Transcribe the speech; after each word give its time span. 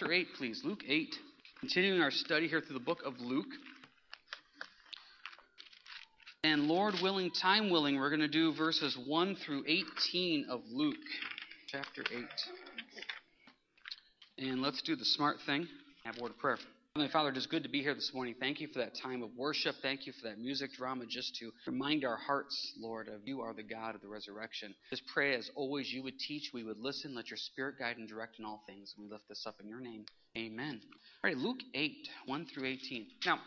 chapter 0.00 0.14
8, 0.14 0.28
please. 0.38 0.62
Luke 0.64 0.82
8. 0.88 1.14
Continuing 1.60 2.00
our 2.00 2.10
study 2.10 2.48
here 2.48 2.62
through 2.62 2.78
the 2.78 2.84
book 2.84 3.02
of 3.04 3.20
Luke. 3.20 3.52
And 6.42 6.68
Lord 6.68 6.94
willing, 7.02 7.30
time 7.30 7.68
willing, 7.68 7.96
we're 7.96 8.08
going 8.08 8.20
to 8.20 8.28
do 8.28 8.54
verses 8.54 8.96
1 9.06 9.36
through 9.44 9.64
18 9.66 10.46
of 10.48 10.62
Luke, 10.72 10.96
chapter 11.66 12.02
8. 12.10 12.24
And 14.38 14.62
let's 14.62 14.80
do 14.80 14.96
the 14.96 15.04
smart 15.04 15.36
thing. 15.44 15.68
Have 16.04 16.16
a 16.18 16.22
word 16.22 16.30
of 16.30 16.38
prayer. 16.38 16.56
Heavenly 17.00 17.12
Father, 17.14 17.30
it 17.30 17.38
is 17.38 17.46
good 17.46 17.62
to 17.62 17.70
be 17.70 17.80
here 17.80 17.94
this 17.94 18.10
morning. 18.12 18.34
Thank 18.38 18.60
you 18.60 18.68
for 18.68 18.80
that 18.80 18.92
time 18.94 19.22
of 19.22 19.30
worship. 19.34 19.74
Thank 19.80 20.06
you 20.06 20.12
for 20.12 20.28
that 20.28 20.38
music 20.38 20.74
drama, 20.74 21.06
just 21.08 21.34
to 21.36 21.50
remind 21.66 22.04
our 22.04 22.18
hearts, 22.18 22.74
Lord, 22.78 23.08
of 23.08 23.26
you 23.26 23.40
are 23.40 23.54
the 23.54 23.62
God 23.62 23.94
of 23.94 24.02
the 24.02 24.08
resurrection. 24.08 24.74
Just 24.90 25.04
pray 25.06 25.34
as 25.34 25.50
always 25.54 25.90
you 25.90 26.02
would 26.02 26.18
teach, 26.18 26.50
we 26.52 26.62
would 26.62 26.76
listen. 26.76 27.14
Let 27.14 27.30
your 27.30 27.38
spirit 27.38 27.76
guide 27.78 27.96
and 27.96 28.06
direct 28.06 28.38
in 28.38 28.44
all 28.44 28.62
things. 28.66 28.94
We 28.98 29.08
lift 29.08 29.26
this 29.30 29.46
up 29.46 29.54
in 29.62 29.66
your 29.66 29.80
name. 29.80 30.04
Amen. 30.36 30.78
All 31.24 31.30
right, 31.30 31.38
Luke 31.38 31.60
8, 31.74 32.06
1 32.26 32.46
through 32.52 32.66
18. 32.66 33.06
Now, 33.24 33.38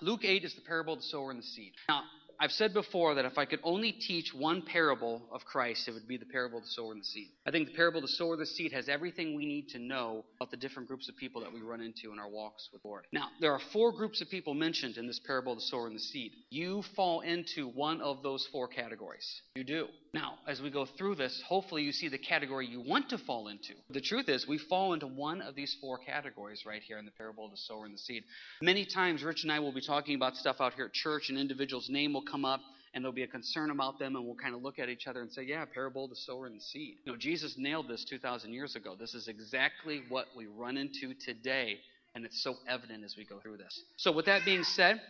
Luke 0.00 0.24
8 0.24 0.44
is 0.44 0.54
the 0.54 0.62
parable 0.62 0.94
of 0.94 1.00
the 1.00 1.04
sower 1.04 1.30
and 1.30 1.38
the 1.38 1.46
seed. 1.46 1.72
Now, 1.90 2.00
I've 2.38 2.52
said 2.52 2.74
before 2.74 3.14
that 3.14 3.24
if 3.24 3.38
I 3.38 3.44
could 3.44 3.60
only 3.62 3.92
teach 3.92 4.34
one 4.34 4.62
parable 4.62 5.22
of 5.32 5.44
Christ, 5.44 5.88
it 5.88 5.92
would 5.92 6.06
be 6.06 6.16
the 6.16 6.26
parable 6.26 6.58
of 6.58 6.64
the 6.64 6.70
sower 6.70 6.92
and 6.92 7.00
the 7.00 7.04
seed. 7.04 7.28
I 7.46 7.50
think 7.50 7.68
the 7.68 7.74
parable 7.74 7.98
of 7.98 8.02
the 8.02 8.08
sower 8.08 8.32
and 8.32 8.42
the 8.42 8.46
seed 8.46 8.72
has 8.72 8.88
everything 8.88 9.34
we 9.34 9.46
need 9.46 9.68
to 9.70 9.78
know 9.78 10.24
about 10.36 10.50
the 10.50 10.56
different 10.56 10.88
groups 10.88 11.08
of 11.08 11.16
people 11.16 11.40
that 11.42 11.52
we 11.52 11.60
run 11.60 11.80
into 11.80 12.12
in 12.12 12.18
our 12.18 12.28
walks 12.28 12.68
with 12.72 12.82
the 12.82 12.88
Lord. 12.88 13.06
Now, 13.12 13.28
there 13.40 13.52
are 13.52 13.60
four 13.72 13.92
groups 13.92 14.20
of 14.20 14.28
people 14.28 14.54
mentioned 14.54 14.96
in 14.96 15.06
this 15.06 15.18
parable 15.18 15.52
of 15.52 15.58
the 15.58 15.64
sower 15.64 15.86
and 15.86 15.96
the 15.96 16.00
seed. 16.00 16.32
You 16.50 16.82
fall 16.94 17.20
into 17.20 17.68
one 17.68 18.00
of 18.00 18.22
those 18.22 18.46
four 18.52 18.68
categories. 18.68 19.42
You 19.54 19.64
do. 19.64 19.88
Now, 20.12 20.38
as 20.48 20.62
we 20.62 20.70
go 20.70 20.86
through 20.86 21.16
this, 21.16 21.42
hopefully 21.46 21.82
you 21.82 21.92
see 21.92 22.08
the 22.08 22.16
category 22.16 22.66
you 22.66 22.80
want 22.80 23.10
to 23.10 23.18
fall 23.18 23.48
into. 23.48 23.74
The 23.90 24.00
truth 24.00 24.28
is, 24.28 24.48
we 24.48 24.56
fall 24.58 24.94
into 24.94 25.06
one 25.06 25.42
of 25.42 25.54
these 25.54 25.76
four 25.80 25.98
categories 25.98 26.64
right 26.66 26.82
here 26.82 26.98
in 26.98 27.04
the 27.04 27.10
parable 27.10 27.44
of 27.44 27.50
the 27.50 27.58
sower 27.58 27.84
and 27.84 27.92
the 27.92 27.98
seed. 27.98 28.24
Many 28.62 28.86
times, 28.86 29.22
Rich 29.22 29.42
and 29.42 29.52
I 29.52 29.58
will 29.58 29.72
be 29.72 29.82
talking 29.82 30.14
about 30.14 30.36
stuff 30.36 30.56
out 30.60 30.72
here 30.72 30.86
at 30.86 30.92
church, 30.94 31.28
and 31.28 31.38
individuals' 31.38 31.90
name 31.90 32.14
will 32.14 32.22
come 32.30 32.44
up, 32.44 32.60
and 32.94 33.04
there'll 33.04 33.14
be 33.14 33.22
a 33.22 33.28
concern 33.28 33.70
about 33.70 33.98
them, 33.98 34.16
and 34.16 34.24
we'll 34.24 34.36
kind 34.36 34.54
of 34.54 34.62
look 34.62 34.78
at 34.78 34.88
each 34.88 35.06
other 35.06 35.20
and 35.20 35.30
say, 35.30 35.42
Yeah, 35.42 35.64
parable 35.64 36.04
of 36.04 36.10
the 36.10 36.16
sower 36.16 36.46
and 36.46 36.56
the 36.56 36.60
seed. 36.62 36.96
You 37.04 37.12
know, 37.12 37.18
Jesus 37.18 37.56
nailed 37.58 37.88
this 37.88 38.04
2,000 38.04 38.52
years 38.52 38.76
ago. 38.76 38.94
This 38.98 39.14
is 39.14 39.28
exactly 39.28 40.02
what 40.08 40.26
we 40.36 40.46
run 40.46 40.76
into 40.76 41.14
today, 41.14 41.78
and 42.14 42.24
it's 42.24 42.42
so 42.42 42.54
evident 42.68 43.04
as 43.04 43.16
we 43.16 43.24
go 43.24 43.38
through 43.40 43.58
this. 43.58 43.82
So, 43.96 44.12
with 44.12 44.26
that 44.26 44.44
being 44.44 44.64
said, 44.64 45.00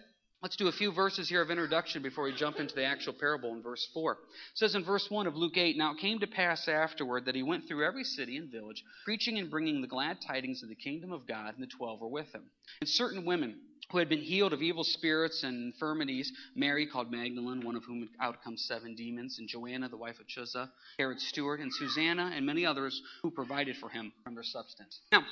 Let's 0.42 0.56
do 0.56 0.68
a 0.68 0.72
few 0.72 0.92
verses 0.92 1.30
here 1.30 1.40
of 1.40 1.50
introduction 1.50 2.02
before 2.02 2.24
we 2.24 2.32
jump 2.34 2.60
into 2.60 2.74
the 2.74 2.84
actual 2.84 3.14
parable 3.14 3.54
in 3.54 3.62
verse 3.62 3.88
4. 3.94 4.12
It 4.12 4.18
says 4.54 4.74
in 4.74 4.84
verse 4.84 5.10
1 5.10 5.26
of 5.26 5.34
Luke 5.34 5.56
8 5.56 5.78
Now 5.78 5.92
it 5.92 5.98
came 5.98 6.18
to 6.18 6.26
pass 6.26 6.68
afterward 6.68 7.24
that 7.24 7.34
he 7.34 7.42
went 7.42 7.66
through 7.66 7.86
every 7.86 8.04
city 8.04 8.36
and 8.36 8.50
village, 8.50 8.84
preaching 9.04 9.38
and 9.38 9.50
bringing 9.50 9.80
the 9.80 9.86
glad 9.86 10.18
tidings 10.20 10.62
of 10.62 10.68
the 10.68 10.74
kingdom 10.74 11.10
of 11.10 11.26
God, 11.26 11.54
and 11.54 11.62
the 11.62 11.66
twelve 11.66 12.00
were 12.00 12.08
with 12.08 12.32
him. 12.34 12.42
And 12.80 12.88
certain 12.88 13.24
women 13.24 13.56
who 13.90 13.98
had 13.98 14.08
been 14.08 14.20
healed 14.20 14.52
of 14.52 14.62
evil 14.62 14.84
spirits 14.84 15.42
and 15.42 15.72
infirmities, 15.72 16.32
Mary 16.54 16.86
called 16.86 17.10
Magdalene, 17.10 17.64
one 17.64 17.76
of 17.76 17.84
whom 17.84 18.00
had 18.00 18.08
outcome 18.20 18.56
seven 18.56 18.94
demons, 18.94 19.38
and 19.38 19.48
Joanna, 19.48 19.88
the 19.88 19.96
wife 19.96 20.18
of 20.18 20.26
Chuza, 20.26 20.70
Herod's 20.98 21.26
steward, 21.26 21.60
and 21.60 21.72
Susanna, 21.72 22.32
and 22.34 22.44
many 22.44 22.66
others 22.66 23.00
who 23.22 23.30
provided 23.30 23.76
for 23.76 23.88
him 23.88 24.12
from 24.24 24.34
their 24.34 24.44
substance. 24.44 25.00
Now, 25.12 25.24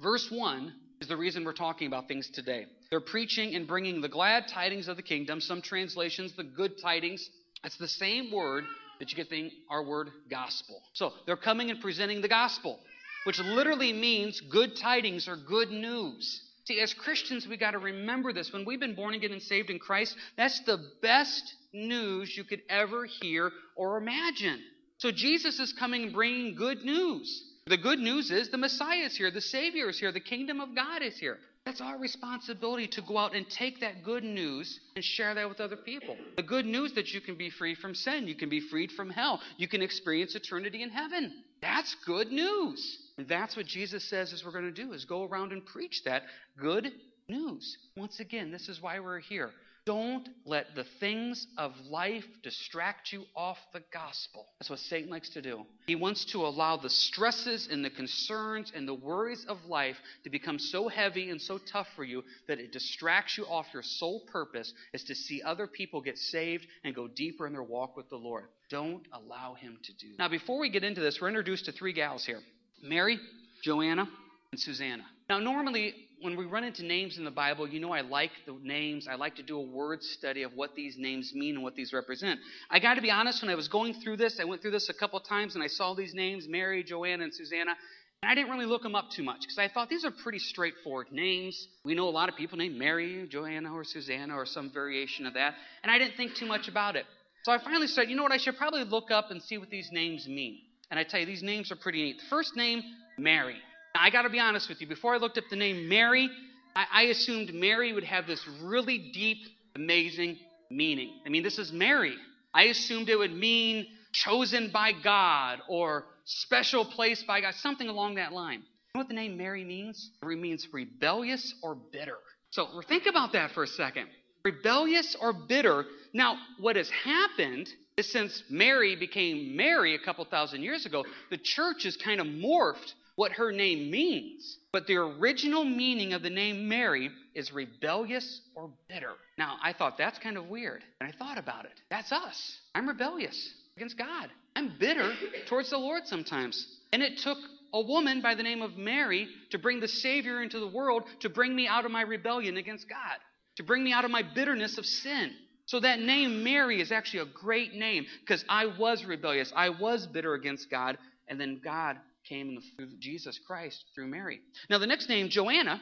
Verse 0.00 0.28
1 0.30 0.72
is 1.00 1.08
the 1.08 1.16
reason 1.16 1.44
we're 1.44 1.52
talking 1.52 1.86
about 1.86 2.08
things 2.08 2.28
today. 2.28 2.66
They're 2.90 3.00
preaching 3.00 3.54
and 3.54 3.66
bringing 3.66 4.00
the 4.00 4.08
glad 4.08 4.48
tidings 4.48 4.88
of 4.88 4.96
the 4.96 5.02
kingdom, 5.02 5.40
some 5.40 5.62
translations, 5.62 6.34
the 6.36 6.42
good 6.42 6.80
tidings. 6.82 7.28
It's 7.62 7.76
the 7.76 7.88
same 7.88 8.32
word 8.32 8.64
that 8.98 9.10
you 9.10 9.16
get 9.16 9.30
the, 9.30 9.50
our 9.70 9.84
word 9.84 10.10
gospel. 10.28 10.82
So 10.94 11.12
they're 11.26 11.36
coming 11.36 11.70
and 11.70 11.80
presenting 11.80 12.22
the 12.22 12.28
gospel, 12.28 12.80
which 13.24 13.38
literally 13.38 13.92
means 13.92 14.40
good 14.40 14.76
tidings 14.76 15.28
or 15.28 15.36
good 15.36 15.70
news. 15.70 16.42
See, 16.64 16.80
as 16.80 16.94
Christians, 16.94 17.46
we 17.46 17.56
got 17.58 17.72
to 17.72 17.78
remember 17.78 18.32
this. 18.32 18.52
When 18.52 18.64
we've 18.64 18.80
been 18.80 18.94
born 18.94 19.14
again 19.14 19.32
and 19.32 19.42
saved 19.42 19.68
in 19.68 19.78
Christ, 19.78 20.16
that's 20.36 20.60
the 20.60 20.78
best 21.02 21.54
news 21.72 22.34
you 22.36 22.44
could 22.44 22.62
ever 22.70 23.04
hear 23.04 23.50
or 23.76 23.98
imagine. 23.98 24.60
So 24.98 25.10
Jesus 25.10 25.60
is 25.60 25.72
coming 25.74 26.12
bringing 26.12 26.54
good 26.54 26.82
news. 26.82 27.50
The 27.66 27.76
good 27.76 27.98
news 27.98 28.30
is 28.30 28.48
the 28.50 28.58
Messiah 28.58 29.04
is 29.04 29.16
here, 29.16 29.30
the 29.30 29.40
Savior 29.40 29.88
is 29.88 29.98
here, 29.98 30.12
the 30.12 30.20
kingdom 30.20 30.60
of 30.60 30.74
God 30.74 31.02
is 31.02 31.18
here. 31.18 31.38
That's 31.64 31.80
our 31.80 31.98
responsibility 31.98 32.86
to 32.88 33.00
go 33.00 33.16
out 33.16 33.34
and 33.34 33.48
take 33.48 33.80
that 33.80 34.04
good 34.04 34.22
news 34.22 34.80
and 34.96 35.04
share 35.04 35.34
that 35.34 35.48
with 35.48 35.60
other 35.60 35.76
people. 35.76 36.16
The 36.36 36.42
good 36.42 36.66
news 36.66 36.92
that 36.92 37.14
you 37.14 37.22
can 37.22 37.36
be 37.36 37.48
free 37.48 37.74
from 37.74 37.94
sin, 37.94 38.28
you 38.28 38.34
can 38.34 38.50
be 38.50 38.60
freed 38.60 38.92
from 38.92 39.08
hell, 39.08 39.40
you 39.56 39.66
can 39.66 39.80
experience 39.80 40.34
eternity 40.34 40.82
in 40.82 40.90
heaven. 40.90 41.42
That's 41.62 41.94
good 42.06 42.30
news. 42.30 42.98
And 43.16 43.28
that's 43.28 43.56
what 43.56 43.66
Jesus 43.66 44.04
says 44.04 44.32
is 44.32 44.44
we're 44.44 44.52
going 44.52 44.72
to 44.72 44.82
do 44.82 44.92
is 44.92 45.04
go 45.04 45.24
around 45.24 45.52
and 45.52 45.64
preach 45.64 46.02
that 46.04 46.24
good 46.56 46.90
news. 47.28 47.78
Once 47.96 48.20
again, 48.20 48.50
this 48.50 48.68
is 48.68 48.82
why 48.82 48.98
we're 49.00 49.20
here. 49.20 49.50
Don't 49.86 50.26
let 50.46 50.74
the 50.74 50.86
things 50.98 51.46
of 51.58 51.72
life 51.90 52.24
distract 52.42 53.12
you 53.12 53.24
off 53.36 53.58
the 53.74 53.82
gospel. 53.92 54.46
That's 54.58 54.70
what 54.70 54.78
Satan 54.78 55.10
likes 55.10 55.28
to 55.30 55.42
do. 55.42 55.66
He 55.86 55.94
wants 55.94 56.24
to 56.26 56.46
allow 56.46 56.78
the 56.78 56.88
stresses 56.88 57.68
and 57.70 57.84
the 57.84 57.90
concerns 57.90 58.72
and 58.74 58.88
the 58.88 58.94
worries 58.94 59.44
of 59.46 59.58
life 59.66 59.98
to 60.22 60.30
become 60.30 60.58
so 60.58 60.88
heavy 60.88 61.28
and 61.28 61.40
so 61.40 61.58
tough 61.58 61.86
for 61.94 62.02
you 62.02 62.24
that 62.48 62.58
it 62.58 62.72
distracts 62.72 63.36
you 63.36 63.44
off 63.44 63.66
your 63.74 63.82
sole 63.82 64.20
purpose 64.32 64.72
is 64.94 65.04
to 65.04 65.14
see 65.14 65.42
other 65.42 65.66
people 65.66 66.00
get 66.00 66.16
saved 66.16 66.66
and 66.82 66.94
go 66.94 67.06
deeper 67.06 67.46
in 67.46 67.52
their 67.52 67.62
walk 67.62 67.94
with 67.94 68.08
the 68.08 68.16
Lord. 68.16 68.44
Don't 68.70 69.06
allow 69.12 69.52
him 69.52 69.76
to 69.82 69.92
do 69.92 70.12
that. 70.12 70.18
Now, 70.18 70.28
before 70.30 70.58
we 70.58 70.70
get 70.70 70.82
into 70.82 71.02
this, 71.02 71.20
we're 71.20 71.28
introduced 71.28 71.66
to 71.66 71.72
three 71.72 71.92
gals 71.92 72.24
here 72.24 72.40
Mary, 72.84 73.18
Joanna, 73.62 74.08
and 74.52 74.60
Susanna. 74.60 75.04
Now, 75.28 75.38
normally, 75.38 75.94
when 76.20 76.36
we 76.36 76.44
run 76.44 76.64
into 76.64 76.84
names 76.84 77.18
in 77.18 77.24
the 77.24 77.30
Bible, 77.30 77.68
you 77.68 77.80
know 77.80 77.92
I 77.92 78.00
like 78.02 78.30
the 78.46 78.56
names. 78.62 79.08
I 79.08 79.14
like 79.14 79.36
to 79.36 79.42
do 79.42 79.58
a 79.58 79.62
word 79.62 80.02
study 80.02 80.42
of 80.42 80.52
what 80.54 80.74
these 80.74 80.96
names 80.98 81.32
mean 81.34 81.56
and 81.56 81.64
what 81.64 81.74
these 81.74 81.92
represent. 81.92 82.40
I 82.70 82.78
got 82.78 82.94
to 82.94 83.02
be 83.02 83.10
honest, 83.10 83.42
when 83.42 83.50
I 83.50 83.54
was 83.54 83.68
going 83.68 83.94
through 83.94 84.16
this, 84.18 84.38
I 84.40 84.44
went 84.44 84.62
through 84.62 84.70
this 84.70 84.88
a 84.88 84.94
couple 84.94 85.18
times 85.20 85.54
and 85.54 85.62
I 85.62 85.66
saw 85.66 85.94
these 85.94 86.14
names 86.14 86.46
Mary, 86.48 86.82
Joanna, 86.82 87.24
and 87.24 87.34
Susanna. 87.34 87.74
And 88.22 88.30
I 88.30 88.34
didn't 88.34 88.50
really 88.50 88.64
look 88.64 88.82
them 88.82 88.94
up 88.94 89.10
too 89.10 89.22
much 89.22 89.40
because 89.40 89.58
I 89.58 89.68
thought 89.68 89.90
these 89.90 90.06
are 90.06 90.10
pretty 90.10 90.38
straightforward 90.38 91.12
names. 91.12 91.68
We 91.84 91.94
know 91.94 92.08
a 92.08 92.10
lot 92.10 92.30
of 92.30 92.36
people 92.36 92.56
named 92.56 92.76
Mary, 92.76 93.26
Joanna, 93.28 93.74
or 93.74 93.84
Susanna, 93.84 94.34
or 94.34 94.46
some 94.46 94.70
variation 94.70 95.26
of 95.26 95.34
that. 95.34 95.54
And 95.82 95.92
I 95.92 95.98
didn't 95.98 96.16
think 96.16 96.34
too 96.34 96.46
much 96.46 96.68
about 96.68 96.96
it. 96.96 97.04
So 97.44 97.52
I 97.52 97.58
finally 97.58 97.86
said, 97.86 98.08
you 98.08 98.16
know 98.16 98.22
what, 98.22 98.32
I 98.32 98.38
should 98.38 98.56
probably 98.56 98.84
look 98.84 99.10
up 99.10 99.30
and 99.30 99.42
see 99.42 99.58
what 99.58 99.68
these 99.68 99.90
names 99.92 100.26
mean. 100.26 100.58
And 100.94 101.00
I 101.00 101.02
tell 101.02 101.18
you, 101.18 101.26
these 101.26 101.42
names 101.42 101.72
are 101.72 101.76
pretty 101.76 102.04
neat. 102.04 102.20
The 102.20 102.26
first 102.30 102.54
name, 102.54 102.80
Mary. 103.18 103.56
Now, 103.96 104.02
I 104.04 104.10
got 104.10 104.22
to 104.22 104.30
be 104.30 104.38
honest 104.38 104.68
with 104.68 104.80
you. 104.80 104.86
Before 104.86 105.12
I 105.12 105.16
looked 105.16 105.36
up 105.36 105.42
the 105.50 105.56
name 105.56 105.88
Mary, 105.88 106.30
I, 106.76 106.84
I 106.92 107.02
assumed 107.06 107.52
Mary 107.52 107.92
would 107.92 108.04
have 108.04 108.28
this 108.28 108.46
really 108.62 109.10
deep, 109.12 109.38
amazing 109.74 110.38
meaning. 110.70 111.10
I 111.26 111.30
mean, 111.30 111.42
this 111.42 111.58
is 111.58 111.72
Mary. 111.72 112.14
I 112.54 112.66
assumed 112.66 113.08
it 113.08 113.18
would 113.18 113.34
mean 113.34 113.88
chosen 114.12 114.70
by 114.72 114.92
God 114.92 115.62
or 115.68 116.04
special 116.26 116.84
place 116.84 117.24
by 117.24 117.40
God, 117.40 117.54
something 117.54 117.88
along 117.88 118.14
that 118.14 118.32
line. 118.32 118.60
You 118.60 118.94
know 118.94 119.00
what 119.00 119.08
the 119.08 119.14
name 119.14 119.36
Mary 119.36 119.64
means? 119.64 120.12
It 120.22 120.26
means 120.38 120.68
rebellious 120.72 121.56
or 121.64 121.74
bitter. 121.74 122.18
So 122.50 122.68
think 122.86 123.06
about 123.06 123.32
that 123.32 123.50
for 123.50 123.64
a 123.64 123.66
second. 123.66 124.06
Rebellious 124.44 125.16
or 125.20 125.32
bitter. 125.32 125.86
Now, 126.12 126.36
what 126.60 126.76
has 126.76 126.88
happened 126.88 127.68
since 128.02 128.42
Mary 128.50 128.96
became 128.96 129.56
Mary 129.56 129.94
a 129.94 129.98
couple 129.98 130.24
thousand 130.24 130.62
years 130.62 130.86
ago, 130.86 131.04
the 131.30 131.38
church 131.38 131.84
has 131.84 131.96
kind 131.96 132.20
of 132.20 132.26
morphed 132.26 132.94
what 133.16 133.32
her 133.32 133.52
name 133.52 133.90
means. 133.90 134.58
But 134.72 134.86
the 134.86 134.96
original 134.96 135.64
meaning 135.64 136.12
of 136.12 136.22
the 136.22 136.30
name 136.30 136.68
Mary 136.68 137.10
is 137.34 137.52
rebellious 137.52 138.40
or 138.56 138.70
bitter. 138.88 139.12
Now, 139.38 139.56
I 139.62 139.72
thought 139.72 139.96
that's 139.96 140.18
kind 140.18 140.36
of 140.36 140.48
weird. 140.48 140.82
And 141.00 141.08
I 141.08 141.16
thought 141.16 141.38
about 141.38 141.64
it. 141.64 141.80
That's 141.90 142.10
us. 142.10 142.58
I'm 142.74 142.88
rebellious 142.88 143.52
against 143.76 143.96
God. 143.96 144.30
I'm 144.56 144.72
bitter 144.78 145.12
towards 145.46 145.70
the 145.70 145.78
Lord 145.78 146.06
sometimes. 146.06 146.66
And 146.92 147.02
it 147.02 147.18
took 147.18 147.38
a 147.72 147.80
woman 147.80 148.20
by 148.20 148.34
the 148.34 148.42
name 148.42 148.62
of 148.62 148.76
Mary 148.76 149.28
to 149.50 149.58
bring 149.58 149.80
the 149.80 149.88
Savior 149.88 150.42
into 150.42 150.60
the 150.60 150.68
world 150.68 151.04
to 151.20 151.28
bring 151.28 151.54
me 151.54 151.66
out 151.66 151.84
of 151.84 151.90
my 151.90 152.02
rebellion 152.02 152.56
against 152.56 152.88
God, 152.88 153.18
to 153.56 153.64
bring 153.64 153.82
me 153.82 153.92
out 153.92 154.04
of 154.04 154.10
my 154.10 154.22
bitterness 154.22 154.78
of 154.78 154.86
sin. 154.86 155.32
So 155.66 155.80
that 155.80 156.00
name 156.00 156.44
Mary 156.44 156.80
is 156.80 156.92
actually 156.92 157.20
a 157.20 157.32
great 157.32 157.74
name 157.74 158.06
because 158.20 158.44
I 158.48 158.66
was 158.78 159.04
rebellious. 159.04 159.52
I 159.56 159.70
was 159.70 160.06
bitter 160.06 160.34
against 160.34 160.70
God, 160.70 160.98
and 161.28 161.40
then 161.40 161.60
God 161.64 161.96
came 162.28 162.58
through 162.76 162.90
Jesus 162.98 163.38
Christ 163.46 163.84
through 163.94 164.08
Mary. 164.08 164.40
Now, 164.68 164.78
the 164.78 164.86
next 164.86 165.08
name, 165.08 165.28
Joanna, 165.28 165.80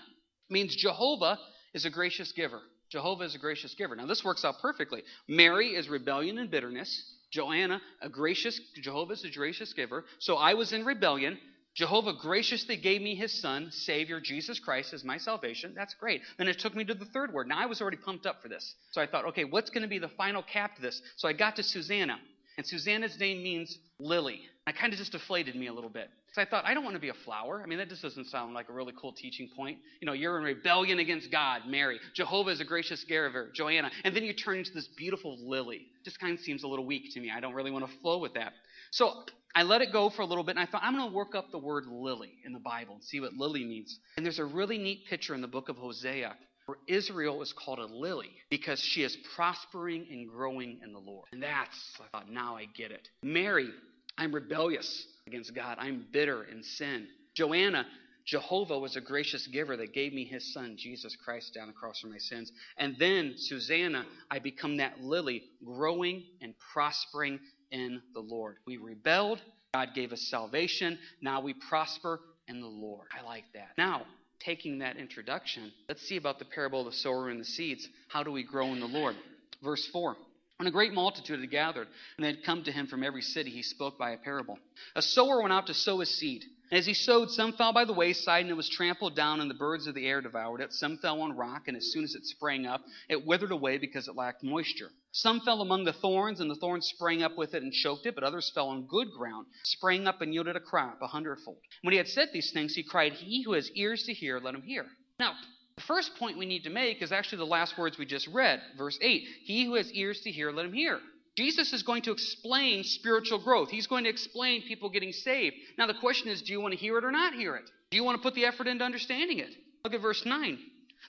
means 0.50 0.76
Jehovah 0.76 1.38
is 1.74 1.84
a 1.84 1.90
gracious 1.90 2.32
giver. 2.32 2.60
Jehovah 2.90 3.24
is 3.24 3.34
a 3.34 3.38
gracious 3.38 3.74
giver. 3.74 3.96
Now, 3.96 4.06
this 4.06 4.24
works 4.24 4.44
out 4.44 4.56
perfectly. 4.60 5.02
Mary 5.26 5.68
is 5.68 5.88
rebellion 5.88 6.38
and 6.38 6.50
bitterness. 6.50 7.16
Joanna, 7.32 7.80
a 8.02 8.08
gracious, 8.08 8.60
Jehovah 8.82 9.14
is 9.14 9.24
a 9.24 9.30
gracious 9.30 9.72
giver. 9.72 10.04
So 10.18 10.36
I 10.36 10.54
was 10.54 10.72
in 10.72 10.84
rebellion. 10.84 11.38
Jehovah 11.74 12.12
graciously 12.12 12.76
gave 12.76 13.00
me 13.00 13.14
his 13.14 13.32
son, 13.32 13.70
Savior, 13.70 14.20
Jesus 14.20 14.58
Christ, 14.58 14.92
as 14.92 15.04
my 15.04 15.16
salvation. 15.16 15.72
That's 15.74 15.94
great. 15.94 16.20
Then 16.36 16.48
it 16.48 16.58
took 16.58 16.76
me 16.76 16.84
to 16.84 16.94
the 16.94 17.06
third 17.06 17.32
word. 17.32 17.48
Now 17.48 17.58
I 17.58 17.66
was 17.66 17.80
already 17.80 17.96
pumped 17.96 18.26
up 18.26 18.42
for 18.42 18.48
this. 18.48 18.74
So 18.90 19.00
I 19.00 19.06
thought, 19.06 19.24
okay, 19.26 19.44
what's 19.44 19.70
going 19.70 19.82
to 19.82 19.88
be 19.88 19.98
the 19.98 20.08
final 20.08 20.42
cap 20.42 20.76
to 20.76 20.82
this? 20.82 21.00
So 21.16 21.28
I 21.28 21.32
got 21.32 21.56
to 21.56 21.62
Susanna. 21.62 22.18
And 22.58 22.66
Susanna's 22.66 23.18
name 23.18 23.42
means 23.42 23.78
lily. 23.98 24.42
That 24.66 24.76
kind 24.76 24.92
of 24.92 24.98
just 24.98 25.12
deflated 25.12 25.56
me 25.56 25.68
a 25.68 25.72
little 25.72 25.88
bit. 25.90 26.10
So 26.34 26.40
I 26.40 26.44
thought, 26.46 26.64
I 26.64 26.72
don't 26.72 26.84
want 26.84 26.94
to 26.94 27.00
be 27.00 27.10
a 27.10 27.14
flower. 27.24 27.62
I 27.62 27.66
mean, 27.66 27.78
that 27.78 27.88
just 27.88 28.02
doesn't 28.02 28.26
sound 28.26 28.54
like 28.54 28.68
a 28.68 28.72
really 28.72 28.92
cool 28.98 29.12
teaching 29.12 29.50
point. 29.54 29.78
You 30.00 30.06
know, 30.06 30.12
you're 30.12 30.38
in 30.38 30.44
rebellion 30.44 30.98
against 30.98 31.30
God, 31.30 31.62
Mary. 31.66 31.98
Jehovah 32.14 32.50
is 32.50 32.60
a 32.60 32.64
gracious 32.64 33.04
giver, 33.04 33.50
Joanna. 33.54 33.90
And 34.04 34.16
then 34.16 34.24
you 34.24 34.32
turn 34.32 34.58
into 34.58 34.72
this 34.72 34.88
beautiful 34.96 35.38
lily. 35.46 35.86
Just 36.04 36.20
kind 36.20 36.32
of 36.32 36.40
seems 36.40 36.62
a 36.62 36.68
little 36.68 36.86
weak 36.86 37.12
to 37.12 37.20
me. 37.20 37.30
I 37.34 37.40
don't 37.40 37.54
really 37.54 37.70
want 37.70 37.86
to 37.86 37.98
flow 37.98 38.18
with 38.18 38.34
that. 38.34 38.52
So 38.92 39.24
I 39.54 39.62
let 39.62 39.80
it 39.80 39.90
go 39.90 40.10
for 40.10 40.22
a 40.22 40.26
little 40.26 40.44
bit, 40.44 40.52
and 40.52 40.60
I 40.60 40.66
thought, 40.66 40.82
I'm 40.84 40.94
going 40.94 41.08
to 41.08 41.14
work 41.14 41.34
up 41.34 41.50
the 41.50 41.58
word 41.58 41.86
lily 41.86 42.34
in 42.44 42.52
the 42.52 42.60
Bible 42.60 42.94
and 42.94 43.02
see 43.02 43.20
what 43.20 43.32
lily 43.32 43.64
means. 43.64 43.98
And 44.16 44.24
there's 44.24 44.38
a 44.38 44.44
really 44.44 44.78
neat 44.78 45.06
picture 45.08 45.34
in 45.34 45.40
the 45.40 45.48
book 45.48 45.70
of 45.70 45.76
Hosea 45.76 46.34
where 46.66 46.76
Israel 46.86 47.42
is 47.42 47.52
called 47.52 47.78
a 47.78 47.86
lily 47.86 48.30
because 48.50 48.80
she 48.80 49.02
is 49.02 49.16
prospering 49.34 50.06
and 50.10 50.28
growing 50.28 50.78
in 50.84 50.92
the 50.92 50.98
Lord. 50.98 51.26
And 51.32 51.42
that's, 51.42 52.00
I 52.00 52.18
thought, 52.18 52.30
now 52.30 52.56
I 52.56 52.66
get 52.66 52.90
it. 52.92 53.08
Mary, 53.22 53.70
I'm 54.16 54.32
rebellious 54.32 55.06
against 55.26 55.54
God. 55.54 55.78
I'm 55.80 56.06
bitter 56.12 56.44
in 56.44 56.62
sin. 56.62 57.08
Joanna, 57.34 57.86
Jehovah 58.26 58.78
was 58.78 58.96
a 58.96 59.00
gracious 59.00 59.46
giver 59.46 59.76
that 59.78 59.94
gave 59.94 60.12
me 60.12 60.24
his 60.24 60.52
son, 60.52 60.76
Jesus 60.78 61.16
Christ, 61.16 61.54
down 61.54 61.66
the 61.66 61.72
cross 61.72 62.00
for 62.00 62.08
my 62.08 62.18
sins. 62.18 62.52
And 62.76 62.94
then, 62.98 63.34
Susanna, 63.36 64.04
I 64.30 64.38
become 64.38 64.76
that 64.76 65.00
lily, 65.00 65.44
growing 65.64 66.24
and 66.40 66.54
prospering 66.72 67.40
in 67.72 68.00
the 68.14 68.20
Lord. 68.20 68.56
We 68.66 68.76
rebelled. 68.76 69.40
God 69.74 69.88
gave 69.94 70.12
us 70.12 70.20
salvation. 70.30 70.98
Now 71.20 71.40
we 71.40 71.54
prosper 71.54 72.20
in 72.46 72.60
the 72.60 72.66
Lord. 72.66 73.08
I 73.18 73.24
like 73.24 73.44
that. 73.54 73.70
Now, 73.78 74.02
taking 74.38 74.78
that 74.78 74.96
introduction, 74.96 75.72
let's 75.88 76.06
see 76.06 76.16
about 76.16 76.38
the 76.38 76.44
parable 76.44 76.80
of 76.80 76.86
the 76.86 76.92
sower 76.92 77.30
and 77.30 77.40
the 77.40 77.44
seeds. 77.44 77.88
How 78.08 78.22
do 78.22 78.30
we 78.30 78.44
grow 78.44 78.66
in 78.68 78.80
the 78.80 78.86
Lord? 78.86 79.16
Verse 79.62 79.86
4. 79.92 80.16
When 80.58 80.66
a 80.68 80.70
great 80.70 80.92
multitude 80.92 81.40
had 81.40 81.50
gathered, 81.50 81.88
and 82.16 82.24
they 82.24 82.28
had 82.28 82.44
come 82.44 82.62
to 82.64 82.72
him 82.72 82.86
from 82.86 83.02
every 83.02 83.22
city, 83.22 83.50
he 83.50 83.62
spoke 83.62 83.98
by 83.98 84.12
a 84.12 84.18
parable. 84.18 84.58
A 84.94 85.02
sower 85.02 85.40
went 85.40 85.52
out 85.52 85.66
to 85.66 85.74
sow 85.74 86.00
his 86.00 86.14
seed. 86.14 86.44
As 86.72 86.86
he 86.86 86.94
sowed, 86.94 87.30
some 87.30 87.52
fell 87.52 87.74
by 87.74 87.84
the 87.84 87.92
wayside, 87.92 88.40
and 88.40 88.50
it 88.50 88.56
was 88.56 88.66
trampled 88.66 89.14
down, 89.14 89.42
and 89.42 89.50
the 89.50 89.54
birds 89.54 89.86
of 89.86 89.94
the 89.94 90.06
air 90.06 90.22
devoured 90.22 90.62
it. 90.62 90.72
Some 90.72 90.96
fell 90.96 91.20
on 91.20 91.36
rock, 91.36 91.68
and 91.68 91.76
as 91.76 91.92
soon 91.92 92.02
as 92.02 92.14
it 92.14 92.24
sprang 92.24 92.64
up, 92.64 92.80
it 93.10 93.26
withered 93.26 93.50
away 93.50 93.76
because 93.76 94.08
it 94.08 94.16
lacked 94.16 94.42
moisture. 94.42 94.88
Some 95.12 95.40
fell 95.40 95.60
among 95.60 95.84
the 95.84 95.92
thorns, 95.92 96.40
and 96.40 96.50
the 96.50 96.54
thorns 96.54 96.86
sprang 96.86 97.22
up 97.22 97.36
with 97.36 97.52
it 97.52 97.62
and 97.62 97.74
choked 97.74 98.06
it, 98.06 98.14
but 98.14 98.24
others 98.24 98.50
fell 98.54 98.68
on 98.68 98.86
good 98.86 99.08
ground, 99.10 99.48
sprang 99.64 100.06
up 100.06 100.22
and 100.22 100.32
yielded 100.32 100.56
a 100.56 100.60
crop 100.60 101.02
a 101.02 101.06
hundredfold. 101.06 101.58
When 101.82 101.92
he 101.92 101.98
had 101.98 102.08
said 102.08 102.30
these 102.32 102.52
things, 102.52 102.74
he 102.74 102.82
cried, 102.82 103.12
He 103.12 103.42
who 103.42 103.52
has 103.52 103.70
ears 103.72 104.04
to 104.04 104.14
hear, 104.14 104.40
let 104.40 104.54
him 104.54 104.62
hear. 104.62 104.86
Now, 105.20 105.34
the 105.76 105.82
first 105.82 106.16
point 106.16 106.38
we 106.38 106.46
need 106.46 106.64
to 106.64 106.70
make 106.70 107.02
is 107.02 107.12
actually 107.12 107.38
the 107.38 107.46
last 107.46 107.76
words 107.76 107.98
we 107.98 108.06
just 108.06 108.28
read, 108.28 108.62
verse 108.78 108.98
8. 109.02 109.22
He 109.44 109.66
who 109.66 109.74
has 109.74 109.92
ears 109.92 110.22
to 110.22 110.30
hear, 110.30 110.50
let 110.50 110.64
him 110.64 110.72
hear. 110.72 111.00
Jesus 111.36 111.72
is 111.72 111.82
going 111.82 112.02
to 112.02 112.12
explain 112.12 112.84
spiritual 112.84 113.38
growth. 113.38 113.70
He's 113.70 113.86
going 113.86 114.04
to 114.04 114.10
explain 114.10 114.62
people 114.62 114.90
getting 114.90 115.12
saved. 115.12 115.56
Now, 115.78 115.86
the 115.86 115.94
question 115.94 116.28
is 116.28 116.42
do 116.42 116.52
you 116.52 116.60
want 116.60 116.74
to 116.74 116.78
hear 116.78 116.98
it 116.98 117.04
or 117.04 117.12
not 117.12 117.34
hear 117.34 117.56
it? 117.56 117.70
Do 117.90 117.96
you 117.96 118.04
want 118.04 118.18
to 118.18 118.22
put 118.22 118.34
the 118.34 118.44
effort 118.44 118.66
into 118.66 118.84
understanding 118.84 119.38
it? 119.38 119.54
Look 119.84 119.94
at 119.94 120.00
verse 120.00 120.24
9. 120.24 120.58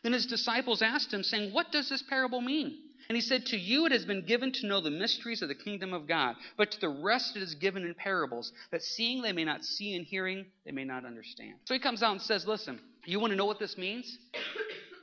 Then 0.02 0.14
his 0.14 0.26
disciples 0.26 0.82
asked 0.82 1.14
him, 1.14 1.24
saying, 1.24 1.54
What 1.54 1.72
does 1.72 1.90
this 1.90 2.02
parable 2.02 2.42
mean? 2.42 2.78
And 3.10 3.16
he 3.16 3.22
said, 3.22 3.46
To 3.48 3.58
you 3.58 3.86
it 3.86 3.92
has 3.92 4.06
been 4.06 4.26
given 4.26 4.52
to 4.54 4.68
know 4.68 4.82
the 4.82 4.90
mysteries 4.90 5.42
of 5.42 5.50
the 5.50 5.56
kingdom 5.56 5.94
of 5.94 6.08
God, 6.08 6.36
but 6.58 6.72
to 6.72 6.80
the 6.80 6.90
rest 6.90 7.36
it 7.36 7.44
is 7.44 7.56
given 7.56 7.84
in 7.84 7.94
parables, 7.94 8.52
that 8.72 8.82
seeing 8.82 9.22
they 9.22 9.34
may 9.34 9.44
not 9.44 9.64
see, 9.64 9.96
and 9.96 10.06
hearing 10.06 10.46
they 10.66 10.72
may 10.72 10.86
not 10.86 11.06
understand. 11.06 11.56
So 11.66 11.74
he 11.74 11.80
comes 11.80 12.02
out 12.02 12.14
and 12.14 12.22
says, 12.22 12.48
Listen, 12.48 12.80
you 13.06 13.20
want 13.20 13.32
to 13.32 13.38
know 13.38 13.46
what 13.46 13.60
this 13.60 13.78
means? 13.78 14.18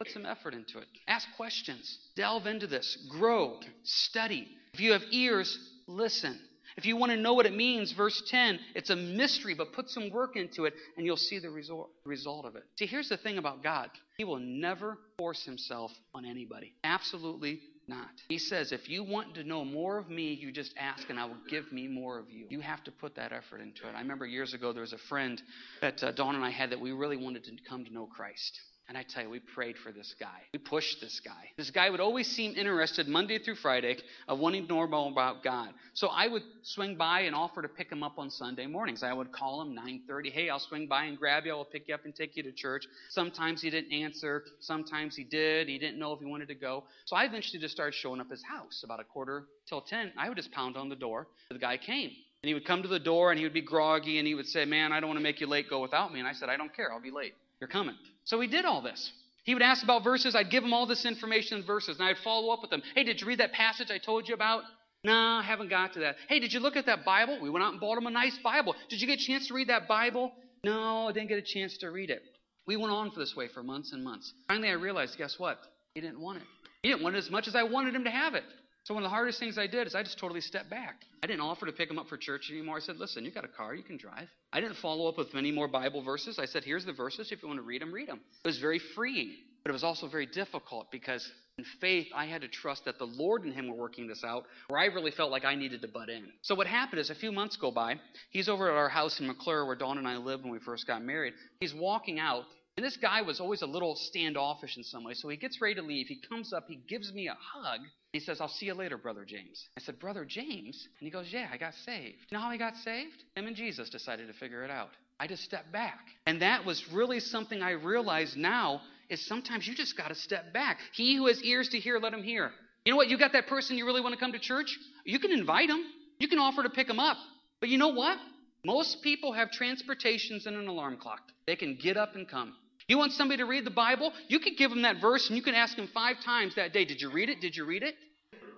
Put 0.00 0.12
some 0.12 0.24
effort 0.24 0.54
into 0.54 0.78
it. 0.78 0.86
Ask 1.06 1.28
questions. 1.36 1.98
Delve 2.16 2.46
into 2.46 2.66
this. 2.66 2.96
Grow. 3.10 3.60
Study. 3.84 4.48
If 4.72 4.80
you 4.80 4.92
have 4.92 5.02
ears, 5.10 5.58
listen. 5.86 6.40
If 6.78 6.86
you 6.86 6.96
want 6.96 7.12
to 7.12 7.18
know 7.18 7.34
what 7.34 7.44
it 7.44 7.54
means, 7.54 7.92
verse 7.92 8.22
10, 8.28 8.58
it's 8.74 8.88
a 8.88 8.96
mystery, 8.96 9.52
but 9.52 9.74
put 9.74 9.90
some 9.90 10.08
work 10.08 10.36
into 10.36 10.64
it 10.64 10.72
and 10.96 11.04
you'll 11.04 11.18
see 11.18 11.38
the 11.38 11.50
result, 11.50 11.90
result 12.06 12.46
of 12.46 12.56
it. 12.56 12.62
See, 12.78 12.86
here's 12.86 13.10
the 13.10 13.18
thing 13.18 13.36
about 13.36 13.62
God 13.62 13.90
He 14.16 14.24
will 14.24 14.38
never 14.38 14.96
force 15.18 15.44
Himself 15.44 15.92
on 16.14 16.24
anybody. 16.24 16.72
Absolutely 16.82 17.60
not. 17.86 18.08
He 18.30 18.38
says, 18.38 18.72
if 18.72 18.88
you 18.88 19.04
want 19.04 19.34
to 19.34 19.44
know 19.44 19.66
more 19.66 19.98
of 19.98 20.08
me, 20.08 20.32
you 20.32 20.50
just 20.50 20.72
ask 20.78 21.10
and 21.10 21.20
I 21.20 21.26
will 21.26 21.36
give 21.50 21.70
me 21.72 21.88
more 21.88 22.18
of 22.18 22.30
you. 22.30 22.46
You 22.48 22.60
have 22.60 22.82
to 22.84 22.90
put 22.90 23.16
that 23.16 23.32
effort 23.32 23.60
into 23.60 23.86
it. 23.86 23.94
I 23.94 24.00
remember 24.00 24.24
years 24.24 24.54
ago 24.54 24.72
there 24.72 24.80
was 24.80 24.94
a 24.94 24.98
friend 25.10 25.42
that 25.82 26.02
uh, 26.02 26.12
Dawn 26.12 26.36
and 26.36 26.44
I 26.44 26.50
had 26.50 26.70
that 26.70 26.80
we 26.80 26.92
really 26.92 27.18
wanted 27.18 27.44
to 27.44 27.52
come 27.68 27.84
to 27.84 27.92
know 27.92 28.06
Christ. 28.06 28.58
And 28.90 28.98
I 28.98 29.04
tell 29.04 29.22
you, 29.22 29.30
we 29.30 29.38
prayed 29.38 29.76
for 29.78 29.92
this 29.92 30.16
guy. 30.18 30.42
We 30.52 30.58
pushed 30.58 31.00
this 31.00 31.20
guy. 31.24 31.52
This 31.56 31.70
guy 31.70 31.88
would 31.90 32.00
always 32.00 32.26
seem 32.26 32.56
interested 32.56 33.06
Monday 33.06 33.38
through 33.38 33.54
Friday 33.54 33.96
of 34.26 34.40
wanting 34.40 34.66
to 34.66 34.68
know 34.68 34.84
more 34.88 35.08
about 35.12 35.44
God. 35.44 35.68
So 35.94 36.08
I 36.08 36.26
would 36.26 36.42
swing 36.64 36.96
by 36.96 37.20
and 37.20 37.32
offer 37.36 37.62
to 37.62 37.68
pick 37.68 37.92
him 37.92 38.02
up 38.02 38.18
on 38.18 38.30
Sunday 38.30 38.66
mornings. 38.66 39.04
I 39.04 39.12
would 39.12 39.30
call 39.30 39.62
him 39.62 39.76
9:30. 39.76 40.30
Hey, 40.30 40.50
I'll 40.50 40.58
swing 40.58 40.88
by 40.88 41.04
and 41.04 41.16
grab 41.16 41.46
you. 41.46 41.52
I'll 41.52 41.64
pick 41.64 41.86
you 41.86 41.94
up 41.94 42.04
and 42.04 42.12
take 42.12 42.36
you 42.36 42.42
to 42.42 42.50
church. 42.50 42.84
Sometimes 43.10 43.62
he 43.62 43.70
didn't 43.70 43.92
answer. 43.92 44.42
Sometimes 44.58 45.14
he 45.14 45.22
did. 45.22 45.68
He 45.68 45.78
didn't 45.78 46.00
know 46.00 46.12
if 46.12 46.18
he 46.18 46.26
wanted 46.26 46.48
to 46.48 46.56
go. 46.56 46.82
So 47.04 47.14
I 47.14 47.26
eventually 47.26 47.60
just 47.60 47.72
started 47.72 47.94
showing 47.94 48.20
up 48.20 48.26
at 48.26 48.32
his 48.32 48.42
house 48.42 48.82
about 48.82 48.98
a 48.98 49.04
quarter 49.04 49.44
till 49.68 49.82
10. 49.82 50.14
I 50.18 50.28
would 50.28 50.36
just 50.36 50.50
pound 50.50 50.76
on 50.76 50.88
the 50.88 50.96
door. 50.96 51.28
The 51.52 51.58
guy 51.58 51.76
came. 51.76 52.10
And 52.42 52.48
he 52.48 52.54
would 52.54 52.64
come 52.64 52.82
to 52.82 52.88
the 52.88 52.98
door 52.98 53.30
and 53.30 53.38
he 53.38 53.44
would 53.44 53.54
be 53.54 53.62
groggy 53.62 54.18
and 54.18 54.26
he 54.26 54.34
would 54.34 54.46
say, 54.46 54.64
Man, 54.64 54.92
I 54.92 54.98
don't 54.98 55.10
want 55.10 55.18
to 55.20 55.22
make 55.22 55.40
you 55.40 55.46
late. 55.46 55.70
Go 55.70 55.80
without 55.80 56.12
me. 56.12 56.18
And 56.18 56.26
I 56.26 56.32
said, 56.32 56.48
I 56.48 56.56
don't 56.56 56.74
care. 56.74 56.92
I'll 56.92 57.00
be 57.00 57.12
late. 57.12 57.34
You're 57.60 57.68
coming. 57.68 57.94
So 58.24 58.40
he 58.40 58.48
did 58.48 58.64
all 58.64 58.82
this. 58.82 59.12
He 59.44 59.54
would 59.54 59.62
ask 59.62 59.82
about 59.82 60.04
verses. 60.04 60.34
I'd 60.34 60.50
give 60.50 60.64
him 60.64 60.72
all 60.72 60.86
this 60.86 61.04
information 61.04 61.58
in 61.58 61.64
verses, 61.64 61.98
and 61.98 62.06
I'd 62.06 62.18
follow 62.18 62.52
up 62.52 62.62
with 62.62 62.72
him. 62.72 62.82
Hey, 62.94 63.04
did 63.04 63.20
you 63.20 63.26
read 63.26 63.40
that 63.40 63.52
passage 63.52 63.90
I 63.90 63.98
told 63.98 64.28
you 64.28 64.34
about? 64.34 64.62
No, 65.02 65.12
I 65.12 65.42
haven't 65.42 65.70
got 65.70 65.94
to 65.94 66.00
that. 66.00 66.16
Hey, 66.28 66.40
did 66.40 66.52
you 66.52 66.60
look 66.60 66.76
at 66.76 66.86
that 66.86 67.04
Bible? 67.04 67.38
We 67.40 67.48
went 67.48 67.64
out 67.64 67.72
and 67.72 67.80
bought 67.80 67.96
him 67.96 68.06
a 68.06 68.10
nice 68.10 68.38
Bible. 68.44 68.74
Did 68.88 69.00
you 69.00 69.06
get 69.06 69.18
a 69.18 69.24
chance 69.24 69.48
to 69.48 69.54
read 69.54 69.68
that 69.68 69.88
Bible? 69.88 70.32
No, 70.62 71.08
I 71.08 71.12
didn't 71.12 71.28
get 71.28 71.38
a 71.38 71.42
chance 71.42 71.78
to 71.78 71.90
read 71.90 72.10
it. 72.10 72.22
We 72.66 72.76
went 72.76 72.92
on 72.92 73.10
for 73.10 73.18
this 73.18 73.34
way 73.34 73.48
for 73.48 73.62
months 73.62 73.92
and 73.92 74.04
months. 74.04 74.32
Finally, 74.46 74.68
I 74.68 74.72
realized, 74.72 75.16
guess 75.16 75.38
what? 75.38 75.58
He 75.94 76.02
didn't 76.02 76.20
want 76.20 76.38
it. 76.38 76.44
He 76.82 76.90
didn't 76.90 77.02
want 77.02 77.16
it 77.16 77.18
as 77.18 77.30
much 77.30 77.48
as 77.48 77.56
I 77.56 77.62
wanted 77.62 77.94
him 77.94 78.04
to 78.04 78.10
have 78.10 78.34
it. 78.34 78.44
So 78.90 78.94
one 78.94 79.04
of 79.04 79.08
the 79.08 79.14
hardest 79.14 79.38
things 79.38 79.56
I 79.56 79.68
did 79.68 79.86
is 79.86 79.94
I 79.94 80.02
just 80.02 80.18
totally 80.18 80.40
stepped 80.40 80.68
back. 80.68 81.04
I 81.22 81.28
didn't 81.28 81.42
offer 81.42 81.64
to 81.64 81.70
pick 81.70 81.88
him 81.88 81.96
up 81.96 82.08
for 82.08 82.16
church 82.16 82.50
anymore. 82.50 82.78
I 82.78 82.80
said, 82.80 82.96
listen, 82.96 83.24
you 83.24 83.30
got 83.30 83.44
a 83.44 83.48
car, 83.48 83.72
you 83.72 83.84
can 83.84 83.96
drive. 83.96 84.26
I 84.52 84.60
didn't 84.60 84.78
follow 84.78 85.08
up 85.08 85.16
with 85.16 85.32
many 85.32 85.52
more 85.52 85.68
Bible 85.68 86.02
verses. 86.02 86.40
I 86.40 86.46
said, 86.46 86.64
here's 86.64 86.84
the 86.84 86.92
verses. 86.92 87.30
If 87.30 87.40
you 87.40 87.46
want 87.46 87.60
to 87.60 87.62
read 87.62 87.82
them, 87.82 87.94
read 87.94 88.08
them. 88.08 88.18
It 88.44 88.48
was 88.48 88.58
very 88.58 88.80
freeing, 88.96 89.36
but 89.62 89.70
it 89.70 89.72
was 89.74 89.84
also 89.84 90.08
very 90.08 90.26
difficult 90.26 90.90
because 90.90 91.30
in 91.56 91.64
faith, 91.80 92.08
I 92.12 92.26
had 92.26 92.40
to 92.40 92.48
trust 92.48 92.84
that 92.86 92.98
the 92.98 93.04
Lord 93.04 93.44
and 93.44 93.54
Him 93.54 93.68
were 93.68 93.76
working 93.76 94.08
this 94.08 94.24
out, 94.24 94.46
where 94.66 94.80
I 94.80 94.86
really 94.86 95.12
felt 95.12 95.30
like 95.30 95.44
I 95.44 95.54
needed 95.54 95.82
to 95.82 95.88
butt 95.88 96.08
in. 96.08 96.24
So 96.42 96.56
what 96.56 96.66
happened 96.66 96.98
is 96.98 97.10
a 97.10 97.14
few 97.14 97.30
months 97.30 97.56
go 97.56 97.70
by. 97.70 97.94
He's 98.30 98.48
over 98.48 98.68
at 98.68 98.76
our 98.76 98.88
house 98.88 99.20
in 99.20 99.26
McClure, 99.28 99.66
where 99.66 99.76
Dawn 99.76 99.98
and 99.98 100.08
I 100.08 100.16
lived 100.16 100.42
when 100.42 100.52
we 100.52 100.58
first 100.58 100.88
got 100.88 101.04
married. 101.04 101.34
He's 101.60 101.74
walking 101.74 102.18
out, 102.18 102.42
and 102.80 102.86
this 102.86 102.96
guy 102.96 103.20
was 103.20 103.40
always 103.40 103.60
a 103.60 103.66
little 103.66 103.94
standoffish 103.94 104.78
in 104.78 104.84
some 104.84 105.04
way. 105.04 105.12
So 105.12 105.28
he 105.28 105.36
gets 105.36 105.60
ready 105.60 105.74
to 105.74 105.82
leave. 105.82 106.06
He 106.06 106.16
comes 106.16 106.54
up, 106.54 106.64
he 106.66 106.76
gives 106.88 107.12
me 107.12 107.28
a 107.28 107.36
hug. 107.38 107.80
He 108.14 108.20
says, 108.20 108.40
I'll 108.40 108.48
see 108.48 108.64
you 108.64 108.72
later, 108.72 108.96
Brother 108.96 109.26
James. 109.26 109.68
I 109.76 109.82
said, 109.82 109.98
Brother 109.98 110.24
James? 110.24 110.88
And 110.98 111.06
he 111.06 111.10
goes, 111.10 111.26
Yeah, 111.30 111.48
I 111.52 111.58
got 111.58 111.74
saved. 111.74 112.16
You 112.30 112.38
know 112.38 112.40
how 112.40 112.50
he 112.50 112.56
got 112.56 112.74
saved? 112.76 113.22
Him 113.36 113.48
and 113.48 113.54
Jesus 113.54 113.90
decided 113.90 114.28
to 114.28 114.32
figure 114.32 114.64
it 114.64 114.70
out. 114.70 114.88
I 115.20 115.26
just 115.26 115.44
stepped 115.44 115.70
back. 115.70 115.98
And 116.24 116.40
that 116.40 116.64
was 116.64 116.90
really 116.90 117.20
something 117.20 117.60
I 117.60 117.72
realize 117.72 118.34
now 118.34 118.80
is 119.10 119.26
sometimes 119.26 119.68
you 119.68 119.74
just 119.74 119.94
got 119.94 120.08
to 120.08 120.14
step 120.14 120.54
back. 120.54 120.78
He 120.94 121.16
who 121.16 121.26
has 121.26 121.42
ears 121.42 121.68
to 121.68 121.78
hear, 121.78 121.98
let 121.98 122.14
him 122.14 122.22
hear. 122.22 122.50
You 122.86 122.92
know 122.92 122.96
what? 122.96 123.08
You 123.08 123.18
got 123.18 123.34
that 123.34 123.46
person 123.46 123.76
you 123.76 123.84
really 123.84 124.00
want 124.00 124.14
to 124.14 124.18
come 124.18 124.32
to 124.32 124.38
church? 124.38 124.78
You 125.04 125.18
can 125.18 125.32
invite 125.32 125.68
them. 125.68 125.84
You 126.18 126.28
can 126.28 126.38
offer 126.38 126.62
to 126.62 126.70
pick 126.70 126.86
them 126.86 126.98
up. 126.98 127.18
But 127.60 127.68
you 127.68 127.76
know 127.76 127.88
what? 127.88 128.16
Most 128.64 129.02
people 129.02 129.34
have 129.34 129.50
transportations 129.50 130.46
and 130.46 130.56
an 130.56 130.66
alarm 130.66 130.96
clock. 130.96 131.20
They 131.46 131.56
can 131.56 131.76
get 131.76 131.98
up 131.98 132.14
and 132.14 132.26
come. 132.26 132.54
You 132.90 132.98
want 132.98 133.12
somebody 133.12 133.38
to 133.38 133.46
read 133.46 133.64
the 133.64 133.70
Bible? 133.70 134.12
You 134.26 134.40
could 134.40 134.56
give 134.56 134.70
them 134.70 134.82
that 134.82 135.00
verse 135.00 135.28
and 135.28 135.36
you 135.36 135.44
can 135.44 135.54
ask 135.54 135.76
them 135.76 135.88
five 135.94 136.16
times 136.24 136.56
that 136.56 136.72
day, 136.72 136.84
Did 136.84 137.00
you 137.00 137.08
read 137.12 137.28
it? 137.28 137.40
Did 137.40 137.56
you 137.56 137.64
read 137.64 137.84
it? 137.84 137.94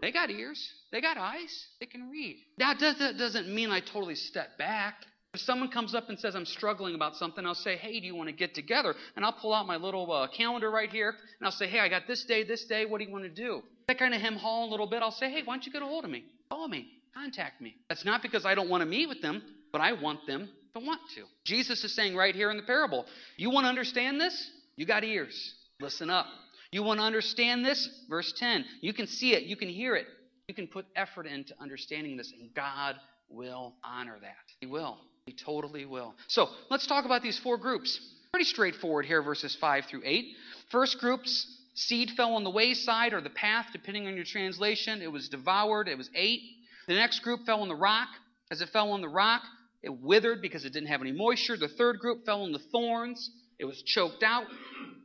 They 0.01 0.11
got 0.11 0.31
ears. 0.31 0.73
They 0.91 1.03
got 1.03 1.19
eyes. 1.19 1.67
They 1.81 1.85
can 1.85 2.09
read. 2.09 2.39
That 2.57 2.79
doesn't 2.79 3.55
mean 3.55 3.71
I 3.71 3.81
totally 3.81 4.15
step 4.15 4.57
back. 4.57 5.05
If 5.35 5.41
someone 5.41 5.71
comes 5.71 5.95
up 5.95 6.09
and 6.09 6.19
says, 6.19 6.35
I'm 6.35 6.47
struggling 6.47 6.95
about 6.95 7.17
something, 7.17 7.45
I'll 7.45 7.55
say, 7.55 7.77
Hey, 7.77 8.01
do 8.01 8.07
you 8.07 8.15
want 8.15 8.31
to 8.31 8.35
get 8.35 8.55
together? 8.55 8.95
And 9.17 9.25
I'll 9.27 9.35
pull 9.35 9.53
out 9.53 9.67
my 9.67 9.77
little 9.77 10.11
uh, 10.11 10.29
calendar 10.29 10.71
right 10.71 10.91
here 10.91 11.11
and 11.11 11.47
I'll 11.47 11.53
say, 11.53 11.67
Hey, 11.67 11.81
I 11.81 11.91
got 11.91 12.07
this 12.09 12.25
day, 12.25 12.43
this 12.43 12.65
day. 12.65 12.87
What 12.87 13.01
do 13.01 13.05
you 13.05 13.13
want 13.13 13.25
to 13.25 13.31
do? 13.31 13.61
That 13.87 13.99
kind 13.99 14.15
of 14.15 14.23
hem 14.23 14.37
haul 14.37 14.67
a 14.67 14.71
little 14.71 14.87
bit. 14.87 15.03
I'll 15.03 15.11
say, 15.11 15.31
Hey, 15.31 15.43
why 15.45 15.57
don't 15.57 15.67
you 15.67 15.73
get 15.73 15.83
a 15.83 15.87
hold 15.87 16.07
of 16.07 16.11
me? 16.11 16.25
Call 16.51 16.69
me. 16.69 16.89
Contact 17.13 17.61
me. 17.61 17.77
That's 17.91 18.07
not 18.07 18.23
because 18.23 18.47
I 18.47 18.55
don't 18.55 18.71
want 18.71 18.81
to 18.81 18.87
meet 18.87 19.11
with 19.11 19.21
them, 19.21 19.43
but 19.73 19.83
I 19.83 19.93
want 19.93 20.27
them 20.27 20.49
to 20.75 20.81
want 20.81 21.01
to. 21.17 21.25
Jesus 21.45 21.85
is 21.85 21.95
saying 21.95 22.17
right 22.17 22.35
here 22.35 22.51
in 22.51 22.57
the 22.57 22.63
parable, 22.63 23.05
You 23.37 23.51
want 23.51 23.65
to 23.65 23.69
understand 23.69 24.21
this? 24.21 24.51
You 24.77 24.87
got 24.87 25.05
ears. 25.05 25.55
Listen 25.81 26.11
up. 26.11 26.27
You 26.71 26.83
want 26.83 27.01
to 27.01 27.05
understand 27.05 27.65
this? 27.65 27.89
Verse 28.09 28.33
10. 28.37 28.65
You 28.81 28.95
can 28.95 29.07
see 29.07 29.35
it. 29.35 29.45
You 29.45 29.57
can 29.57 29.69
hear 29.69 29.95
it. 29.95 30.07
You 30.49 30.55
can 30.55 30.67
put 30.67 30.87
effort 30.97 31.27
into 31.27 31.55
understanding 31.61 32.17
this, 32.17 32.33
and 32.39 32.53
God 32.55 32.97
will 33.29 33.75
honor 33.85 34.17
that. 34.21 34.53
He 34.61 34.67
will. 34.67 34.99
He 35.27 35.33
totally 35.33 35.85
will. 35.85 36.15
So 36.29 36.49
let's 36.71 36.87
talk 36.87 37.05
about 37.05 37.23
these 37.23 37.39
four 37.39 37.59
groups. 37.59 38.01
Pretty 38.33 38.47
straightforward 38.47 39.05
here, 39.05 39.23
verses 39.23 39.57
5 39.61 39.85
through 39.87 40.03
8. 40.05 40.25
First 40.71 40.99
group's 40.99 41.59
seed 41.75 42.11
fell 42.17 42.35
on 42.35 42.45
the 42.45 42.51
wayside 42.51 43.13
or 43.13 43.21
the 43.21 43.31
path, 43.31 43.67
depending 43.73 44.07
on 44.07 44.15
your 44.15 44.25
translation. 44.25 45.03
It 45.03 45.13
was 45.13 45.29
devoured, 45.29 45.89
it 45.89 45.99
was 45.99 46.11
ate. 46.15 46.41
The 46.89 46.95
next 46.95 47.21
group 47.21 47.41
fell 47.45 47.61
on 47.61 47.69
the 47.69 47.77
rock. 47.77 48.09
As 48.51 48.61
it 48.61 48.69
fell 48.71 48.93
on 48.93 49.01
the 49.01 49.09
rock, 49.09 49.43
it 49.83 49.91
withered 50.01 50.41
because 50.41 50.65
it 50.65 50.73
didn't 50.73 50.89
have 50.89 51.01
any 51.01 51.13
moisture. 51.13 51.57
The 51.57 51.69
third 51.69 51.99
group 51.99 52.25
fell 52.25 52.45
in 52.45 52.53
the 52.53 52.61
thorns, 52.71 53.31
it 53.59 53.65
was 53.65 53.83
choked 53.83 54.23
out. 54.23 54.45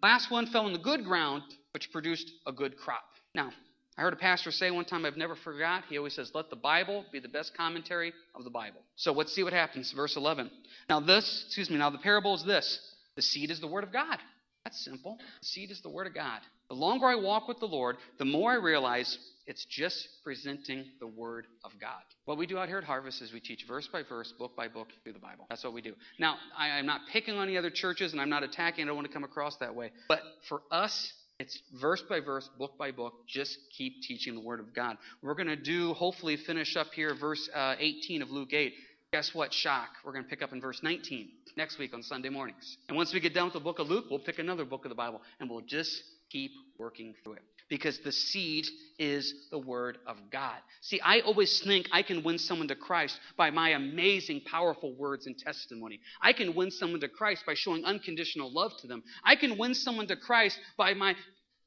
Last 0.02 0.32
one 0.32 0.48
fell 0.48 0.68
in 0.68 0.74
the 0.74 0.80
good 0.80 1.04
ground, 1.04 1.44
which 1.74 1.92
produced 1.92 2.32
a 2.46 2.52
good 2.52 2.78
crop. 2.78 3.04
Now, 3.34 3.52
I 3.98 4.02
heard 4.02 4.14
a 4.14 4.18
pastor 4.18 4.52
say 4.52 4.70
one 4.70 4.86
time, 4.86 5.06
I've 5.06 5.18
never 5.18 5.36
forgot, 5.36 5.86
he 5.90 5.98
always 5.98 6.14
says, 6.14 6.32
let 6.36 6.52
the 6.52 6.56
Bible 6.56 7.04
be 7.12 7.20
the 7.20 7.28
best 7.28 7.58
commentary 7.58 8.14
of 8.36 8.44
the 8.44 8.50
Bible. 8.52 8.82
So 8.96 9.12
let's 9.12 9.34
see 9.34 9.44
what 9.44 9.54
happens. 9.54 9.92
Verse 9.92 10.16
11. 10.16 10.52
Now, 10.88 11.00
this, 11.00 11.44
excuse 11.48 11.70
me, 11.72 11.78
now 11.78 11.90
the 11.90 11.98
parable 11.98 12.36
is 12.36 12.44
this 12.44 12.80
the 13.16 13.22
seed 13.24 13.50
is 13.50 13.60
the 13.60 13.68
Word 13.68 13.84
of 13.84 13.92
God. 13.92 14.20
That's 14.64 14.84
simple. 14.84 15.18
The 15.42 15.48
seed 15.48 15.72
is 15.72 15.82
the 15.82 15.90
Word 15.90 16.06
of 16.06 16.14
God. 16.14 16.42
The 16.70 16.76
longer 16.76 17.08
I 17.08 17.16
walk 17.16 17.48
with 17.48 17.60
the 17.60 17.66
Lord, 17.66 17.98
the 18.20 18.26
more 18.26 18.52
I 18.52 18.56
realize 18.56 19.18
it's 19.48 19.66
just 19.66 20.08
presenting 20.24 20.86
the 21.00 21.08
Word 21.08 21.48
of 21.64 21.72
God. 21.80 22.04
What 22.26 22.38
we 22.38 22.46
do 22.46 22.58
out 22.58 22.68
here 22.68 22.78
at 22.78 22.84
Harvest 22.84 23.22
is 23.22 23.32
we 23.32 23.40
teach 23.40 23.64
verse 23.66 23.88
by 23.88 24.04
verse, 24.04 24.34
book 24.38 24.56
by 24.58 24.68
book 24.68 24.90
through 25.04 25.14
the 25.14 25.20
Bible. 25.20 25.46
That's 25.50 25.64
what 25.64 25.74
we 25.74 25.82
do. 25.82 25.94
Now, 26.20 26.36
I, 26.56 26.80
am 26.80 26.86
not 26.86 27.02
picking 27.12 27.36
on 27.36 27.48
the 27.48 27.58
other 27.58 27.70
churches 27.70 28.12
and 28.12 28.22
I'm 28.22 28.30
not 28.30 28.44
attacking. 28.44 28.84
I 28.84 28.88
don't 28.88 28.98
want 28.98 29.08
to 29.08 29.14
come 29.14 29.24
across 29.24 29.56
that 29.58 29.74
way. 29.74 29.92
But 30.10 30.20
for 30.50 30.62
us, 30.70 31.14
it's 31.40 31.58
verse 31.80 32.04
by 32.10 32.20
verse, 32.20 32.50
book 32.58 32.78
by 32.78 32.92
book. 32.92 33.14
Just 33.26 33.58
keep 33.78 34.02
teaching 34.02 34.36
the 34.36 34.42
Word 34.42 34.60
of 34.60 34.74
God. 34.74 34.98
We're 35.22 35.36
going 35.36 35.48
to 35.48 35.56
do, 35.56 35.94
hopefully, 35.94 36.36
finish 36.36 36.76
up 36.76 36.88
here, 36.94 37.16
verse 37.16 37.50
uh, 37.56 37.76
18 37.80 38.22
of 38.22 38.30
Luke 38.30 38.54
8. 38.54 38.74
Guess 39.14 39.34
what? 39.34 39.54
Shock. 39.54 39.88
We're 40.04 40.12
going 40.12 40.26
to 40.26 40.30
pick 40.30 40.42
up 40.42 40.52
in 40.52 40.60
verse 40.60 40.82
19 40.84 41.30
next 41.56 41.80
week 41.80 41.94
on 41.94 42.04
Sunday 42.04 42.30
mornings. 42.30 42.78
And 42.90 42.98
once 42.98 43.14
we 43.14 43.22
get 43.22 43.34
done 43.34 43.46
with 43.46 43.54
the 43.54 43.62
book 43.62 43.80
of 43.80 43.88
Luke, 43.88 44.06
we'll 44.10 44.20
pick 44.20 44.40
another 44.40 44.66
book 44.66 44.84
of 44.84 44.90
the 44.90 44.96
Bible 44.96 45.22
and 45.40 45.50
we'll 45.50 45.62
just 45.62 46.04
keep 46.30 46.52
working 46.78 47.16
through 47.24 47.34
it. 47.34 47.44
Because 47.70 48.00
the 48.00 48.12
seed 48.12 48.66
is 48.98 49.34
the 49.52 49.60
Word 49.60 49.98
of 50.08 50.18
God. 50.32 50.56
See, 50.82 51.00
I 51.02 51.20
always 51.20 51.60
think 51.62 51.88
I 51.92 52.02
can 52.02 52.24
win 52.24 52.38
someone 52.38 52.70
to 52.70 52.76
Christ 52.76 53.20
by 53.36 53.52
my 53.52 53.72
amazing, 53.72 54.42
powerful 54.50 54.94
words 54.94 55.28
and 55.28 55.38
testimony. 55.38 56.00
I 56.22 56.34
can 56.34 56.56
win 56.56 56.72
someone 56.72 57.02
to 57.02 57.10
Christ 57.10 57.44
by 57.46 57.54
showing 57.56 57.86
unconditional 57.86 58.52
love 58.52 58.72
to 58.82 58.88
them. 58.88 59.04
I 59.24 59.36
can 59.36 59.58
win 59.58 59.74
someone 59.74 60.08
to 60.08 60.16
Christ 60.16 60.58
by 60.78 60.94
my 60.94 61.16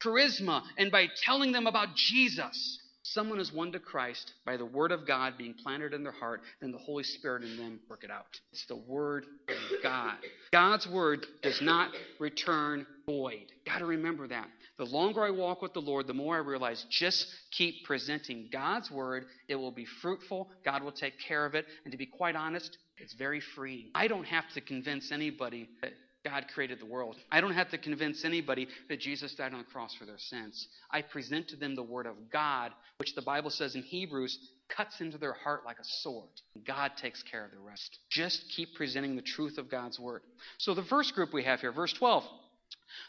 charisma 0.03 0.63
and 0.79 0.91
by 0.91 1.09
telling 1.23 1.53
them 1.53 1.67
about 1.67 1.95
Jesus. 1.95 2.80
Someone 3.03 3.41
is 3.41 3.53
won 3.53 3.73
to 3.73 3.79
Christ 3.79 4.35
by 4.45 4.57
the 4.57 4.65
Word 4.65 4.93
of 4.93 5.07
God 5.07 5.39
being 5.39 5.55
planted 5.55 5.95
in 5.95 6.03
their 6.03 6.13
heart, 6.13 6.43
and 6.61 6.73
the 6.73 6.79
Holy 6.79 7.03
Spirit 7.03 7.43
in 7.45 7.57
them 7.57 7.81
work 7.89 8.05
it 8.05 8.11
out. 8.11 8.39
It's 8.53 8.67
the 8.67 8.77
Word 8.77 9.25
of 9.49 9.83
God. 9.83 10.17
God's 10.53 10.87
Word 10.87 11.27
does 11.43 11.61
not 11.63 11.93
return 12.19 12.87
void. 13.07 13.47
Got 13.67 13.79
to 13.79 13.87
remember 13.87 14.29
that. 14.29 14.49
The 14.79 14.85
longer 14.85 15.25
I 15.25 15.31
walk 15.31 15.63
with 15.63 15.73
the 15.73 15.81
Lord, 15.81 16.07
the 16.07 16.15
more 16.15 16.37
I 16.37 16.41
realize 16.41 16.85
just 16.91 17.27
keep 17.51 17.85
presenting 17.85 18.49
God's 18.53 18.91
Word. 18.91 19.25
It 19.49 19.57
will 19.57 19.73
be 19.73 19.87
fruitful. 20.03 20.51
God 20.65 20.83
will 20.83 20.93
take 20.93 21.15
care 21.27 21.47
of 21.47 21.55
it. 21.55 21.67
And 21.85 21.93
to 21.93 21.99
be 21.99 22.07
quite 22.07 22.37
honest, 22.37 22.77
it's 22.99 23.15
very 23.15 23.41
freeing. 23.41 23.91
I 23.95 24.09
don't 24.09 24.25
have 24.25 24.45
to 24.55 24.61
convince 24.61 25.11
anybody 25.11 25.71
that 25.81 25.93
God 26.25 26.47
created 26.53 26.81
the 26.81 26.87
world. 26.87 27.17
I 27.33 27.41
don't 27.41 27.55
have 27.55 27.71
to 27.71 27.79
convince 27.79 28.25
anybody 28.25 28.69
that 28.89 29.01
Jesus 29.01 29.35
died 29.35 29.53
on 29.53 29.59
the 29.59 29.65
cross 29.65 29.95
for 29.95 30.05
their 30.05 30.19
sins. 30.19 30.69
I 30.91 31.01
present 31.01 31.49
to 31.49 31.57
them 31.57 31.75
the 31.75 31.83
Word 31.83 32.07
of 32.07 32.15
God, 32.31 32.73
which 32.99 33.15
the 33.15 33.23
Bible 33.23 33.51
says 33.51 33.75
in 33.75 33.83
Hebrews 33.83 34.39
cuts 34.69 35.01
into 35.01 35.17
their 35.17 35.33
heart 35.33 35.63
like 35.65 35.79
a 35.79 35.85
sword. 36.03 36.29
God 36.67 36.93
takes 37.01 37.23
care 37.23 37.45
of 37.45 37.53
the 37.53 37.59
rest. 37.59 37.99
Just 38.11 38.45
keep 38.55 38.75
presenting 38.75 39.17
the 39.17 39.23
truth 39.23 39.57
of 39.57 39.71
God's 39.71 39.99
Word. 39.99 40.23
So, 40.59 40.75
the 40.75 40.83
first 40.85 41.15
group 41.15 41.33
we 41.33 41.45
have 41.45 41.61
here, 41.61 41.73
verse 41.73 41.93
12. 41.95 42.23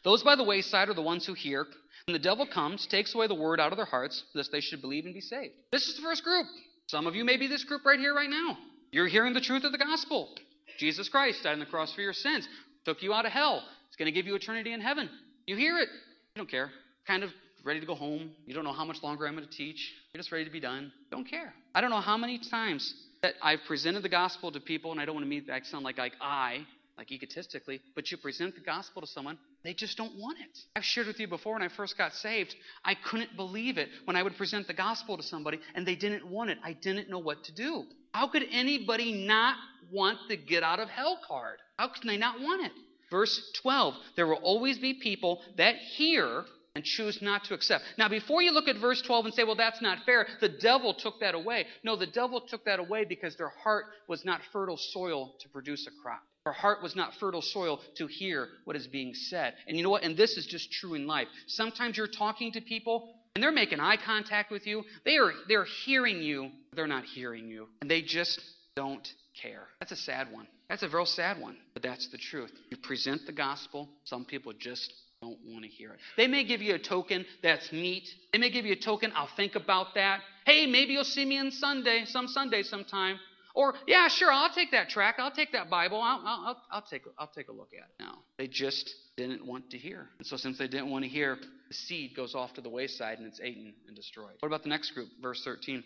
Those 0.03 0.24
by 0.24 0.36
the 0.36 0.44
wayside 0.44 0.89
are 0.89 0.94
the 0.94 1.01
ones 1.01 1.25
who 1.25 1.34
hear, 1.34 1.65
and 2.08 2.15
the 2.15 2.20
devil 2.20 2.46
comes, 2.46 2.88
takes 2.88 3.13
away 3.13 3.27
the 3.27 3.36
Word 3.36 3.60
out 3.60 3.74
of 3.74 3.77
their 3.77 3.86
hearts, 3.86 4.24
lest 4.34 4.51
they 4.51 4.62
should 4.62 4.82
believe 4.82 5.06
and 5.06 5.13
be 5.13 5.22
saved. 5.22 5.53
This 5.72 5.88
is 5.88 5.98
the 5.98 6.01
first 6.01 6.24
group. 6.24 6.46
Some 6.88 7.08
of 7.08 7.15
you 7.15 7.25
may 7.25 7.38
be 7.38 7.48
this 7.48 7.65
group 7.65 7.86
right 7.86 8.00
here, 8.00 8.15
right 8.15 8.30
now. 8.30 8.58
You're 8.91 9.08
hearing 9.08 9.34
the 9.34 9.41
truth 9.41 9.63
of 9.63 9.72
the 9.72 9.77
gospel. 9.77 10.30
Jesus 10.77 11.10
Christ 11.10 11.44
died 11.44 11.53
on 11.53 11.60
the 11.60 11.65
cross 11.65 11.94
for 11.94 12.01
your 12.01 12.13
sins 12.13 12.48
took 12.85 13.01
you 13.01 13.13
out 13.13 13.25
of 13.25 13.31
hell. 13.31 13.63
It's 13.88 13.95
going 13.97 14.07
to 14.07 14.11
give 14.11 14.25
you 14.25 14.35
eternity 14.35 14.73
in 14.73 14.81
heaven. 14.81 15.09
You 15.45 15.55
hear 15.55 15.77
it. 15.77 15.89
You 16.35 16.39
don't 16.39 16.50
care. 16.50 16.71
Kind 17.07 17.23
of 17.23 17.31
ready 17.63 17.79
to 17.79 17.85
go 17.85 17.95
home. 17.95 18.31
You 18.45 18.53
don't 18.53 18.63
know 18.63 18.73
how 18.73 18.85
much 18.85 19.03
longer 19.03 19.27
I'm 19.27 19.35
going 19.35 19.47
to 19.47 19.55
teach. 19.55 19.91
You're 20.13 20.19
just 20.19 20.31
ready 20.31 20.45
to 20.45 20.51
be 20.51 20.59
done. 20.59 20.91
Don't 21.11 21.29
care. 21.29 21.53
I 21.75 21.81
don't 21.81 21.89
know 21.89 22.01
how 22.01 22.17
many 22.17 22.39
times 22.39 22.93
that 23.21 23.33
I've 23.41 23.59
presented 23.67 24.03
the 24.03 24.09
gospel 24.09 24.51
to 24.51 24.59
people, 24.59 24.91
and 24.91 25.00
I 25.00 25.05
don't 25.05 25.15
want 25.15 25.25
to 25.25 25.29
make 25.29 25.47
that 25.47 25.65
sound 25.65 25.83
like, 25.83 25.97
like 25.97 26.13
I, 26.19 26.65
like 26.97 27.11
egotistically, 27.11 27.81
but 27.95 28.11
you 28.11 28.17
present 28.17 28.55
the 28.55 28.61
gospel 28.61 29.01
to 29.01 29.07
someone, 29.07 29.38
they 29.63 29.73
just 29.73 29.97
don't 29.97 30.17
want 30.17 30.39
it. 30.39 30.57
I've 30.75 30.83
shared 30.83 31.07
with 31.07 31.19
you 31.19 31.27
before 31.27 31.53
when 31.53 31.61
I 31.61 31.67
first 31.69 31.97
got 31.97 32.13
saved, 32.13 32.55
I 32.83 32.95
couldn't 32.95 33.35
believe 33.35 33.77
it 33.77 33.89
when 34.05 34.15
I 34.15 34.23
would 34.23 34.38
present 34.38 34.67
the 34.67 34.73
gospel 34.73 35.17
to 35.17 35.23
somebody 35.23 35.59
and 35.75 35.85
they 35.85 35.95
didn't 35.95 36.25
want 36.25 36.50
it. 36.50 36.57
I 36.63 36.73
didn't 36.73 37.09
know 37.09 37.19
what 37.19 37.43
to 37.45 37.53
do. 37.53 37.85
How 38.13 38.27
could 38.27 38.46
anybody 38.51 39.25
not 39.25 39.56
want 39.91 40.18
the 40.27 40.38
get 40.38 40.63
out 40.63 40.80
of 40.80 40.89
hell 40.89 41.20
card? 41.27 41.60
How 41.77 41.88
can 41.88 42.08
they 42.08 42.18
not 42.18 42.39
want 42.39 42.65
it? 42.65 42.72
Verse 43.10 43.51
12 43.62 43.94
There 44.15 44.27
will 44.27 44.36
always 44.36 44.80
be 44.80 44.94
people 44.96 45.41
that 45.58 45.75
hear 45.75 46.46
and 46.74 46.84
choose 46.86 47.22
not 47.22 47.44
to 47.46 47.53
accept. 47.53 47.84
Now, 47.98 48.08
before 48.08 48.41
you 48.41 48.51
look 48.51 48.70
at 48.70 48.77
verse 48.77 49.01
12 49.01 49.25
and 49.25 49.34
say, 49.34 49.44
well, 49.44 49.56
that's 49.56 49.82
not 49.82 50.06
fair, 50.06 50.25
the 50.39 50.48
devil 50.48 50.94
took 50.94 51.20
that 51.20 51.36
away. 51.36 51.65
No, 51.84 51.98
the 51.98 52.08
devil 52.08 52.39
took 52.39 52.63
that 52.65 52.80
away 52.80 53.03
because 53.03 53.36
their 53.36 53.50
heart 53.50 53.86
was 54.08 54.24
not 54.24 54.39
fertile 54.53 54.77
soil 54.77 55.34
to 55.41 55.50
produce 55.50 55.86
a 55.88 56.01
crop. 56.01 56.22
Their 56.46 56.53
heart 56.53 56.82
was 56.82 56.96
not 56.96 57.13
fertile 57.20 57.41
soil 57.41 57.82
to 57.98 58.08
hear 58.08 58.48
what 58.63 58.75
is 58.75 58.88
being 58.88 59.13
said. 59.13 59.53
And 59.68 59.77
you 59.77 59.84
know 59.84 59.89
what? 59.89 60.03
And 60.03 60.18
this 60.18 60.38
is 60.38 60.46
just 60.48 60.72
true 60.72 60.96
in 60.96 61.06
life. 61.06 61.27
Sometimes 61.48 61.98
you're 61.98 62.08
talking 62.08 62.53
to 62.53 62.62
people 62.62 63.13
and 63.35 63.43
they're 63.43 63.51
making 63.51 63.79
eye 63.79 63.97
contact 63.97 64.51
with 64.51 64.67
you. 64.67 64.83
They 65.05 65.17
are 65.17 65.31
they're 65.47 65.65
hearing 65.85 66.21
you, 66.21 66.51
they're 66.75 66.88
not 66.88 67.03
hearing 67.03 67.47
you. 67.47 67.67
And 67.81 67.89
they 67.89 68.01
just 68.01 68.41
don't 68.75 69.07
care. 69.41 69.63
That's 69.79 69.91
a 69.91 69.97
sad 69.97 70.31
one. 70.31 70.47
That's 70.69 70.83
a 70.83 70.89
real 70.89 71.05
sad 71.05 71.39
one, 71.39 71.57
but 71.73 71.83
that's 71.83 72.07
the 72.09 72.17
truth. 72.17 72.51
You 72.69 72.77
present 72.77 73.25
the 73.25 73.33
gospel, 73.33 73.89
some 74.05 74.25
people 74.25 74.53
just 74.57 74.93
don't 75.21 75.38
want 75.45 75.63
to 75.63 75.69
hear 75.69 75.91
it. 75.91 76.00
They 76.17 76.27
may 76.27 76.43
give 76.45 76.61
you 76.61 76.75
a 76.75 76.79
token 76.79 77.25
that's 77.43 77.71
neat. 77.71 78.07
They 78.31 78.39
may 78.39 78.50
give 78.50 78.65
you 78.65 78.73
a 78.73 78.79
token, 78.79 79.11
I'll 79.15 79.29
think 79.35 79.55
about 79.55 79.88
that. 79.95 80.21
Hey, 80.45 80.65
maybe 80.65 80.93
you'll 80.93 81.03
see 81.03 81.25
me 81.25 81.38
on 81.38 81.51
Sunday, 81.51 82.03
some 82.05 82.27
Sunday 82.27 82.63
sometime. 82.63 83.19
Or, 83.55 83.75
yeah, 83.88 84.08
sure, 84.08 84.31
I'll 84.31 84.53
take 84.53 84.72
that 84.72 84.89
track. 84.89 85.15
I'll 85.17 85.31
take 85.31 85.51
that 85.51 85.70
Bible. 85.70 86.01
I'll, 86.01 86.22
I'll, 86.25 86.58
I'll, 86.72 86.81
take, 86.81 87.03
I'll 87.17 87.31
take 87.36 87.50
a 87.50 87.53
look 87.53 87.70
at 87.74 87.89
it. 87.89 88.03
No, 88.03 88.13
they 88.38 88.48
just 88.48 88.93
didn't 89.17 89.46
want 89.46 89.70
to 89.72 89.77
hear. 89.77 90.08
And 90.17 90.27
so, 90.27 90.38
since 90.38 90.58
they 90.58 90.67
didn't 90.67 90.89
want 90.89 91.03
to 91.03 91.10
hear, 91.10 91.38
the 91.67 91.74
seed 91.74 92.15
goes 92.15 92.36
off 92.36 92.53
to 92.55 92.62
the 92.62 92.70
wayside 92.70 93.17
and 93.17 93.27
it's 93.27 93.39
eaten 93.39 93.74
and 93.88 93.96
destroyed. 93.96 94.36
What 94.39 94.48
about 94.48 94.63
the 94.63 94.70
next 94.70 94.91
group? 94.91 95.10
Verse 95.22 95.41
13. 95.43 95.84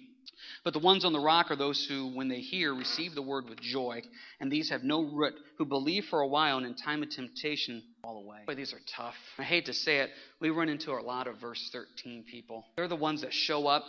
But 0.63 0.74
the 0.74 0.79
ones 0.79 1.05
on 1.05 1.13
the 1.13 1.19
rock 1.19 1.51
are 1.51 1.55
those 1.55 1.86
who, 1.86 2.15
when 2.15 2.27
they 2.27 2.39
hear, 2.39 2.74
receive 2.74 3.13
the 3.13 3.22
word 3.22 3.48
with 3.48 3.60
joy, 3.62 4.01
and 4.39 4.51
these 4.51 4.69
have 4.69 4.84
no 4.84 5.03
root, 5.03 5.36
who 5.57 5.65
believe 5.65 6.05
for 6.05 6.22
a 6.22 6.27
while 6.27 6.57
and 6.57 6.65
in 6.65 6.75
time 6.75 7.03
of 7.03 7.10
temptation 7.10 7.84
fall 8.01 8.17
away. 8.17 8.39
Boy, 8.48 8.55
these 8.55 8.74
are 8.74 8.81
tough. 8.95 9.15
I 9.38 9.43
hate 9.43 9.65
to 9.65 9.74
say 9.74 9.98
it, 9.98 10.10
we 10.39 10.50
run 10.50 10.69
into 10.69 10.91
a 10.91 11.01
lot 11.01 11.27
of 11.27 11.39
verse 11.39 11.69
13 11.72 12.25
people. 12.29 12.65
They're 12.75 12.88
the 12.88 12.95
ones 12.95 13.22
that 13.22 13.34
show 13.34 13.67
up 13.67 13.84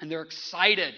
and 0.00 0.10
they're 0.10 0.22
excited. 0.22 0.94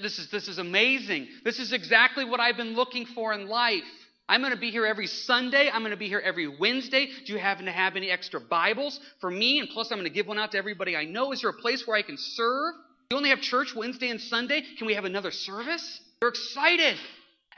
This 0.00 0.18
is, 0.18 0.30
this 0.30 0.48
is 0.48 0.58
amazing. 0.58 1.28
This 1.44 1.58
is 1.58 1.72
exactly 1.72 2.24
what 2.24 2.40
I've 2.40 2.56
been 2.56 2.74
looking 2.74 3.06
for 3.06 3.32
in 3.32 3.48
life. 3.48 3.82
I'm 4.28 4.40
going 4.40 4.52
to 4.52 4.58
be 4.58 4.70
here 4.70 4.86
every 4.86 5.08
Sunday. 5.08 5.68
I'm 5.70 5.82
going 5.82 5.90
to 5.90 5.96
be 5.96 6.08
here 6.08 6.22
every 6.24 6.46
Wednesday. 6.46 7.08
Do 7.26 7.32
you 7.32 7.38
happen 7.38 7.66
to 7.66 7.72
have 7.72 7.96
any 7.96 8.08
extra 8.08 8.40
Bibles 8.40 8.98
for 9.20 9.30
me? 9.30 9.58
And 9.58 9.68
plus, 9.68 9.90
I'm 9.90 9.98
going 9.98 10.08
to 10.08 10.14
give 10.14 10.26
one 10.26 10.38
out 10.38 10.52
to 10.52 10.58
everybody 10.58 10.96
I 10.96 11.04
know. 11.04 11.32
Is 11.32 11.42
there 11.42 11.50
a 11.50 11.54
place 11.54 11.86
where 11.86 11.96
I 11.96 12.02
can 12.02 12.16
serve? 12.16 12.74
You 13.10 13.16
only 13.16 13.30
have 13.30 13.40
church 13.40 13.74
Wednesday 13.76 14.08
and 14.08 14.20
Sunday. 14.20 14.62
Can 14.78 14.86
we 14.86 14.94
have 14.94 15.04
another 15.04 15.32
service? 15.32 16.00
They're 16.20 16.30
excited. 16.30 16.96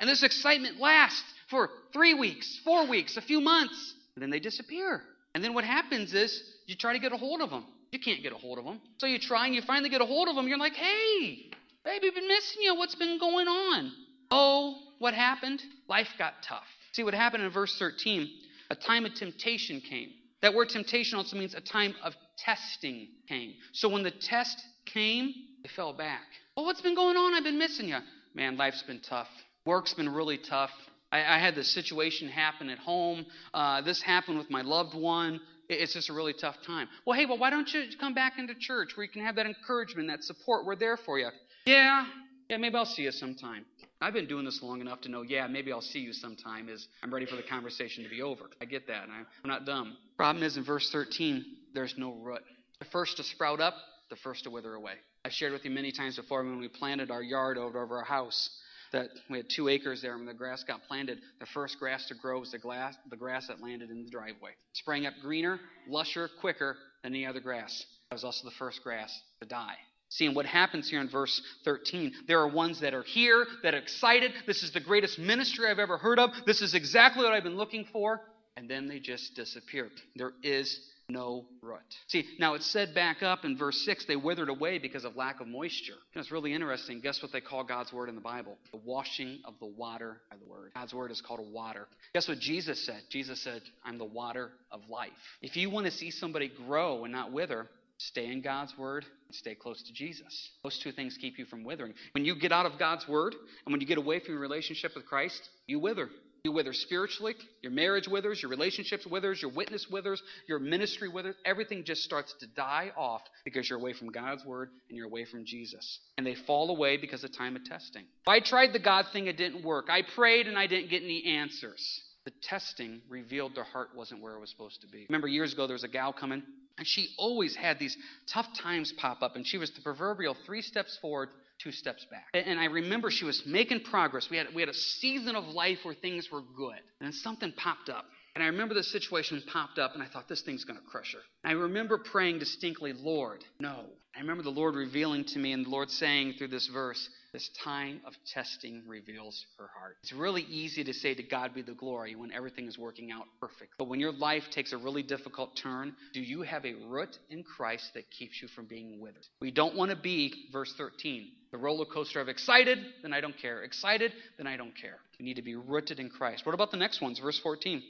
And 0.00 0.08
this 0.08 0.22
excitement 0.22 0.80
lasts 0.80 1.22
for 1.48 1.68
three 1.92 2.14
weeks, 2.14 2.60
four 2.64 2.88
weeks, 2.88 3.16
a 3.16 3.22
few 3.22 3.40
months. 3.40 3.94
And 4.16 4.22
then 4.22 4.30
they 4.30 4.40
disappear. 4.40 5.02
And 5.34 5.44
then 5.44 5.54
what 5.54 5.64
happens 5.64 6.14
is 6.14 6.42
you 6.66 6.74
try 6.74 6.92
to 6.94 6.98
get 6.98 7.12
a 7.12 7.16
hold 7.16 7.40
of 7.40 7.50
them. 7.50 7.64
You 7.92 8.00
can't 8.00 8.22
get 8.22 8.32
a 8.32 8.36
hold 8.36 8.58
of 8.58 8.64
them. 8.64 8.80
So 8.98 9.06
you 9.06 9.20
try 9.20 9.46
and 9.46 9.54
you 9.54 9.62
finally 9.62 9.90
get 9.90 10.00
a 10.00 10.06
hold 10.06 10.28
of 10.28 10.34
them. 10.34 10.48
You're 10.48 10.58
like, 10.58 10.74
hey, 10.74 11.50
baby, 11.84 12.10
been 12.10 12.28
missing 12.28 12.62
you. 12.62 12.74
What's 12.74 12.94
been 12.94 13.18
going 13.18 13.48
on? 13.48 13.92
Oh, 14.30 14.76
what 14.98 15.14
happened? 15.14 15.62
Life 15.88 16.08
got 16.18 16.34
tough. 16.42 16.66
See 16.92 17.04
what 17.04 17.14
happened 17.14 17.44
in 17.44 17.50
verse 17.50 17.76
13? 17.78 18.28
A 18.70 18.74
time 18.74 19.04
of 19.04 19.14
temptation 19.14 19.80
came. 19.80 20.10
That 20.42 20.54
word 20.54 20.68
temptation 20.68 21.18
also 21.18 21.36
means 21.36 21.54
a 21.54 21.60
time 21.60 21.94
of 22.02 22.14
testing 22.38 23.08
came. 23.28 23.54
So 23.72 23.88
when 23.88 24.02
the 24.02 24.10
test 24.10 24.58
came, 24.86 25.32
they 25.62 25.68
fell 25.74 25.92
back. 25.92 26.22
Well, 26.56 26.66
what's 26.66 26.80
been 26.80 26.94
going 26.94 27.16
on? 27.16 27.34
I've 27.34 27.44
been 27.44 27.58
missing 27.58 27.88
you. 27.88 27.98
Man, 28.34 28.56
life's 28.56 28.82
been 28.82 29.00
tough. 29.00 29.28
Work's 29.66 29.94
been 29.94 30.08
really 30.08 30.38
tough. 30.38 30.70
I, 31.10 31.18
I 31.36 31.38
had 31.38 31.54
this 31.54 31.72
situation 31.72 32.28
happen 32.28 32.68
at 32.68 32.78
home. 32.78 33.24
Uh, 33.52 33.80
this 33.80 34.02
happened 34.02 34.38
with 34.38 34.50
my 34.50 34.62
loved 34.62 34.94
one. 34.94 35.40
It's 35.68 35.94
just 35.94 36.10
a 36.10 36.12
really 36.12 36.34
tough 36.34 36.56
time. 36.66 36.88
Well, 37.06 37.18
hey, 37.18 37.24
well, 37.24 37.38
why 37.38 37.50
don't 37.50 37.72
you 37.72 37.84
come 37.98 38.12
back 38.12 38.34
into 38.38 38.54
church 38.54 38.96
where 38.96 39.04
you 39.04 39.10
can 39.10 39.24
have 39.24 39.36
that 39.36 39.46
encouragement, 39.46 40.08
that 40.08 40.22
support? 40.22 40.66
We're 40.66 40.76
there 40.76 40.98
for 40.98 41.18
you. 41.18 41.28
Yeah, 41.66 42.04
yeah, 42.50 42.58
maybe 42.58 42.76
I'll 42.76 42.84
see 42.84 43.02
you 43.02 43.10
sometime. 43.10 43.64
I've 44.00 44.12
been 44.12 44.26
doing 44.26 44.44
this 44.44 44.60
long 44.62 44.82
enough 44.82 45.00
to 45.02 45.08
know, 45.08 45.22
yeah, 45.22 45.46
maybe 45.46 45.72
I'll 45.72 45.80
see 45.80 46.00
you 46.00 46.12
sometime 46.12 46.68
as 46.68 46.86
I'm 47.02 47.12
ready 47.12 47.24
for 47.24 47.36
the 47.36 47.42
conversation 47.42 48.04
to 48.04 48.10
be 48.10 48.20
over. 48.20 48.44
I 48.60 48.66
get 48.66 48.86
that, 48.88 49.04
and 49.04 49.12
I'm 49.12 49.26
not 49.46 49.64
dumb. 49.64 49.96
Problem 50.18 50.44
is, 50.44 50.58
in 50.58 50.64
verse 50.64 50.90
13, 50.92 51.44
there's 51.72 51.94
no 51.96 52.12
root. 52.12 52.42
The 52.80 52.84
first 52.86 53.16
to 53.16 53.22
sprout 53.22 53.60
up, 53.60 53.74
the 54.10 54.16
first 54.16 54.44
to 54.44 54.50
wither 54.50 54.74
away. 54.74 54.94
I've 55.24 55.32
shared 55.32 55.52
with 55.52 55.64
you 55.64 55.70
many 55.70 55.90
times 55.90 56.16
before 56.16 56.44
when 56.44 56.58
we 56.58 56.68
planted 56.68 57.10
our 57.10 57.22
yard 57.22 57.56
over, 57.56 57.82
over 57.82 57.96
our 57.96 58.04
house. 58.04 58.50
that 58.92 59.08
we 59.30 59.38
had 59.38 59.46
two 59.48 59.68
acres 59.68 60.02
there 60.02 60.16
when 60.16 60.26
the 60.26 60.34
grass 60.34 60.62
got 60.64 60.82
planted. 60.86 61.18
The 61.40 61.46
first 61.46 61.78
grass 61.78 62.06
to 62.08 62.14
grow 62.14 62.40
was 62.40 62.52
the, 62.52 62.58
glass, 62.58 62.94
the 63.10 63.16
grass 63.16 63.46
that 63.48 63.62
landed 63.62 63.90
in 63.90 64.04
the 64.04 64.10
driveway. 64.10 64.50
Sprang 64.74 65.06
up 65.06 65.14
greener, 65.22 65.58
lusher, 65.88 66.28
quicker 66.40 66.76
than 67.02 67.14
any 67.14 67.24
other 67.26 67.40
grass. 67.40 67.86
That 68.10 68.16
was 68.16 68.24
also 68.24 68.44
the 68.44 68.54
first 68.56 68.82
grass 68.84 69.18
to 69.40 69.48
die. 69.48 69.76
Seeing 70.14 70.32
what 70.32 70.46
happens 70.46 70.88
here 70.88 71.00
in 71.00 71.08
verse 71.08 71.42
13. 71.64 72.12
There 72.28 72.38
are 72.38 72.46
ones 72.46 72.80
that 72.82 72.94
are 72.94 73.02
here, 73.02 73.46
that 73.64 73.74
are 73.74 73.78
excited. 73.78 74.30
This 74.46 74.62
is 74.62 74.70
the 74.70 74.78
greatest 74.78 75.18
ministry 75.18 75.68
I've 75.68 75.80
ever 75.80 75.98
heard 75.98 76.20
of. 76.20 76.30
This 76.46 76.62
is 76.62 76.72
exactly 76.72 77.24
what 77.24 77.32
I've 77.32 77.42
been 77.42 77.56
looking 77.56 77.84
for. 77.92 78.20
And 78.56 78.70
then 78.70 78.86
they 78.86 79.00
just 79.00 79.34
disappear. 79.34 79.90
There 80.14 80.30
is 80.44 80.78
no 81.08 81.46
root. 81.60 81.80
See, 82.06 82.24
now 82.38 82.54
it's 82.54 82.64
said 82.64 82.94
back 82.94 83.24
up 83.24 83.44
in 83.44 83.58
verse 83.58 83.84
6 83.84 84.06
they 84.06 84.14
withered 84.14 84.48
away 84.48 84.78
because 84.78 85.04
of 85.04 85.16
lack 85.16 85.40
of 85.40 85.48
moisture. 85.48 85.96
And 86.14 86.22
it's 86.22 86.30
really 86.30 86.54
interesting. 86.54 87.00
Guess 87.00 87.20
what 87.20 87.32
they 87.32 87.40
call 87.40 87.64
God's 87.64 87.92
word 87.92 88.08
in 88.08 88.14
the 88.14 88.20
Bible? 88.20 88.56
The 88.70 88.80
washing 88.84 89.40
of 89.44 89.54
the 89.58 89.66
water 89.66 90.20
by 90.30 90.36
the 90.36 90.48
word. 90.48 90.70
God's 90.76 90.94
word 90.94 91.10
is 91.10 91.20
called 91.20 91.40
water. 91.52 91.88
Guess 92.12 92.28
what 92.28 92.38
Jesus 92.38 92.86
said? 92.86 93.02
Jesus 93.10 93.42
said, 93.42 93.62
I'm 93.84 93.98
the 93.98 94.04
water 94.04 94.52
of 94.70 94.88
life. 94.88 95.10
If 95.42 95.56
you 95.56 95.70
want 95.70 95.86
to 95.86 95.92
see 95.92 96.12
somebody 96.12 96.52
grow 96.68 97.02
and 97.02 97.12
not 97.12 97.32
wither, 97.32 97.66
stay 97.98 98.26
in 98.26 98.42
God's 98.42 98.76
word 98.76 99.04
and 99.26 99.34
stay 99.34 99.54
close 99.54 99.82
to 99.82 99.92
Jesus. 99.92 100.50
Those 100.62 100.78
two 100.78 100.92
things 100.92 101.16
keep 101.20 101.38
you 101.38 101.44
from 101.44 101.64
withering. 101.64 101.94
When 102.12 102.24
you 102.24 102.38
get 102.38 102.52
out 102.52 102.66
of 102.66 102.78
God's 102.78 103.06
word 103.08 103.34
and 103.64 103.72
when 103.72 103.80
you 103.80 103.86
get 103.86 103.98
away 103.98 104.20
from 104.20 104.34
your 104.34 104.40
relationship 104.40 104.92
with 104.94 105.06
Christ, 105.06 105.48
you 105.66 105.78
wither. 105.78 106.08
You 106.44 106.52
wither 106.52 106.74
spiritually, 106.74 107.34
your 107.62 107.72
marriage 107.72 108.06
withers, 108.06 108.42
your 108.42 108.50
relationships 108.50 109.06
withers, 109.06 109.40
your 109.40 109.50
witness 109.50 109.86
withers, 109.90 110.22
your 110.46 110.58
ministry 110.58 111.08
withers. 111.08 111.36
Everything 111.46 111.84
just 111.84 112.02
starts 112.02 112.34
to 112.40 112.46
die 112.46 112.92
off 112.98 113.22
because 113.46 113.70
you're 113.70 113.78
away 113.78 113.94
from 113.94 114.08
God's 114.08 114.44
word 114.44 114.68
and 114.90 114.98
you're 114.98 115.06
away 115.06 115.24
from 115.24 115.46
Jesus. 115.46 116.00
And 116.18 116.26
they 116.26 116.34
fall 116.34 116.68
away 116.68 116.98
because 116.98 117.24
of 117.24 117.34
time 117.34 117.56
of 117.56 117.64
testing. 117.64 118.04
I 118.28 118.40
tried 118.40 118.74
the 118.74 118.78
God 118.78 119.06
thing, 119.10 119.26
it 119.26 119.38
didn't 119.38 119.64
work. 119.64 119.86
I 119.88 120.02
prayed 120.02 120.46
and 120.46 120.58
I 120.58 120.66
didn't 120.66 120.90
get 120.90 121.02
any 121.02 121.24
answers. 121.24 122.02
The 122.26 122.32
testing 122.42 123.00
revealed 123.08 123.54
their 123.54 123.64
heart 123.64 123.90
wasn't 123.96 124.20
where 124.20 124.34
it 124.34 124.40
was 124.40 124.50
supposed 124.50 124.82
to 124.82 124.86
be. 124.86 125.06
Remember, 125.08 125.28
years 125.28 125.54
ago, 125.54 125.66
there 125.66 125.74
was 125.74 125.84
a 125.84 125.88
gal 125.88 126.12
coming, 126.12 126.42
and 126.78 126.86
she 126.86 127.10
always 127.18 127.54
had 127.54 127.78
these 127.78 127.96
tough 128.26 128.46
times 128.60 128.92
pop 128.92 129.22
up, 129.22 129.36
and 129.36 129.46
she 129.46 129.58
was 129.58 129.70
the 129.70 129.80
proverbial 129.80 130.36
three 130.46 130.62
steps 130.62 130.98
forward, 131.00 131.28
two 131.62 131.70
steps 131.70 132.04
back. 132.10 132.26
And 132.34 132.58
I 132.58 132.64
remember 132.66 133.10
she 133.10 133.24
was 133.24 133.42
making 133.46 133.80
progress. 133.80 134.28
We 134.30 134.36
had, 134.36 134.48
we 134.54 134.62
had 134.62 134.68
a 134.68 134.74
season 134.74 135.36
of 135.36 135.44
life 135.44 135.78
where 135.84 135.94
things 135.94 136.30
were 136.30 136.42
good. 136.56 136.80
And 137.00 137.06
then 137.06 137.12
something 137.12 137.52
popped 137.52 137.88
up. 137.88 138.04
And 138.34 138.42
I 138.42 138.48
remember 138.48 138.74
the 138.74 138.82
situation 138.82 139.40
popped 139.52 139.78
up, 139.78 139.94
and 139.94 140.02
I 140.02 140.06
thought, 140.06 140.28
this 140.28 140.42
thing's 140.42 140.64
going 140.64 140.78
to 140.78 140.84
crush 140.86 141.12
her. 141.12 141.20
And 141.44 141.56
I 141.56 141.62
remember 141.62 141.98
praying 141.98 142.40
distinctly, 142.40 142.92
Lord, 142.92 143.44
no. 143.60 143.84
I 144.16 144.20
remember 144.20 144.42
the 144.42 144.50
Lord 144.50 144.74
revealing 144.74 145.24
to 145.26 145.38
me, 145.38 145.52
and 145.52 145.64
the 145.64 145.70
Lord 145.70 145.90
saying 145.90 146.34
through 146.38 146.48
this 146.48 146.66
verse, 146.66 147.08
this 147.34 147.50
time 147.64 148.00
of 148.06 148.14
testing 148.32 148.80
reveals 148.86 149.44
her 149.58 149.68
heart. 149.76 149.96
It's 150.04 150.12
really 150.12 150.42
easy 150.42 150.84
to 150.84 150.94
say 150.94 151.14
to 151.14 151.22
God 151.24 151.52
be 151.52 151.62
the 151.62 151.74
glory 151.74 152.14
when 152.14 152.32
everything 152.32 152.68
is 152.68 152.78
working 152.78 153.10
out 153.10 153.24
perfect. 153.40 153.72
But 153.76 153.88
when 153.88 153.98
your 153.98 154.12
life 154.12 154.44
takes 154.52 154.72
a 154.72 154.78
really 154.78 155.02
difficult 155.02 155.50
turn, 155.60 155.96
do 156.12 156.20
you 156.20 156.42
have 156.42 156.64
a 156.64 156.74
root 156.88 157.18
in 157.30 157.42
Christ 157.42 157.90
that 157.94 158.08
keeps 158.16 158.40
you 158.40 158.46
from 158.54 158.66
being 158.66 159.00
withered? 159.00 159.26
We 159.40 159.50
don't 159.50 159.74
want 159.74 159.90
to 159.90 159.96
be, 159.96 160.32
verse 160.52 160.72
13, 160.78 161.26
the 161.50 161.58
roller 161.58 161.84
coaster 161.84 162.20
of 162.20 162.28
excited, 162.28 162.78
then 163.02 163.12
I 163.12 163.20
don't 163.20 163.36
care. 163.36 163.64
Excited, 163.64 164.12
then 164.38 164.46
I 164.46 164.56
don't 164.56 164.76
care. 164.80 164.98
We 165.18 165.24
need 165.24 165.34
to 165.34 165.42
be 165.42 165.56
rooted 165.56 165.98
in 165.98 166.10
Christ. 166.10 166.46
What 166.46 166.54
about 166.54 166.70
the 166.70 166.76
next 166.76 167.02
ones? 167.02 167.18
Verse 167.18 167.40
14. 167.42 167.82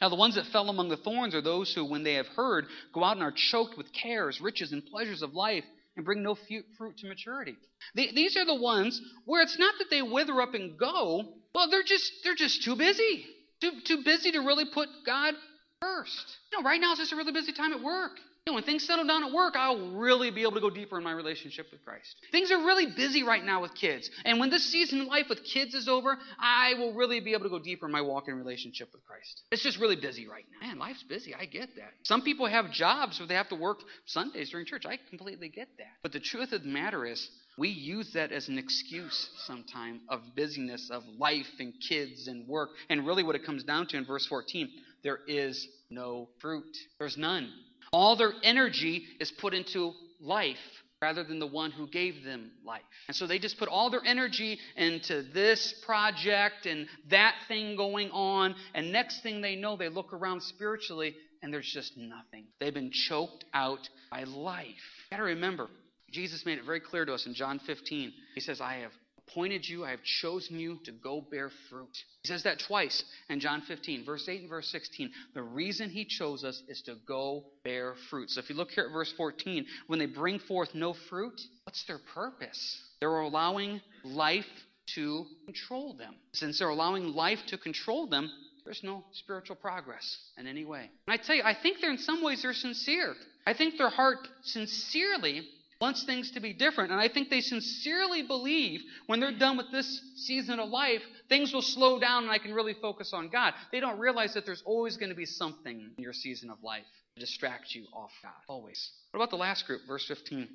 Now, 0.00 0.08
the 0.08 0.16
ones 0.16 0.34
that 0.34 0.46
fell 0.46 0.68
among 0.68 0.88
the 0.88 0.96
thorns 0.96 1.34
are 1.34 1.40
those 1.40 1.72
who, 1.72 1.84
when 1.84 2.02
they 2.02 2.14
have 2.14 2.26
heard, 2.26 2.66
go 2.92 3.04
out 3.04 3.16
and 3.16 3.22
are 3.22 3.32
choked 3.34 3.78
with 3.78 3.86
cares, 3.92 4.40
riches, 4.40 4.72
and 4.72 4.84
pleasures 4.84 5.22
of 5.22 5.34
life 5.34 5.64
and 6.00 6.04
bring 6.06 6.22
no 6.22 6.34
fruit 6.34 6.96
to 6.96 7.06
maturity. 7.06 7.56
These 7.94 8.36
are 8.38 8.46
the 8.46 8.54
ones 8.54 9.00
where 9.26 9.42
it's 9.42 9.58
not 9.58 9.74
that 9.78 9.90
they 9.90 10.00
wither 10.00 10.40
up 10.40 10.54
and 10.54 10.78
go. 10.78 11.34
Well, 11.54 11.68
they're 11.70 11.82
just 11.82 12.10
they're 12.24 12.34
just 12.34 12.62
too 12.62 12.74
busy, 12.74 13.26
too 13.60 13.72
too 13.84 14.02
busy 14.02 14.32
to 14.32 14.38
really 14.38 14.64
put 14.72 14.88
God 15.04 15.34
first. 15.82 16.38
You 16.50 16.58
know, 16.58 16.64
right 16.64 16.80
now 16.80 16.92
is 16.92 16.98
just 16.98 17.12
a 17.12 17.16
really 17.16 17.32
busy 17.32 17.52
time 17.52 17.74
at 17.74 17.82
work. 17.82 18.12
When 18.46 18.64
things 18.64 18.86
settle 18.86 19.06
down 19.06 19.22
at 19.22 19.32
work, 19.32 19.54
I'll 19.56 19.90
really 19.92 20.30
be 20.30 20.42
able 20.42 20.52
to 20.52 20.60
go 20.60 20.70
deeper 20.70 20.96
in 20.98 21.04
my 21.04 21.12
relationship 21.12 21.66
with 21.70 21.84
Christ. 21.84 22.16
Things 22.32 22.50
are 22.50 22.58
really 22.58 22.86
busy 22.86 23.22
right 23.22 23.44
now 23.44 23.60
with 23.60 23.74
kids. 23.74 24.10
And 24.24 24.40
when 24.40 24.50
this 24.50 24.64
season 24.64 25.02
of 25.02 25.06
life 25.08 25.26
with 25.28 25.44
kids 25.44 25.74
is 25.74 25.88
over, 25.88 26.18
I 26.38 26.74
will 26.74 26.94
really 26.94 27.20
be 27.20 27.32
able 27.32 27.44
to 27.44 27.50
go 27.50 27.58
deeper 27.58 27.86
in 27.86 27.92
my 27.92 28.00
walk 28.00 28.28
in 28.28 28.34
relationship 28.34 28.88
with 28.92 29.04
Christ. 29.04 29.42
It's 29.52 29.62
just 29.62 29.78
really 29.78 29.96
busy 29.96 30.26
right 30.26 30.44
now. 30.50 30.66
Man, 30.66 30.78
life's 30.78 31.02
busy. 31.02 31.34
I 31.34 31.44
get 31.44 31.76
that. 31.76 31.92
Some 32.02 32.22
people 32.22 32.46
have 32.46 32.72
jobs 32.72 33.20
where 33.20 33.28
they 33.28 33.34
have 33.34 33.48
to 33.50 33.56
work 33.56 33.80
Sundays 34.06 34.50
during 34.50 34.66
church. 34.66 34.84
I 34.86 34.98
completely 35.10 35.48
get 35.48 35.68
that. 35.78 35.92
But 36.02 36.12
the 36.12 36.20
truth 36.20 36.52
of 36.52 36.62
the 36.62 36.68
matter 36.68 37.04
is, 37.04 37.30
we 37.58 37.68
use 37.68 38.12
that 38.14 38.32
as 38.32 38.48
an 38.48 38.58
excuse 38.58 39.28
sometime 39.44 40.00
of 40.08 40.22
busyness 40.34 40.90
of 40.90 41.04
life 41.18 41.50
and 41.58 41.74
kids 41.86 42.26
and 42.26 42.48
work. 42.48 42.70
And 42.88 43.06
really, 43.06 43.22
what 43.22 43.36
it 43.36 43.44
comes 43.44 43.64
down 43.64 43.86
to 43.88 43.98
in 43.98 44.06
verse 44.06 44.26
14, 44.26 44.68
there 45.02 45.18
is 45.26 45.68
no 45.90 46.28
fruit. 46.40 46.76
There's 46.98 47.18
none. 47.18 47.50
All 47.92 48.16
their 48.16 48.32
energy 48.42 49.04
is 49.18 49.30
put 49.30 49.54
into 49.54 49.92
life 50.20 50.56
rather 51.02 51.24
than 51.24 51.38
the 51.38 51.46
one 51.46 51.70
who 51.70 51.86
gave 51.86 52.24
them 52.24 52.50
life. 52.64 52.82
And 53.08 53.16
so 53.16 53.26
they 53.26 53.38
just 53.38 53.58
put 53.58 53.68
all 53.68 53.90
their 53.90 54.04
energy 54.04 54.58
into 54.76 55.22
this 55.32 55.74
project 55.86 56.66
and 56.66 56.86
that 57.08 57.34
thing 57.48 57.76
going 57.76 58.10
on. 58.10 58.54
And 58.74 58.92
next 58.92 59.22
thing 59.22 59.40
they 59.40 59.56
know, 59.56 59.76
they 59.76 59.88
look 59.88 60.12
around 60.12 60.42
spiritually 60.42 61.16
and 61.42 61.52
there's 61.52 61.70
just 61.72 61.96
nothing. 61.96 62.44
They've 62.58 62.74
been 62.74 62.90
choked 62.90 63.46
out 63.54 63.88
by 64.10 64.24
life. 64.24 64.66
You 64.66 65.16
gotta 65.16 65.22
remember, 65.22 65.68
Jesus 66.10 66.44
made 66.44 66.58
it 66.58 66.64
very 66.66 66.80
clear 66.80 67.06
to 67.06 67.14
us 67.14 67.26
in 67.26 67.34
John 67.34 67.60
15. 67.60 68.12
He 68.34 68.40
says, 68.40 68.60
I 68.60 68.74
have 68.74 68.92
appointed 69.30 69.68
you, 69.68 69.84
I 69.84 69.90
have 69.90 70.02
chosen 70.02 70.58
you 70.58 70.78
to 70.84 70.92
go 70.92 71.24
bear 71.30 71.50
fruit. 71.68 71.96
He 72.22 72.28
says 72.28 72.42
that 72.44 72.62
twice 72.66 73.02
in 73.28 73.40
John 73.40 73.62
15, 73.62 74.04
verse 74.04 74.28
8 74.28 74.42
and 74.42 74.50
verse 74.50 74.68
16. 74.70 75.10
The 75.34 75.42
reason 75.42 75.90
he 75.90 76.04
chose 76.04 76.44
us 76.44 76.62
is 76.68 76.82
to 76.82 76.96
go 77.06 77.44
bear 77.64 77.94
fruit. 78.08 78.30
So 78.30 78.40
if 78.40 78.50
you 78.50 78.56
look 78.56 78.70
here 78.70 78.84
at 78.84 78.92
verse 78.92 79.12
14, 79.16 79.66
when 79.86 79.98
they 79.98 80.06
bring 80.06 80.38
forth 80.38 80.74
no 80.74 80.94
fruit, 81.08 81.40
what's 81.64 81.84
their 81.84 82.00
purpose? 82.14 82.80
They're 83.00 83.20
allowing 83.20 83.80
life 84.04 84.46
to 84.94 85.24
control 85.44 85.94
them. 85.94 86.14
Since 86.32 86.58
they're 86.58 86.68
allowing 86.68 87.14
life 87.14 87.38
to 87.48 87.58
control 87.58 88.08
them, 88.08 88.30
there's 88.64 88.80
no 88.82 89.04
spiritual 89.12 89.56
progress 89.56 90.18
in 90.38 90.46
any 90.46 90.64
way. 90.64 90.90
And 91.06 91.14
I 91.14 91.16
tell 91.16 91.36
you, 91.36 91.42
I 91.44 91.56
think 91.60 91.78
they're 91.80 91.90
in 91.90 91.98
some 91.98 92.22
ways 92.22 92.42
they're 92.42 92.52
sincere. 92.52 93.14
I 93.46 93.54
think 93.54 93.78
their 93.78 93.88
heart 93.88 94.18
sincerely 94.42 95.48
wants 95.80 96.04
things 96.04 96.30
to 96.32 96.40
be 96.40 96.52
different. 96.52 96.92
And 96.92 97.00
I 97.00 97.08
think 97.08 97.30
they 97.30 97.40
sincerely 97.40 98.22
believe 98.22 98.82
when 99.06 99.18
they're 99.18 99.36
done 99.36 99.56
with 99.56 99.70
this 99.72 100.00
season 100.16 100.60
of 100.60 100.68
life, 100.68 101.02
things 101.28 101.52
will 101.52 101.62
slow 101.62 101.98
down 101.98 102.24
and 102.24 102.32
I 102.32 102.38
can 102.38 102.52
really 102.52 102.74
focus 102.74 103.12
on 103.14 103.30
God. 103.30 103.54
They 103.72 103.80
don't 103.80 103.98
realize 103.98 104.34
that 104.34 104.44
there's 104.44 104.62
always 104.66 104.96
going 104.96 105.08
to 105.08 105.16
be 105.16 105.24
something 105.24 105.90
in 105.96 106.02
your 106.02 106.12
season 106.12 106.50
of 106.50 106.62
life 106.62 106.84
to 107.14 107.20
distract 107.20 107.74
you 107.74 107.86
off 107.94 108.10
God. 108.22 108.32
Always. 108.46 108.90
What 109.10 109.18
about 109.18 109.30
the 109.30 109.36
last 109.36 109.66
group, 109.66 109.80
verse 109.88 110.06
15? 110.06 110.46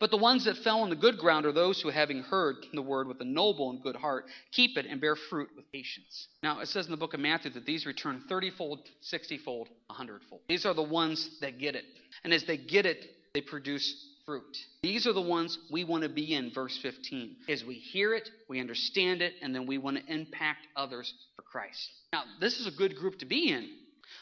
But 0.00 0.10
the 0.10 0.16
ones 0.16 0.46
that 0.46 0.56
fell 0.56 0.80
on 0.80 0.90
the 0.90 0.96
good 0.96 1.18
ground 1.18 1.46
are 1.46 1.52
those 1.52 1.80
who, 1.80 1.90
having 1.90 2.22
heard 2.22 2.56
the 2.72 2.82
word 2.82 3.06
with 3.06 3.20
a 3.20 3.24
noble 3.24 3.70
and 3.70 3.82
good 3.82 3.96
heart, 3.96 4.24
keep 4.50 4.76
it 4.78 4.86
and 4.86 5.00
bear 5.00 5.14
fruit 5.14 5.50
with 5.54 5.70
patience. 5.70 6.26
Now, 6.42 6.60
it 6.60 6.68
says 6.68 6.86
in 6.86 6.90
the 6.90 6.96
book 6.96 7.14
of 7.14 7.20
Matthew 7.20 7.52
that 7.52 7.66
these 7.66 7.86
return 7.86 8.22
30 8.28 8.50
fold, 8.50 8.80
60 9.02 9.38
fold, 9.38 9.68
100 9.86 10.22
fold. 10.28 10.40
These 10.48 10.66
are 10.66 10.74
the 10.74 10.82
ones 10.82 11.38
that 11.40 11.58
get 11.58 11.76
it. 11.76 11.84
And 12.24 12.32
as 12.32 12.44
they 12.44 12.56
get 12.56 12.86
it, 12.86 13.04
they 13.32 13.40
produce 13.40 14.09
fruit. 14.30 14.56
These 14.84 15.08
are 15.08 15.12
the 15.12 15.20
ones 15.20 15.58
we 15.72 15.82
want 15.82 16.04
to 16.04 16.08
be 16.08 16.34
in, 16.34 16.52
verse 16.54 16.78
15. 16.82 17.34
As 17.48 17.64
we 17.64 17.74
hear 17.74 18.14
it, 18.14 18.30
we 18.48 18.60
understand 18.60 19.22
it, 19.22 19.32
and 19.42 19.52
then 19.52 19.66
we 19.66 19.76
want 19.76 19.96
to 19.96 20.12
impact 20.12 20.68
others 20.76 21.12
for 21.34 21.42
Christ. 21.42 21.90
Now, 22.12 22.22
this 22.38 22.60
is 22.60 22.68
a 22.68 22.70
good 22.70 22.94
group 22.94 23.18
to 23.18 23.26
be 23.26 23.50
in. 23.50 23.68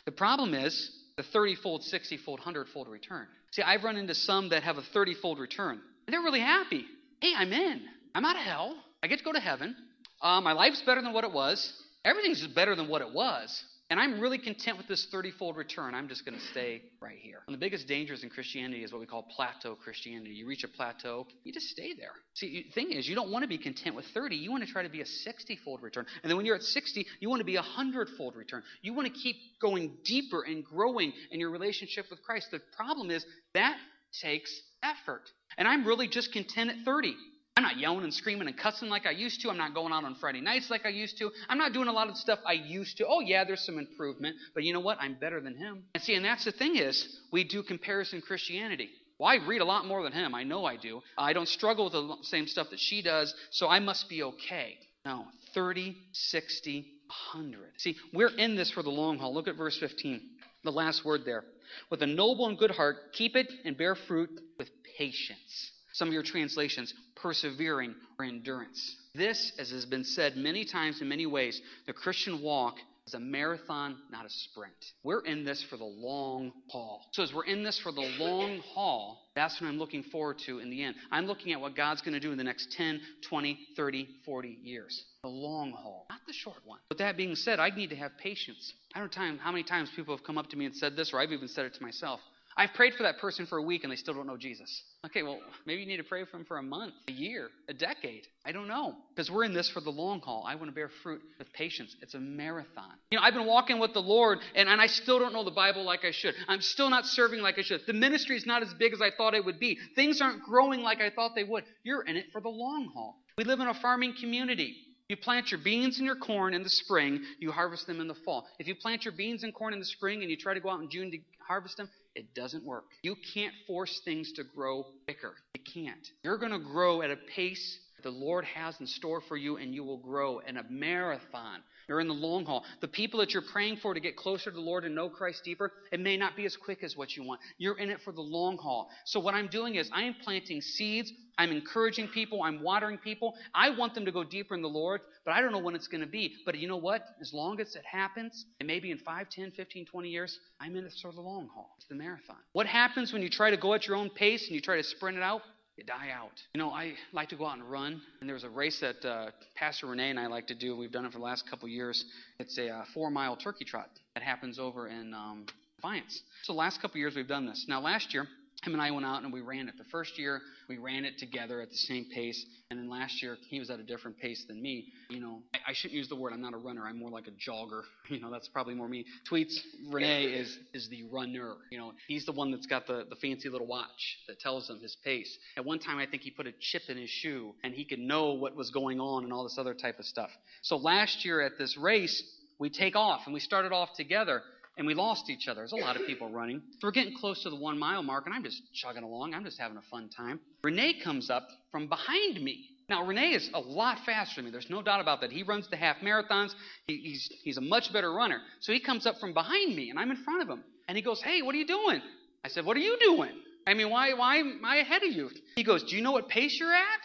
The 0.06 0.12
problem 0.12 0.54
is 0.54 0.90
the 1.18 1.22
30 1.24 1.56
fold, 1.56 1.84
60 1.84 2.16
fold, 2.24 2.38
100 2.38 2.68
fold 2.68 2.88
return. 2.88 3.26
See, 3.50 3.60
I've 3.60 3.84
run 3.84 3.96
into 3.98 4.14
some 4.14 4.48
that 4.48 4.62
have 4.62 4.78
a 4.78 4.82
30 4.94 5.12
fold 5.20 5.38
return, 5.38 5.78
and 6.06 6.14
they're 6.14 6.22
really 6.22 6.40
happy. 6.40 6.86
Hey, 7.20 7.32
I'm 7.36 7.52
in. 7.52 7.82
I'm 8.14 8.24
out 8.24 8.36
of 8.36 8.42
hell. 8.42 8.76
I 9.02 9.08
get 9.08 9.18
to 9.18 9.24
go 9.26 9.32
to 9.32 9.40
heaven. 9.40 9.76
Uh, 10.22 10.40
my 10.40 10.52
life's 10.52 10.80
better 10.86 11.02
than 11.02 11.12
what 11.12 11.24
it 11.24 11.32
was. 11.34 11.70
Everything's 12.02 12.46
better 12.46 12.74
than 12.74 12.88
what 12.88 13.02
it 13.02 13.12
was. 13.12 13.62
And 13.90 13.98
I'm 13.98 14.20
really 14.20 14.38
content 14.38 14.76
with 14.76 14.86
this 14.86 15.06
30 15.10 15.30
fold 15.32 15.56
return. 15.56 15.94
I'm 15.94 16.08
just 16.08 16.26
going 16.26 16.38
to 16.38 16.44
stay 16.48 16.82
right 17.00 17.16
here. 17.18 17.40
And 17.46 17.54
the 17.54 17.58
biggest 17.58 17.88
dangers 17.88 18.22
in 18.22 18.28
Christianity 18.28 18.84
is 18.84 18.92
what 18.92 19.00
we 19.00 19.06
call 19.06 19.22
plateau 19.22 19.74
Christianity. 19.76 20.32
You 20.32 20.46
reach 20.46 20.62
a 20.62 20.68
plateau, 20.68 21.26
you 21.42 21.54
just 21.54 21.68
stay 21.68 21.94
there. 21.94 22.12
See, 22.34 22.66
the 22.68 22.72
thing 22.72 22.92
is, 22.92 23.08
you 23.08 23.14
don't 23.14 23.30
want 23.30 23.44
to 23.44 23.48
be 23.48 23.56
content 23.56 23.96
with 23.96 24.04
30. 24.12 24.36
You 24.36 24.50
want 24.50 24.62
to 24.62 24.70
try 24.70 24.82
to 24.82 24.90
be 24.90 25.00
a 25.00 25.06
60 25.06 25.56
fold 25.64 25.82
return. 25.82 26.04
And 26.22 26.28
then 26.28 26.36
when 26.36 26.44
you're 26.44 26.56
at 26.56 26.62
60, 26.62 27.06
you 27.20 27.30
want 27.30 27.40
to 27.40 27.46
be 27.46 27.56
a 27.56 27.60
100 27.60 28.10
fold 28.18 28.36
return. 28.36 28.62
You 28.82 28.92
want 28.92 29.08
to 29.08 29.14
keep 29.14 29.36
going 29.60 29.96
deeper 30.04 30.42
and 30.42 30.62
growing 30.62 31.14
in 31.30 31.40
your 31.40 31.50
relationship 31.50 32.06
with 32.10 32.22
Christ. 32.22 32.48
The 32.50 32.60
problem 32.76 33.10
is 33.10 33.24
that 33.54 33.76
takes 34.20 34.54
effort. 34.82 35.22
And 35.56 35.66
I'm 35.66 35.86
really 35.86 36.08
just 36.08 36.32
content 36.32 36.70
at 36.70 36.76
30. 36.84 37.14
I'm 37.58 37.64
not 37.64 37.80
yelling 37.80 38.04
and 38.04 38.14
screaming 38.14 38.46
and 38.46 38.56
cussing 38.56 38.88
like 38.88 39.04
I 39.04 39.10
used 39.10 39.40
to. 39.40 39.50
I'm 39.50 39.56
not 39.56 39.74
going 39.74 39.92
out 39.92 40.04
on 40.04 40.14
Friday 40.14 40.40
nights 40.40 40.70
like 40.70 40.86
I 40.86 40.90
used 40.90 41.18
to. 41.18 41.32
I'm 41.48 41.58
not 41.58 41.72
doing 41.72 41.88
a 41.88 41.92
lot 41.92 42.08
of 42.08 42.16
stuff 42.16 42.38
I 42.46 42.52
used 42.52 42.98
to. 42.98 43.06
Oh, 43.08 43.18
yeah, 43.18 43.42
there's 43.42 43.66
some 43.66 43.78
improvement, 43.78 44.36
but 44.54 44.62
you 44.62 44.72
know 44.72 44.78
what? 44.78 44.98
I'm 45.00 45.14
better 45.14 45.40
than 45.40 45.56
him. 45.56 45.82
And 45.92 46.00
see, 46.00 46.14
and 46.14 46.24
that's 46.24 46.44
the 46.44 46.52
thing 46.52 46.76
is, 46.76 47.18
we 47.32 47.42
do 47.42 47.64
comparison 47.64 48.20
Christianity. 48.20 48.90
Well, 49.18 49.28
I 49.28 49.44
read 49.44 49.60
a 49.60 49.64
lot 49.64 49.86
more 49.86 50.04
than 50.04 50.12
him. 50.12 50.36
I 50.36 50.44
know 50.44 50.66
I 50.66 50.76
do. 50.76 51.02
I 51.18 51.32
don't 51.32 51.48
struggle 51.48 51.86
with 51.86 51.94
the 51.94 52.16
same 52.22 52.46
stuff 52.46 52.70
that 52.70 52.78
she 52.78 53.02
does, 53.02 53.34
so 53.50 53.66
I 53.66 53.80
must 53.80 54.08
be 54.08 54.22
okay. 54.22 54.78
No, 55.04 55.24
30, 55.52 55.96
60, 56.12 56.86
100. 57.32 57.58
See, 57.78 57.96
we're 58.14 58.36
in 58.36 58.54
this 58.54 58.70
for 58.70 58.84
the 58.84 58.90
long 58.90 59.18
haul. 59.18 59.34
Look 59.34 59.48
at 59.48 59.56
verse 59.56 59.76
15, 59.80 60.20
the 60.62 60.70
last 60.70 61.04
word 61.04 61.22
there. 61.24 61.42
With 61.90 62.02
a 62.02 62.06
noble 62.06 62.46
and 62.46 62.56
good 62.56 62.70
heart, 62.70 63.14
keep 63.14 63.34
it 63.34 63.52
and 63.64 63.76
bear 63.76 63.96
fruit 63.96 64.30
with 64.58 64.70
patience. 64.96 65.72
Some 65.98 66.06
of 66.06 66.14
your 66.14 66.22
translations, 66.22 66.94
persevering 67.22 67.94
or 68.18 68.24
endurance. 68.24 68.96
This, 69.14 69.52
as 69.58 69.70
has 69.70 69.84
been 69.84 70.04
said 70.04 70.36
many 70.36 70.64
times 70.64 71.00
in 71.00 71.08
many 71.08 71.26
ways, 71.26 71.60
the 71.86 71.92
Christian 71.92 72.42
walk 72.42 72.76
is 73.08 73.14
a 73.14 73.20
marathon, 73.20 73.96
not 74.12 74.26
a 74.26 74.30
sprint. 74.30 74.74
We're 75.02 75.24
in 75.24 75.44
this 75.44 75.64
for 75.70 75.78
the 75.78 75.84
long 75.84 76.52
haul. 76.68 77.06
So, 77.12 77.22
as 77.22 77.32
we're 77.32 77.46
in 77.46 77.64
this 77.64 77.78
for 77.78 77.90
the 77.90 78.06
long 78.18 78.60
haul, 78.74 79.18
that's 79.34 79.60
what 79.60 79.68
I'm 79.68 79.78
looking 79.78 80.02
forward 80.02 80.38
to 80.46 80.58
in 80.58 80.68
the 80.70 80.82
end. 80.82 80.94
I'm 81.10 81.24
looking 81.24 81.52
at 81.52 81.60
what 81.60 81.74
God's 81.74 82.02
going 82.02 82.14
to 82.14 82.20
do 82.20 82.32
in 82.32 82.38
the 82.38 82.44
next 82.44 82.72
10, 82.72 83.00
20, 83.28 83.58
30, 83.76 84.08
40 84.26 84.58
years. 84.62 85.04
The 85.22 85.28
long 85.28 85.72
haul, 85.72 86.06
not 86.10 86.20
the 86.26 86.34
short 86.34 86.58
one. 86.64 86.78
With 86.90 86.98
that 86.98 87.16
being 87.16 87.34
said, 87.34 87.58
I 87.58 87.70
need 87.70 87.90
to 87.90 87.96
have 87.96 88.12
patience. 88.18 88.74
I 88.94 88.98
don't 88.98 89.16
know 89.16 89.38
how 89.40 89.52
many 89.52 89.64
times 89.64 89.90
people 89.96 90.14
have 90.14 90.24
come 90.24 90.36
up 90.36 90.50
to 90.50 90.56
me 90.56 90.66
and 90.66 90.76
said 90.76 90.94
this, 90.94 91.12
or 91.12 91.20
I've 91.20 91.32
even 91.32 91.48
said 91.48 91.64
it 91.64 91.74
to 91.74 91.82
myself. 91.82 92.20
I've 92.58 92.74
prayed 92.74 92.94
for 92.94 93.04
that 93.04 93.18
person 93.18 93.46
for 93.46 93.56
a 93.56 93.62
week 93.62 93.84
and 93.84 93.92
they 93.92 93.96
still 93.96 94.14
don't 94.14 94.26
know 94.26 94.36
Jesus. 94.36 94.82
Okay, 95.06 95.22
well, 95.22 95.38
maybe 95.64 95.80
you 95.80 95.86
need 95.86 95.98
to 95.98 96.02
pray 96.02 96.24
for 96.24 96.32
them 96.32 96.44
for 96.44 96.58
a 96.58 96.62
month, 96.62 96.92
a 97.06 97.12
year, 97.12 97.50
a 97.68 97.72
decade. 97.72 98.26
I 98.44 98.50
don't 98.50 98.66
know. 98.66 98.96
Because 99.14 99.30
we're 99.30 99.44
in 99.44 99.54
this 99.54 99.70
for 99.70 99.80
the 99.80 99.90
long 99.90 100.20
haul. 100.20 100.44
I 100.44 100.56
want 100.56 100.66
to 100.66 100.74
bear 100.74 100.90
fruit 101.04 101.22
with 101.38 101.52
patience. 101.52 101.94
It's 102.02 102.14
a 102.14 102.18
marathon. 102.18 102.90
You 103.12 103.18
know, 103.18 103.24
I've 103.24 103.34
been 103.34 103.46
walking 103.46 103.78
with 103.78 103.94
the 103.94 104.02
Lord 104.02 104.40
and, 104.56 104.68
and 104.68 104.80
I 104.80 104.88
still 104.88 105.20
don't 105.20 105.32
know 105.32 105.44
the 105.44 105.52
Bible 105.52 105.84
like 105.84 106.04
I 106.04 106.10
should. 106.10 106.34
I'm 106.48 106.60
still 106.60 106.90
not 106.90 107.06
serving 107.06 107.40
like 107.40 107.60
I 107.60 107.62
should. 107.62 107.82
The 107.86 107.92
ministry 107.92 108.36
is 108.36 108.44
not 108.44 108.62
as 108.62 108.74
big 108.74 108.92
as 108.92 109.00
I 109.00 109.12
thought 109.16 109.34
it 109.34 109.44
would 109.44 109.60
be. 109.60 109.78
Things 109.94 110.20
aren't 110.20 110.42
growing 110.42 110.82
like 110.82 111.00
I 111.00 111.10
thought 111.10 111.36
they 111.36 111.44
would. 111.44 111.62
You're 111.84 112.02
in 112.02 112.16
it 112.16 112.26
for 112.32 112.40
the 112.40 112.48
long 112.48 112.90
haul. 112.92 113.20
We 113.36 113.44
live 113.44 113.60
in 113.60 113.68
a 113.68 113.74
farming 113.74 114.14
community. 114.20 114.76
You 115.08 115.16
plant 115.16 115.50
your 115.50 115.60
beans 115.60 115.96
and 115.98 116.06
your 116.06 116.16
corn 116.16 116.52
in 116.52 116.62
the 116.62 116.68
spring, 116.68 117.22
you 117.38 117.50
harvest 117.50 117.86
them 117.86 118.00
in 118.00 118.08
the 118.08 118.14
fall. 118.14 118.46
If 118.58 118.66
you 118.66 118.74
plant 118.74 119.04
your 119.06 119.14
beans 119.14 119.42
and 119.42 119.54
corn 119.54 119.72
in 119.72 119.78
the 119.78 119.86
spring 119.86 120.20
and 120.20 120.30
you 120.30 120.36
try 120.36 120.52
to 120.52 120.60
go 120.60 120.68
out 120.68 120.80
in 120.80 120.90
June 120.90 121.10
to 121.10 121.18
harvest 121.46 121.78
them, 121.78 121.88
it 122.14 122.34
doesn't 122.34 122.64
work. 122.64 122.84
You 123.02 123.16
can't 123.34 123.54
force 123.66 124.00
things 124.04 124.32
to 124.32 124.44
grow 124.44 124.84
quicker. 125.06 125.34
You 125.54 125.62
can't. 125.62 126.06
You're 126.22 126.36
going 126.36 126.52
to 126.52 126.58
grow 126.58 127.00
at 127.00 127.10
a 127.10 127.16
pace 127.16 127.78
the 128.02 128.10
Lord 128.10 128.44
has 128.44 128.78
in 128.80 128.86
store 128.86 129.20
for 129.20 129.36
you, 129.36 129.56
and 129.56 129.74
you 129.74 129.84
will 129.84 129.98
grow 129.98 130.38
in 130.38 130.56
a 130.56 130.64
marathon. 130.70 131.60
You're 131.88 132.00
in 132.00 132.08
the 132.08 132.14
long 132.14 132.44
haul. 132.44 132.64
The 132.80 132.88
people 132.88 133.20
that 133.20 133.32
you're 133.32 133.42
praying 133.42 133.78
for 133.78 133.94
to 133.94 134.00
get 134.00 134.14
closer 134.14 134.50
to 134.50 134.54
the 134.54 134.60
Lord 134.60 134.84
and 134.84 134.94
know 134.94 135.08
Christ 135.08 135.42
deeper, 135.42 135.72
it 135.90 136.00
may 136.00 136.16
not 136.18 136.36
be 136.36 136.44
as 136.44 136.56
quick 136.56 136.82
as 136.82 136.96
what 136.96 137.16
you 137.16 137.22
want. 137.22 137.40
You're 137.56 137.78
in 137.78 137.88
it 137.88 138.00
for 138.02 138.12
the 138.12 138.20
long 138.20 138.58
haul. 138.58 138.90
So, 139.04 139.18
what 139.18 139.34
I'm 139.34 139.48
doing 139.48 139.76
is 139.76 139.90
I 139.92 140.02
am 140.02 140.14
planting 140.22 140.60
seeds. 140.60 141.12
I'm 141.38 141.50
encouraging 141.50 142.08
people. 142.08 142.42
I'm 142.42 142.62
watering 142.62 142.98
people. 142.98 143.34
I 143.54 143.70
want 143.70 143.94
them 143.94 144.04
to 144.04 144.12
go 144.12 144.22
deeper 144.22 144.54
in 144.54 144.60
the 144.60 144.68
Lord, 144.68 145.00
but 145.24 145.32
I 145.32 145.40
don't 145.40 145.52
know 145.52 145.58
when 145.58 145.74
it's 145.74 145.88
going 145.88 146.00
to 146.02 146.06
be. 146.06 146.34
But 146.44 146.58
you 146.58 146.68
know 146.68 146.76
what? 146.76 147.04
As 147.20 147.32
long 147.32 147.60
as 147.60 147.74
it 147.74 147.84
happens, 147.84 148.44
and 148.60 148.66
maybe 148.66 148.90
in 148.90 148.98
5, 148.98 149.30
10, 149.30 149.52
15, 149.52 149.86
20 149.86 150.08
years, 150.08 150.38
I'm 150.60 150.76
in 150.76 150.84
it 150.84 150.92
for 151.00 151.12
the 151.12 151.20
long 151.20 151.48
haul. 151.54 151.74
It's 151.78 151.86
the 151.86 151.94
marathon. 151.94 152.36
What 152.52 152.66
happens 152.66 153.12
when 153.12 153.22
you 153.22 153.30
try 153.30 153.50
to 153.50 153.56
go 153.56 153.72
at 153.74 153.86
your 153.86 153.96
own 153.96 154.10
pace 154.10 154.46
and 154.46 154.54
you 154.54 154.60
try 154.60 154.76
to 154.76 154.82
sprint 154.82 155.16
it 155.16 155.22
out? 155.22 155.42
You 155.78 155.84
die 155.84 156.10
out. 156.12 156.32
You 156.52 156.58
know, 156.58 156.70
I 156.70 156.94
like 157.12 157.28
to 157.28 157.36
go 157.36 157.46
out 157.46 157.56
and 157.56 157.70
run, 157.70 158.02
and 158.20 158.28
there 158.28 158.34
was 158.34 158.42
a 158.42 158.50
race 158.50 158.80
that 158.80 159.08
uh, 159.08 159.30
Pastor 159.54 159.86
Renee 159.86 160.10
and 160.10 160.18
I 160.18 160.26
like 160.26 160.48
to 160.48 160.54
do. 160.54 160.76
We've 160.76 160.90
done 160.90 161.06
it 161.06 161.12
for 161.12 161.18
the 161.18 161.24
last 161.24 161.48
couple 161.48 161.68
years. 161.68 162.04
It's 162.40 162.58
a 162.58 162.68
uh, 162.68 162.84
four-mile 162.92 163.36
turkey 163.36 163.64
trot 163.64 163.88
that 164.14 164.24
happens 164.24 164.58
over 164.58 164.88
in 164.88 165.14
um, 165.14 165.46
Defiance. 165.76 166.22
So 166.42 166.52
the 166.52 166.58
last 166.58 166.82
couple 166.82 166.98
years 166.98 167.14
we've 167.14 167.28
done 167.28 167.46
this. 167.46 167.66
Now 167.68 167.80
last 167.80 168.12
year 168.12 168.26
him 168.64 168.72
and 168.72 168.82
I 168.82 168.90
went 168.90 169.06
out 169.06 169.22
and 169.22 169.32
we 169.32 169.40
ran 169.40 169.68
it. 169.68 169.78
The 169.78 169.84
first 169.84 170.18
year 170.18 170.40
we 170.68 170.78
ran 170.78 171.04
it 171.04 171.16
together 171.18 171.60
at 171.60 171.70
the 171.70 171.76
same 171.76 172.06
pace, 172.12 172.44
and 172.70 172.78
then 172.78 172.90
last 172.90 173.22
year 173.22 173.36
he 173.48 173.58
was 173.58 173.70
at 173.70 173.78
a 173.78 173.84
different 173.84 174.18
pace 174.18 174.44
than 174.48 174.60
me. 174.60 174.86
You 175.10 175.20
know, 175.20 175.42
I, 175.54 175.70
I 175.70 175.72
shouldn't 175.72 175.96
use 175.96 176.08
the 176.08 176.16
word. 176.16 176.32
I'm 176.32 176.40
not 176.40 176.54
a 176.54 176.58
runner. 176.58 176.84
I'm 176.84 176.98
more 176.98 177.10
like 177.10 177.26
a 177.26 177.50
jogger. 177.50 177.82
You 178.08 178.20
know, 178.20 178.30
that's 178.30 178.48
probably 178.48 178.74
more 178.74 178.88
me. 178.88 179.04
Tweets 179.30 179.54
Renee 179.90 180.24
is 180.24 180.58
is 180.72 180.88
the 180.88 181.02
runner. 181.12 181.56
You 181.70 181.76
know, 181.76 181.92
he's 182.06 182.24
the 182.24 182.32
one 182.32 182.50
that's 182.50 182.64
got 182.64 182.86
the 182.86 183.04
the 183.08 183.16
fancy 183.16 183.50
little 183.50 183.66
watch 183.66 184.16
that 184.28 184.40
tells 184.40 184.70
him 184.70 184.78
his 184.80 184.96
pace. 185.04 185.36
At 185.58 185.66
one 185.66 185.78
time, 185.78 185.98
I 185.98 186.06
think 186.06 186.22
he 186.22 186.30
put 186.30 186.46
a 186.46 186.52
chip 186.58 186.82
in 186.88 186.96
his 186.96 187.10
shoe 187.10 187.52
and 187.62 187.74
he 187.74 187.84
could 187.84 187.98
know 187.98 188.32
what 188.32 188.56
was 188.56 188.70
going 188.70 188.98
on 188.98 189.24
and 189.24 189.32
all 189.32 189.42
this 189.42 189.58
other 189.58 189.74
type 189.74 189.98
of 189.98 190.06
stuff. 190.06 190.30
So 190.62 190.78
last 190.78 191.22
year 191.26 191.42
at 191.42 191.58
this 191.58 191.76
race, 191.76 192.22
we 192.58 192.70
take 192.70 192.96
off 192.96 193.20
and 193.26 193.34
we 193.34 193.40
started 193.40 193.72
off 193.72 193.90
together 193.94 194.42
and 194.78 194.86
we 194.86 194.94
lost 194.94 195.28
each 195.28 195.48
other. 195.48 195.60
There's 195.60 195.72
a 195.72 195.76
lot 195.76 195.96
of 195.96 196.06
people 196.06 196.30
running. 196.30 196.62
So 196.78 196.86
we're 196.86 196.92
getting 196.92 197.16
close 197.16 197.42
to 197.42 197.50
the 197.50 197.56
one 197.56 197.78
mile 197.78 198.02
mark, 198.02 198.26
and 198.26 198.34
I'm 198.34 198.44
just 198.44 198.62
chugging 198.72 199.02
along. 199.02 199.34
I'm 199.34 199.44
just 199.44 199.58
having 199.58 199.76
a 199.76 199.82
fun 199.90 200.08
time. 200.08 200.40
Renee 200.62 201.00
comes 201.02 201.28
up 201.28 201.48
from 201.72 201.88
behind 201.88 202.40
me. 202.40 202.70
Now, 202.88 203.04
Renee 203.04 203.32
is 203.34 203.50
a 203.52 203.60
lot 203.60 203.98
faster 204.06 204.36
than 204.36 204.46
me. 204.46 204.50
There's 204.50 204.70
no 204.70 204.80
doubt 204.80 205.00
about 205.00 205.20
that. 205.20 205.30
He 205.30 205.42
runs 205.42 205.68
the 205.68 205.76
half 205.76 205.98
marathons. 205.98 206.52
He, 206.86 206.96
he's, 206.96 207.30
he's 207.42 207.56
a 207.58 207.60
much 207.60 207.92
better 207.92 208.10
runner. 208.10 208.40
So 208.60 208.72
he 208.72 208.80
comes 208.80 209.04
up 209.04 209.18
from 209.18 209.34
behind 209.34 209.76
me, 209.76 209.90
and 209.90 209.98
I'm 209.98 210.10
in 210.10 210.16
front 210.16 210.42
of 210.42 210.48
him. 210.48 210.62
And 210.86 210.96
he 210.96 211.02
goes, 211.02 211.20
Hey, 211.20 211.42
what 211.42 211.54
are 211.54 211.58
you 211.58 211.66
doing? 211.66 212.00
I 212.44 212.48
said, 212.48 212.64
What 212.64 212.76
are 212.76 212.80
you 212.80 212.96
doing? 212.98 213.32
I 213.66 213.74
mean, 213.74 213.90
why, 213.90 214.14
why 214.14 214.36
am 214.36 214.62
I 214.64 214.76
ahead 214.76 215.02
of 215.02 215.12
you? 215.12 215.28
He 215.56 215.64
goes, 215.64 215.82
Do 215.82 215.96
you 215.96 216.02
know 216.02 216.12
what 216.12 216.28
pace 216.28 216.56
you're 216.58 216.72
at? 216.72 217.00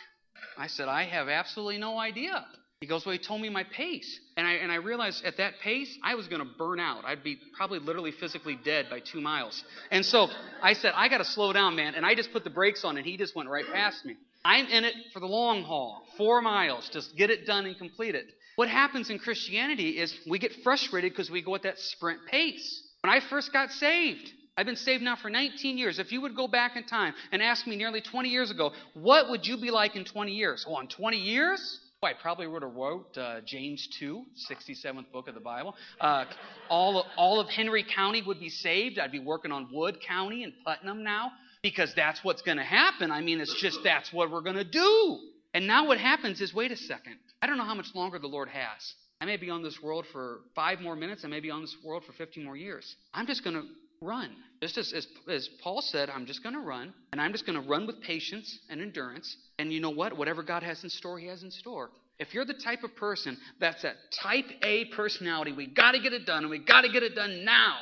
I 0.58 0.68
said, 0.68 0.88
I 0.88 1.04
have 1.04 1.28
absolutely 1.28 1.80
no 1.80 1.98
idea. 1.98 2.46
He 2.84 2.88
goes, 2.88 3.06
Well, 3.06 3.14
he 3.14 3.18
told 3.18 3.40
me 3.40 3.48
my 3.48 3.64
pace. 3.64 4.20
And 4.36 4.46
I, 4.46 4.56
and 4.56 4.70
I 4.70 4.76
realized 4.76 5.24
at 5.24 5.38
that 5.38 5.54
pace, 5.62 5.98
I 6.04 6.16
was 6.16 6.28
going 6.28 6.42
to 6.42 6.48
burn 6.58 6.82
out. 6.82 7.06
I'd 7.06 7.24
be 7.24 7.38
probably 7.56 7.80
literally 7.80 8.12
physically 8.12 8.60
dead 8.62 8.88
by 8.90 9.00
two 9.00 9.22
miles. 9.22 9.64
And 9.90 10.06
so 10.06 10.28
I 10.62 10.74
said, 10.74 10.92
I 10.94 11.08
got 11.08 11.20
to 11.20 11.24
slow 11.24 11.54
down, 11.54 11.78
man. 11.78 11.96
And 11.96 12.06
I 12.06 12.14
just 12.14 12.34
put 12.34 12.44
the 12.44 12.50
brakes 12.50 12.84
on, 12.84 12.98
and 12.98 13.06
he 13.06 13.16
just 13.16 13.38
went 13.38 13.48
right 13.48 13.64
past 13.72 14.04
me. 14.04 14.18
I'm 14.44 14.66
in 14.66 14.84
it 14.84 14.96
for 15.14 15.22
the 15.22 15.28
long 15.28 15.64
haul, 15.64 16.04
four 16.18 16.42
miles, 16.42 16.90
just 16.92 17.16
get 17.16 17.30
it 17.30 17.46
done 17.46 17.66
and 17.66 17.78
complete 17.78 18.16
it. 18.16 18.26
What 18.58 18.68
happens 18.68 19.10
in 19.10 19.18
Christianity 19.18 19.92
is 19.92 20.14
we 20.30 20.38
get 20.38 20.52
frustrated 20.62 21.14
because 21.14 21.32
we 21.32 21.42
go 21.42 21.56
at 21.56 21.64
that 21.64 21.80
sprint 21.80 22.20
pace. 22.30 22.84
When 23.00 23.14
I 23.14 23.22
first 23.22 23.54
got 23.54 23.72
saved, 23.72 24.30
I've 24.58 24.66
been 24.66 24.76
saved 24.76 25.02
now 25.02 25.16
for 25.16 25.30
19 25.30 25.78
years. 25.78 26.00
If 26.00 26.12
you 26.12 26.20
would 26.20 26.36
go 26.36 26.50
back 26.50 26.76
in 26.76 26.84
time 26.84 27.14
and 27.32 27.42
ask 27.42 27.66
me 27.66 27.78
nearly 27.78 28.02
20 28.02 28.28
years 28.28 28.52
ago, 28.52 28.74
what 28.94 29.30
would 29.30 29.48
you 29.48 29.56
be 29.56 29.72
like 29.72 29.96
in 29.96 30.04
20 30.04 30.34
years? 30.34 30.66
Oh, 30.68 30.78
in 30.82 30.88
20 30.88 31.18
years? 31.18 31.80
I 32.04 32.14
probably 32.14 32.48
would 32.48 32.64
have 32.64 32.74
wrote 32.74 33.18
uh, 33.18 33.42
James 33.46 33.88
2, 34.00 34.24
67th 34.52 35.12
book 35.12 35.28
of 35.28 35.36
the 35.36 35.42
Bible. 35.42 35.76
Uh, 36.00 36.26
all, 36.70 37.00
of, 37.00 37.06
all 37.18 37.40
of 37.40 37.50
Henry 37.50 37.84
County 37.84 38.22
would 38.22 38.40
be 38.40 38.50
saved. 38.50 39.00
I'd 39.00 39.12
be 39.12 39.20
working 39.20 39.52
on 39.52 39.70
Wood 39.72 40.00
County 40.06 40.44
and 40.44 40.54
Putnam 40.66 41.04
now 41.04 41.32
because 41.62 41.94
that's 41.96 42.24
what's 42.24 42.42
going 42.42 42.58
to 42.58 42.64
happen. 42.64 43.12
I 43.12 43.22
mean, 43.22 43.40
it's 43.40 43.60
just 43.62 43.80
that's 43.84 44.12
what 44.12 44.30
we're 44.30 44.42
going 44.42 44.58
to 44.58 44.64
do. 44.64 45.20
And 45.54 45.68
now 45.68 45.88
what 45.88 45.98
happens 45.98 46.42
is 46.42 46.54
wait 46.54 46.72
a 46.72 46.78
second. 46.78 47.18
I 47.42 47.48
don't 47.48 47.58
know 47.58 47.66
how 47.66 47.76
much 47.76 47.94
longer 47.94 48.20
the 48.20 48.28
Lord 48.28 48.50
has. 48.50 48.94
I 49.22 49.26
may 49.26 49.38
be 49.38 49.50
on 49.50 49.64
this 49.64 49.82
world 49.82 50.06
for 50.12 50.42
five 50.54 50.82
more 50.82 50.96
minutes. 50.96 51.24
I 51.24 51.30
may 51.30 51.40
be 51.40 51.50
on 51.50 51.62
this 51.62 51.76
world 51.84 52.04
for 52.06 52.12
15 52.14 52.44
more 52.44 52.58
years. 52.58 52.96
I'm 53.14 53.26
just 53.26 53.44
going 53.44 53.56
to 53.56 53.64
run. 54.04 54.30
Just 54.62 54.78
as, 54.78 54.94
as, 54.94 55.08
as 55.30 55.50
Paul 55.62 55.82
said, 55.82 56.10
I'm 56.10 56.26
just 56.26 56.42
going 56.42 56.56
to 56.56 56.62
run, 56.62 56.94
and 57.12 57.20
I'm 57.20 57.32
just 57.32 57.46
going 57.46 57.62
to 57.62 57.68
run 57.68 57.86
with 57.86 58.02
patience 58.02 58.60
and 58.70 58.82
endurance. 58.82 59.36
And 59.60 59.74
you 59.74 59.82
know 59.82 59.90
what? 59.90 60.18
Whatever 60.18 60.44
God 60.44 60.64
has 60.64 60.84
in 60.84 60.90
store, 60.90 61.20
He 61.20 61.28
has 61.28 61.44
in 61.44 61.52
store. 61.52 61.90
If 62.20 62.34
you're 62.34 62.46
the 62.46 62.54
type 62.54 62.84
of 62.84 62.96
person 62.96 63.38
that's 63.60 63.84
a 63.84 63.94
type 64.22 64.46
A 64.62 64.86
personality, 64.96 65.52
we 65.52 65.68
got 65.68 65.94
to 65.94 66.00
get 66.00 66.14
it 66.14 66.26
done, 66.26 66.44
and 66.44 66.50
we 66.50 66.60
got 66.60 66.82
to 66.82 66.90
get 66.90 67.04
it 67.04 67.16
done 67.16 67.44
now, 67.44 67.80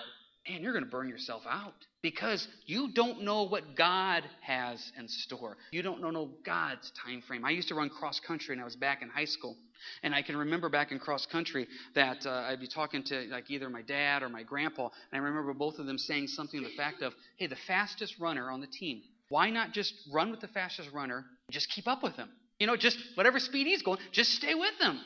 man, 0.47 0.63
you're 0.63 0.73
going 0.73 0.85
to 0.85 0.89
burn 0.89 1.09
yourself 1.09 1.43
out 1.47 1.73
because 2.01 2.47
you 2.65 2.91
don't 2.93 3.23
know 3.23 3.43
what 3.43 3.75
God 3.75 4.23
has 4.41 4.91
in 4.97 5.07
store. 5.07 5.57
You 5.71 5.83
don't 5.83 6.01
know 6.01 6.09
no 6.09 6.31
God's 6.45 6.91
time 7.05 7.21
frame. 7.21 7.45
I 7.45 7.51
used 7.51 7.67
to 7.67 7.75
run 7.75 7.89
cross 7.89 8.19
country, 8.19 8.53
and 8.53 8.61
I 8.61 8.65
was 8.65 8.75
back 8.75 9.01
in 9.01 9.09
high 9.09 9.25
school. 9.25 9.55
And 10.03 10.13
I 10.13 10.21
can 10.21 10.37
remember 10.37 10.69
back 10.69 10.91
in 10.91 10.99
cross 10.99 11.25
country 11.25 11.67
that 11.95 12.25
uh, 12.25 12.47
I'd 12.49 12.59
be 12.59 12.67
talking 12.67 13.03
to 13.05 13.27
like 13.29 13.49
either 13.49 13.69
my 13.69 13.81
dad 13.81 14.23
or 14.23 14.29
my 14.29 14.43
grandpa, 14.43 14.85
and 14.85 14.91
I 15.13 15.17
remember 15.17 15.53
both 15.53 15.79
of 15.79 15.85
them 15.85 15.97
saying 15.97 16.27
something 16.27 16.61
to 16.61 16.67
the 16.69 16.75
fact 16.75 17.01
of, 17.01 17.13
"Hey, 17.37 17.47
the 17.47 17.57
fastest 17.67 18.19
runner 18.19 18.49
on 18.49 18.61
the 18.61 18.67
team, 18.67 19.01
why 19.29 19.49
not 19.49 19.71
just 19.71 19.93
run 20.11 20.31
with 20.31 20.39
the 20.39 20.47
fastest 20.47 20.89
runner 20.91 21.25
just 21.49 21.69
keep 21.69 21.87
up 21.87 22.03
with 22.03 22.15
him? 22.15 22.29
You 22.59 22.67
know, 22.67 22.75
just 22.75 22.97
whatever 23.15 23.39
speed 23.39 23.67
he's 23.67 23.81
going, 23.81 23.99
just 24.11 24.31
stay 24.31 24.55
with 24.55 24.73
him." 24.79 24.99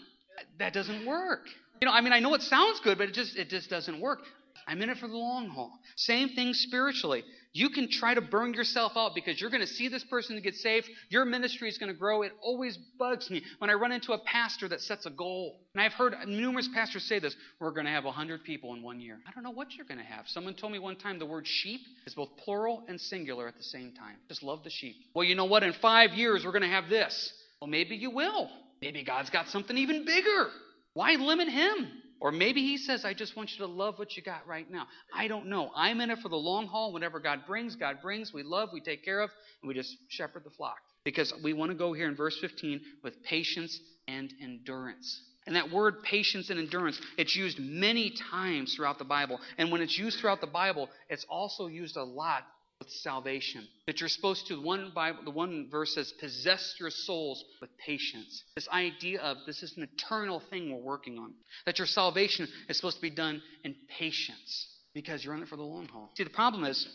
That 0.60 0.74
doesn't 0.74 1.06
work. 1.06 1.48
You 1.82 1.88
know, 1.88 1.94
I 1.94 2.02
mean, 2.02 2.14
I 2.14 2.20
know 2.20 2.34
it 2.34 2.42
sounds 2.42 2.80
good, 2.82 2.98
but 2.98 3.10
it 3.10 3.14
just 3.14 3.36
it 3.38 3.50
just 3.50 3.70
doesn't 3.70 4.00
work. 4.00 4.20
I'm 4.68 4.82
in 4.82 4.90
it 4.90 4.98
for 4.98 5.08
the 5.08 5.18
long 5.18 5.50
haul. 5.50 5.72
Same 5.96 6.30
thing 6.30 6.54
spiritually. 6.54 7.24
You 7.56 7.70
can 7.70 7.90
try 7.90 8.14
to 8.14 8.20
burn 8.20 8.54
yourself 8.54 8.98
out 8.98 9.16
because 9.16 9.40
you're 9.40 9.50
going 9.50 9.62
to 9.62 9.68
see 9.68 9.88
this 9.88 10.04
person 10.04 10.38
get 10.42 10.56
saved. 10.56 10.90
Your 11.08 11.24
ministry 11.24 11.70
is 11.70 11.78
going 11.78 11.90
to 11.90 11.98
grow. 11.98 12.22
It 12.24 12.34
always 12.42 12.78
bugs 13.00 13.30
me 13.30 13.44
when 13.60 13.70
I 13.70 13.76
run 13.76 13.94
into 13.94 14.12
a 14.12 14.18
pastor 14.18 14.68
that 14.68 14.82
sets 14.82 15.06
a 15.06 15.10
goal. 15.10 15.62
And 15.74 15.82
I've 15.82 15.94
heard 15.94 16.16
numerous 16.28 16.68
pastors 16.68 17.06
say 17.06 17.20
this 17.20 17.34
we're 17.62 17.72
going 17.72 17.86
to 17.86 17.94
have 17.94 18.04
100 18.04 18.44
people 18.44 18.74
in 18.74 18.84
one 18.84 19.00
year. 19.00 19.20
I 19.26 19.32
don't 19.32 19.42
know 19.42 19.52
what 19.52 19.74
you're 19.74 19.86
going 19.86 20.00
to 20.00 20.04
have. 20.04 20.28
Someone 20.28 20.54
told 20.54 20.74
me 20.74 20.80
one 20.80 20.98
time 20.98 21.18
the 21.18 21.26
word 21.26 21.48
sheep 21.48 21.80
is 22.06 22.14
both 22.14 22.28
plural 22.44 22.84
and 22.90 23.00
singular 23.00 23.48
at 23.48 23.56
the 23.56 23.64
same 23.64 23.94
time. 23.94 24.18
Just 24.28 24.44
love 24.44 24.66
the 24.66 24.70
sheep. 24.70 24.98
Well, 25.14 25.24
you 25.24 25.36
know 25.36 25.46
what? 25.46 25.64
In 25.64 25.72
five 25.82 26.12
years, 26.12 26.44
we're 26.44 26.52
going 26.52 26.62
to 26.64 26.68
have 26.68 26.90
this. 26.90 27.32
Well, 27.62 27.70
maybe 27.70 27.96
you 27.96 28.12
will. 28.12 28.50
Maybe 28.82 29.02
God's 29.02 29.30
got 29.30 29.48
something 29.48 29.78
even 29.78 30.04
bigger. 30.04 30.50
Why 30.94 31.14
limit 31.14 31.48
Him? 31.48 31.88
Or 32.22 32.32
maybe 32.32 32.62
he 32.62 32.78
says, 32.78 33.06
I 33.06 33.14
just 33.14 33.36
want 33.36 33.52
you 33.52 33.66
to 33.66 33.72
love 33.72 34.00
what 34.00 34.16
you 34.16 34.24
got 34.24 34.48
right 34.48 34.70
now. 34.70 34.88
I 35.14 35.28
don't 35.28 35.48
know. 35.48 35.72
I'm 35.76 36.00
in 36.02 36.10
it 36.10 36.20
for 36.20 36.30
the 36.30 36.38
long 36.38 36.68
haul. 36.68 36.94
Whenever 36.94 37.20
God 37.20 37.42
brings, 37.46 37.76
God 37.76 37.98
brings. 38.02 38.34
We 38.34 38.44
love, 38.44 38.70
we 38.74 38.82
take 38.82 39.04
care 39.04 39.20
of, 39.22 39.30
and 39.62 39.68
we 39.68 39.74
just 39.74 39.96
shepherd 40.10 40.44
the 40.44 40.50
flock. 40.52 40.78
because 41.06 41.32
we 41.44 41.54
want 41.54 41.72
to 41.72 41.78
go 41.78 41.94
here 41.94 42.08
in 42.08 42.16
verse 42.16 42.38
15 42.42 42.82
with 43.04 43.24
patience 43.24 43.80
and 44.08 44.34
endurance. 44.42 45.22
And 45.48 45.56
that 45.56 45.72
word 45.72 46.02
patience 46.02 46.50
and 46.50 46.60
endurance, 46.60 47.00
it's 47.18 47.36
used 47.36 47.60
many 47.60 48.12
times 48.32 48.74
throughout 48.76 48.98
the 48.98 49.06
Bible. 49.06 49.40
And 49.60 49.72
when 49.72 49.82
it's 49.82 49.98
used 49.98 50.20
throughout 50.20 50.42
the 50.42 50.48
Bible, 50.48 50.90
it's 51.08 51.26
also 51.30 51.68
used 51.68 51.96
a 51.98 52.04
lot 52.04 52.44
with 52.86 52.94
salvation. 52.94 53.68
That 53.88 54.00
you're 54.00 54.10
supposed 54.10 54.48
to, 54.48 54.62
one 54.62 54.92
Bible, 54.94 55.24
the 55.24 55.32
one 55.32 55.68
verse 55.70 55.96
says, 55.96 56.14
possess 56.20 56.76
your 56.80 56.90
souls 56.90 57.44
with 57.62 57.70
patience. 57.78 58.44
This 58.56 58.68
idea 58.70 59.22
of 59.22 59.38
this 59.46 59.64
is 59.64 59.76
an 59.78 59.84
eternal 59.84 60.42
thing 60.50 60.72
we're 60.72 60.82
working 60.82 61.18
on. 61.18 61.34
That 61.66 61.80
your 61.80 61.88
salvation 61.88 62.48
is 62.70 62.78
supposed 62.78 62.98
to 62.98 63.02
be 63.02 63.10
done 63.10 63.42
in 63.64 63.76
patience 64.00 64.68
because 64.94 65.26
you're 65.26 65.36
in 65.36 65.42
it 65.42 65.48
for 65.48 65.58
the 65.58 65.64
long 65.64 65.88
haul. 65.88 66.12
See, 66.16 66.24
the 66.24 66.30
problem 66.30 66.64
is, 66.64 66.88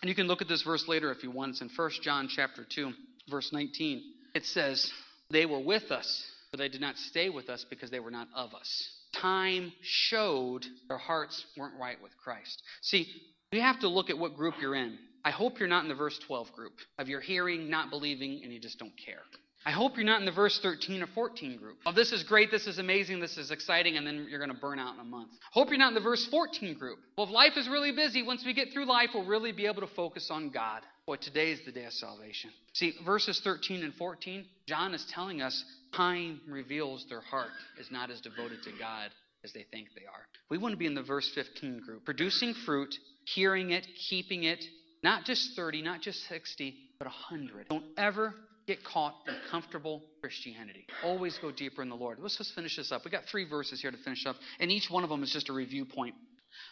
and 0.00 0.08
you 0.08 0.14
can 0.14 0.26
look 0.26 0.42
at 0.42 0.48
this 0.48 0.62
verse 0.62 0.86
later 0.88 1.10
if 1.10 1.22
you 1.22 1.30
want, 1.30 1.50
it's 1.50 1.60
in 1.60 1.70
1 1.74 1.90
John 2.02 2.28
chapter 2.28 2.64
2, 2.68 2.92
verse 3.28 3.52
19. 3.52 4.02
It 4.34 4.44
says, 4.44 4.90
They 5.30 5.46
were 5.46 5.60
with 5.60 5.90
us, 5.90 6.24
but 6.50 6.58
they 6.58 6.68
did 6.68 6.80
not 6.80 6.96
stay 6.96 7.30
with 7.30 7.48
us 7.48 7.66
because 7.68 7.90
they 7.90 8.00
were 8.00 8.10
not 8.10 8.28
of 8.34 8.54
us. 8.54 8.90
Time 9.20 9.72
showed 9.82 10.66
their 10.88 10.98
hearts 10.98 11.44
weren't 11.56 11.78
right 11.80 12.00
with 12.02 12.12
Christ. 12.22 12.62
See, 12.82 13.06
you 13.52 13.60
have 13.62 13.80
to 13.80 13.88
look 13.88 14.10
at 14.10 14.18
what 14.18 14.36
group 14.36 14.54
you're 14.60 14.74
in. 14.74 14.98
I 15.26 15.30
hope 15.30 15.58
you're 15.58 15.68
not 15.68 15.82
in 15.82 15.88
the 15.88 15.94
verse 15.96 16.16
12 16.28 16.52
group 16.52 16.74
of 16.98 17.08
you're 17.08 17.20
hearing, 17.20 17.68
not 17.68 17.90
believing, 17.90 18.42
and 18.44 18.52
you 18.52 18.60
just 18.60 18.78
don't 18.78 18.92
care. 19.04 19.22
I 19.66 19.72
hope 19.72 19.96
you're 19.96 20.06
not 20.06 20.20
in 20.20 20.24
the 20.24 20.30
verse 20.30 20.60
13 20.62 21.02
or 21.02 21.08
14 21.08 21.56
group. 21.58 21.78
Oh, 21.84 21.90
this 21.90 22.12
is 22.12 22.22
great, 22.22 22.52
this 22.52 22.68
is 22.68 22.78
amazing, 22.78 23.18
this 23.18 23.36
is 23.36 23.50
exciting, 23.50 23.96
and 23.96 24.06
then 24.06 24.28
you're 24.30 24.38
going 24.38 24.54
to 24.54 24.60
burn 24.60 24.78
out 24.78 24.94
in 24.94 25.00
a 25.00 25.04
month. 25.04 25.30
Hope 25.50 25.70
you're 25.70 25.78
not 25.78 25.88
in 25.88 25.94
the 25.94 26.00
verse 26.00 26.24
14 26.26 26.78
group. 26.78 27.00
Well, 27.18 27.26
if 27.26 27.32
life 27.32 27.54
is 27.56 27.68
really 27.68 27.90
busy, 27.90 28.22
once 28.22 28.44
we 28.46 28.54
get 28.54 28.72
through 28.72 28.86
life, 28.86 29.08
we'll 29.14 29.26
really 29.26 29.50
be 29.50 29.66
able 29.66 29.80
to 29.80 29.92
focus 29.96 30.28
on 30.30 30.50
God. 30.50 30.82
Boy, 31.08 31.16
today 31.16 31.50
is 31.50 31.58
the 31.66 31.72
day 31.72 31.86
of 31.86 31.92
salvation. 31.92 32.50
See, 32.74 32.94
verses 33.04 33.40
13 33.42 33.82
and 33.82 33.94
14, 33.94 34.44
John 34.68 34.94
is 34.94 35.04
telling 35.12 35.42
us 35.42 35.64
time 35.92 36.40
reveals 36.48 37.04
their 37.08 37.22
heart 37.22 37.50
is 37.80 37.90
not 37.90 38.12
as 38.12 38.20
devoted 38.20 38.62
to 38.62 38.70
God 38.78 39.10
as 39.42 39.52
they 39.52 39.66
think 39.72 39.88
they 39.96 40.06
are. 40.06 40.26
We 40.50 40.58
want 40.58 40.72
to 40.72 40.78
be 40.78 40.86
in 40.86 40.94
the 40.94 41.02
verse 41.02 41.28
15 41.34 41.80
group, 41.84 42.04
producing 42.04 42.54
fruit, 42.64 42.94
hearing 43.24 43.70
it, 43.70 43.86
keeping 44.08 44.44
it, 44.44 44.64
not 45.06 45.24
just 45.24 45.54
30, 45.54 45.82
not 45.82 46.00
just 46.00 46.26
60, 46.28 46.74
but 46.98 47.06
100. 47.06 47.68
Don't 47.68 47.84
ever 47.96 48.34
get 48.66 48.82
caught 48.82 49.14
in 49.28 49.34
comfortable 49.52 50.02
Christianity. 50.20 50.84
Always 51.04 51.38
go 51.38 51.52
deeper 51.52 51.80
in 51.80 51.88
the 51.88 51.94
Lord. 51.94 52.18
Let's 52.20 52.36
just 52.36 52.56
finish 52.56 52.74
this 52.74 52.90
up. 52.90 53.04
We 53.04 53.12
got 53.12 53.24
three 53.30 53.48
verses 53.48 53.80
here 53.80 53.92
to 53.92 53.96
finish 53.98 54.26
up, 54.26 54.34
and 54.58 54.68
each 54.68 54.90
one 54.90 55.04
of 55.04 55.08
them 55.08 55.22
is 55.22 55.30
just 55.30 55.48
a 55.48 55.52
review 55.52 55.84
point. 55.84 56.16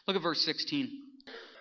Look 0.09 0.17
at 0.17 0.23
verse 0.23 0.45
16. 0.45 0.91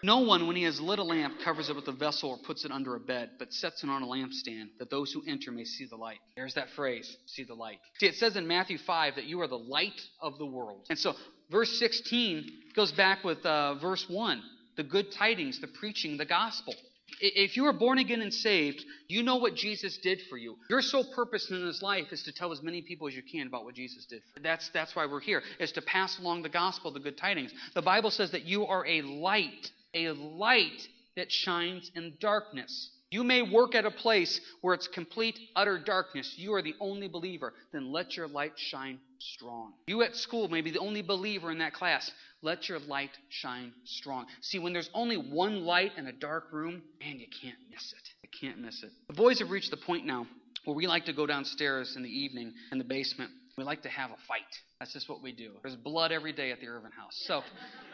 No 0.02 0.22
one, 0.22 0.48
when 0.48 0.56
he 0.56 0.64
has 0.64 0.82
lit 0.82 0.98
a 0.98 1.04
lamp, 1.04 1.36
covers 1.46 1.70
it 1.70 1.76
with 1.76 1.88
a 1.90 1.92
vessel 1.92 2.32
or 2.32 2.38
puts 2.40 2.66
it 2.66 2.72
under 2.72 2.96
a 2.96 3.00
bed, 3.00 3.30
but 3.38 3.54
sets 3.54 3.84
it 3.84 3.90
on 3.92 4.02
a 4.02 4.08
lampstand, 4.08 4.70
that 4.80 4.90
those 4.90 5.12
who 5.12 5.22
enter 5.28 5.52
may 5.52 5.66
see 5.66 5.86
the 5.86 5.96
light. 5.96 6.18
There's 6.36 6.56
that 6.56 6.70
phrase, 6.76 7.16
see 7.28 7.44
the 7.44 7.54
light. 7.54 7.78
See, 8.00 8.08
it 8.08 8.16
says 8.16 8.36
in 8.36 8.48
Matthew 8.48 8.80
5 8.80 9.16
that 9.16 9.26
you 9.26 9.40
are 9.42 9.48
the 9.48 9.60
light 9.60 10.02
of 10.20 10.40
the 10.40 10.46
world. 10.48 10.88
And 10.90 10.98
so, 10.98 11.14
verse 11.52 11.78
16 11.78 12.50
goes 12.76 12.92
back 12.92 13.24
with 13.24 13.46
uh, 13.46 13.76
verse 13.76 14.04
1 14.10 14.42
the 14.76 14.84
good 14.84 15.12
tidings, 15.12 15.60
the 15.60 15.68
preaching, 15.68 16.18
the 16.18 16.26
gospel. 16.26 16.74
If 17.20 17.58
you 17.58 17.66
are 17.68 17.74
born 17.74 18.00
again 18.00 18.22
and 18.22 18.34
saved, 18.34 18.84
you 19.08 19.24
know 19.24 19.36
what 19.36 19.56
Jesus 19.56 19.98
did 19.98 20.22
for 20.30 20.38
you. 20.38 20.58
Your 20.70 20.82
sole 20.82 21.06
purpose 21.14 21.50
in 21.52 21.66
this 21.66 21.82
life 21.82 22.12
is 22.12 22.24
to 22.24 22.32
tell 22.32 22.52
as 22.52 22.62
many 22.64 22.82
people 22.82 23.08
as 23.08 23.16
you 23.16 23.22
can 23.22 23.48
about 23.48 23.66
what 23.66 23.76
Jesus 23.76 24.06
did. 24.06 24.22
That's, 24.42 24.70
that's 24.70 24.96
why 24.96 25.06
we're 25.06 25.20
here, 25.20 25.44
is 25.60 25.72
to 25.74 25.82
pass 25.82 26.20
along 26.20 26.42
the 26.42 26.50
gospel, 26.50 26.92
the 26.92 27.00
good 27.00 27.18
tidings. 27.18 27.52
The 27.76 27.82
Bible 27.82 28.10
says 28.10 28.32
that 28.32 28.46
you 28.46 28.66
are 28.66 28.86
a 28.86 29.02
light, 29.04 29.72
a 29.94 30.10
light 30.10 30.88
that 31.16 31.32
shines 31.32 31.92
in 31.96 32.14
darkness. 32.20 32.90
You 33.12 33.24
may 33.24 33.44
work 33.44 33.76
at 33.76 33.86
a 33.86 33.92
place 33.92 34.42
where 34.62 34.74
it's 34.74 34.88
complete, 34.88 35.38
utter 35.56 35.78
darkness. 35.78 36.34
You 36.36 36.56
are 36.56 36.64
the 36.64 36.74
only 36.80 37.08
believer. 37.08 37.54
Then 37.72 37.92
let 37.92 38.18
your 38.18 38.28
light 38.28 38.54
shine 38.56 39.00
strong. 39.34 39.74
You 39.88 40.04
at 40.04 40.16
school 40.16 40.48
may 40.48 40.62
be 40.62 40.72
the 40.72 40.80
only 40.80 41.02
believer 41.02 41.52
in 41.52 41.60
that 41.60 41.74
class. 41.74 42.10
Let 42.42 42.68
your 42.68 42.80
light 42.80 43.12
shine 43.30 43.74
strong. 43.86 44.26
See, 44.42 44.60
when 44.60 44.74
there's 44.74 44.90
only 44.94 45.16
one 45.16 45.66
light 45.66 45.92
in 45.98 46.08
a 46.08 46.12
dark 46.12 46.52
room, 46.52 46.82
man, 47.00 47.20
you 47.20 47.28
can't 47.42 47.58
miss 47.72 47.94
it. 47.94 48.10
You 48.22 48.30
can't 48.40 48.60
miss 48.60 48.84
it. 48.84 48.92
The 49.08 49.14
boys 49.14 49.40
have 49.40 49.50
reached 49.50 49.72
the 49.72 49.78
point 49.78 50.06
now 50.06 50.28
where 50.66 50.76
we 50.76 50.88
like 50.88 51.06
to 51.06 51.14
go 51.14 51.26
downstairs 51.26 51.96
in 51.96 52.04
the 52.04 52.10
evening 52.10 52.54
in 52.72 52.78
the 52.78 52.84
basement. 52.84 53.32
We 53.58 53.64
like 53.64 53.84
to 53.84 53.90
have 53.90 54.10
a 54.10 54.18
fight. 54.28 54.42
That's 54.80 54.94
just 54.94 55.08
what 55.08 55.22
we 55.22 55.32
do. 55.32 55.52
There's 55.62 55.76
blood 55.76 56.12
every 56.12 56.34
day 56.34 56.52
at 56.52 56.60
the 56.60 56.68
Irvin 56.68 56.92
house. 56.92 57.22
So 57.28 57.44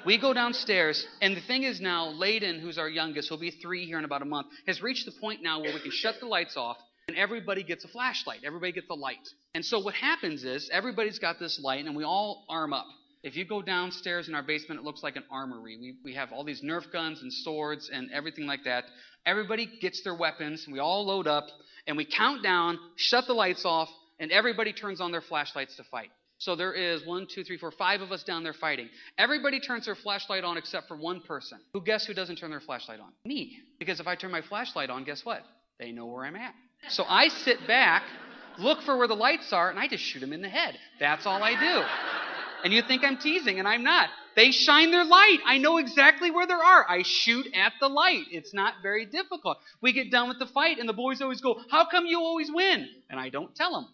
we 0.06 0.18
go 0.18 0.34
downstairs, 0.34 1.06
and 1.22 1.36
the 1.36 1.42
thing 1.42 1.63
is 1.63 1.82
now, 1.82 2.13
Layden, 2.13 2.62
who's 2.62 2.78
our 2.78 2.88
youngest, 2.88 3.28
he'll 3.28 3.38
be 3.38 3.52
three 3.52 3.86
here 3.86 4.00
in 4.00 4.06
about 4.06 4.22
a 4.22 4.26
month, 4.26 4.48
has 4.68 4.82
reached 4.82 5.06
the 5.06 5.12
point 5.20 5.44
now 5.44 5.60
where 5.60 5.74
we 5.74 5.82
can 5.82 5.92
shut 5.92 6.15
the 6.22 6.28
lights 6.28 6.56
off 6.56 6.78
and 7.10 7.17
everybody 7.17 7.63
gets 7.63 7.84
a 7.86 7.88
flashlight. 7.88 8.41
Everybody 8.45 8.72
gets 8.72 8.88
a 8.91 8.93
light. 8.93 9.28
And 9.56 9.65
so 9.65 9.80
what 9.80 9.95
happens 9.95 10.43
is 10.43 10.69
everybody's 10.72 11.17
got 11.17 11.39
this 11.39 11.60
light, 11.60 11.84
and 11.86 11.95
we 11.95 12.04
all 12.04 12.45
arm 12.48 12.72
up. 12.72 12.86
If 13.24 13.36
you 13.36 13.45
go 13.45 13.63
downstairs 13.63 14.28
in 14.28 14.36
our 14.36 14.43
basement, 14.43 14.80
it 14.80 14.84
looks 14.84 15.02
like 15.02 15.15
an 15.15 15.24
armory. 15.32 15.76
We, 15.82 15.95
we 16.04 16.13
have 16.13 16.32
all 16.32 16.43
these 16.43 16.62
Nerf 16.62 16.91
guns 16.91 17.24
and 17.24 17.34
swords 17.34 17.89
and 17.91 18.12
everything 18.12 18.45
like 18.45 18.63
that. 18.65 18.84
Everybody 19.26 19.67
gets 19.82 20.04
their 20.04 20.13
weapons, 20.13 20.67
we 20.72 20.78
all 20.78 21.04
load 21.08 21.26
up, 21.26 21.48
and 21.88 21.98
we 21.98 22.06
count 22.06 22.43
down, 22.43 22.78
shut 22.95 23.26
the 23.26 23.34
lights 23.34 23.65
off, 23.65 23.89
and 24.19 24.32
everybody 24.32 24.72
turns 24.72 25.02
on 25.02 25.12
their 25.12 25.22
flashlights 25.22 25.78
to 25.78 25.84
fight. 25.86 26.12
So 26.38 26.56
there 26.56 26.74
is 26.74 27.04
one, 27.08 27.26
two, 27.28 27.43
three, 27.43 27.58
four, 27.58 27.72
five 27.72 28.02
of 28.02 28.12
us 28.12 28.24
down 28.24 28.43
there 28.43 28.54
fighting. 28.54 28.88
Everybody 29.17 29.60
turns 29.60 29.86
their 29.86 29.95
flashlight 29.95 30.43
on 30.43 30.58
except 30.58 30.88
for 30.88 30.95
one 30.95 31.22
person. 31.22 31.58
Who 31.74 31.82
guess 31.82 32.06
who 32.06 32.13
doesn't 32.13 32.36
turn 32.36 32.52
their 32.52 32.62
flashlight 32.62 33.00
on? 33.00 33.13
Me. 33.26 33.58
Because 33.80 34.00
if 34.00 34.06
I 34.06 34.13
turn 34.13 34.30
my 34.30 34.43
flashlight 34.43 34.91
on, 34.91 35.06
guess 35.06 35.26
what? 35.26 35.41
They 35.80 35.91
know 35.91 36.06
where 36.06 36.26
I'm 36.26 36.36
at. 36.36 36.54
So 36.88 37.04
I 37.08 37.28
sit 37.28 37.68
back, 37.68 38.04
look 38.58 38.82
for 38.82 38.98
where 38.98 39.08
the 39.08 39.15
lights 39.15 39.54
are, 39.54 39.70
and 39.70 39.78
I 39.78 39.88
just 39.88 40.04
shoot 40.04 40.20
them 40.20 40.34
in 40.34 40.42
the 40.42 40.50
head. 40.50 40.76
That's 41.00 41.26
all 41.26 41.44
I 41.44 41.52
do. 41.52 41.86
And 42.63 42.74
you 42.74 42.82
think 42.82 43.04
I'm 43.04 43.18
teasing, 43.18 43.60
and 43.60 43.68
I'm 43.68 43.84
not. 43.84 44.10
They 44.36 44.52
shine 44.52 44.92
their 44.92 45.06
light. 45.06 45.39
I 45.46 45.58
know 45.58 45.78
exactly 45.78 46.32
where 46.32 46.48
they 46.48 46.54
are. 46.54 46.86
I 46.89 47.04
shoot 47.04 47.48
at 47.54 47.74
the 47.80 47.89
light. 47.89 48.26
It's 48.32 48.54
not 48.54 48.76
very 48.82 49.06
difficult. 49.06 49.58
We 49.82 49.92
get 49.94 50.12
done 50.12 50.30
with 50.30 50.39
the 50.39 50.46
fight, 50.46 50.80
and 50.80 50.88
the 50.88 50.94
boys 50.94 51.22
always 51.22 51.42
go, 51.42 51.60
How 51.70 51.86
come 51.86 52.06
you 52.06 52.20
always 52.20 52.50
win? 52.52 52.88
And 53.10 53.20
I 53.20 53.30
don't 53.30 53.54
tell 53.56 53.74
them. 53.74 53.88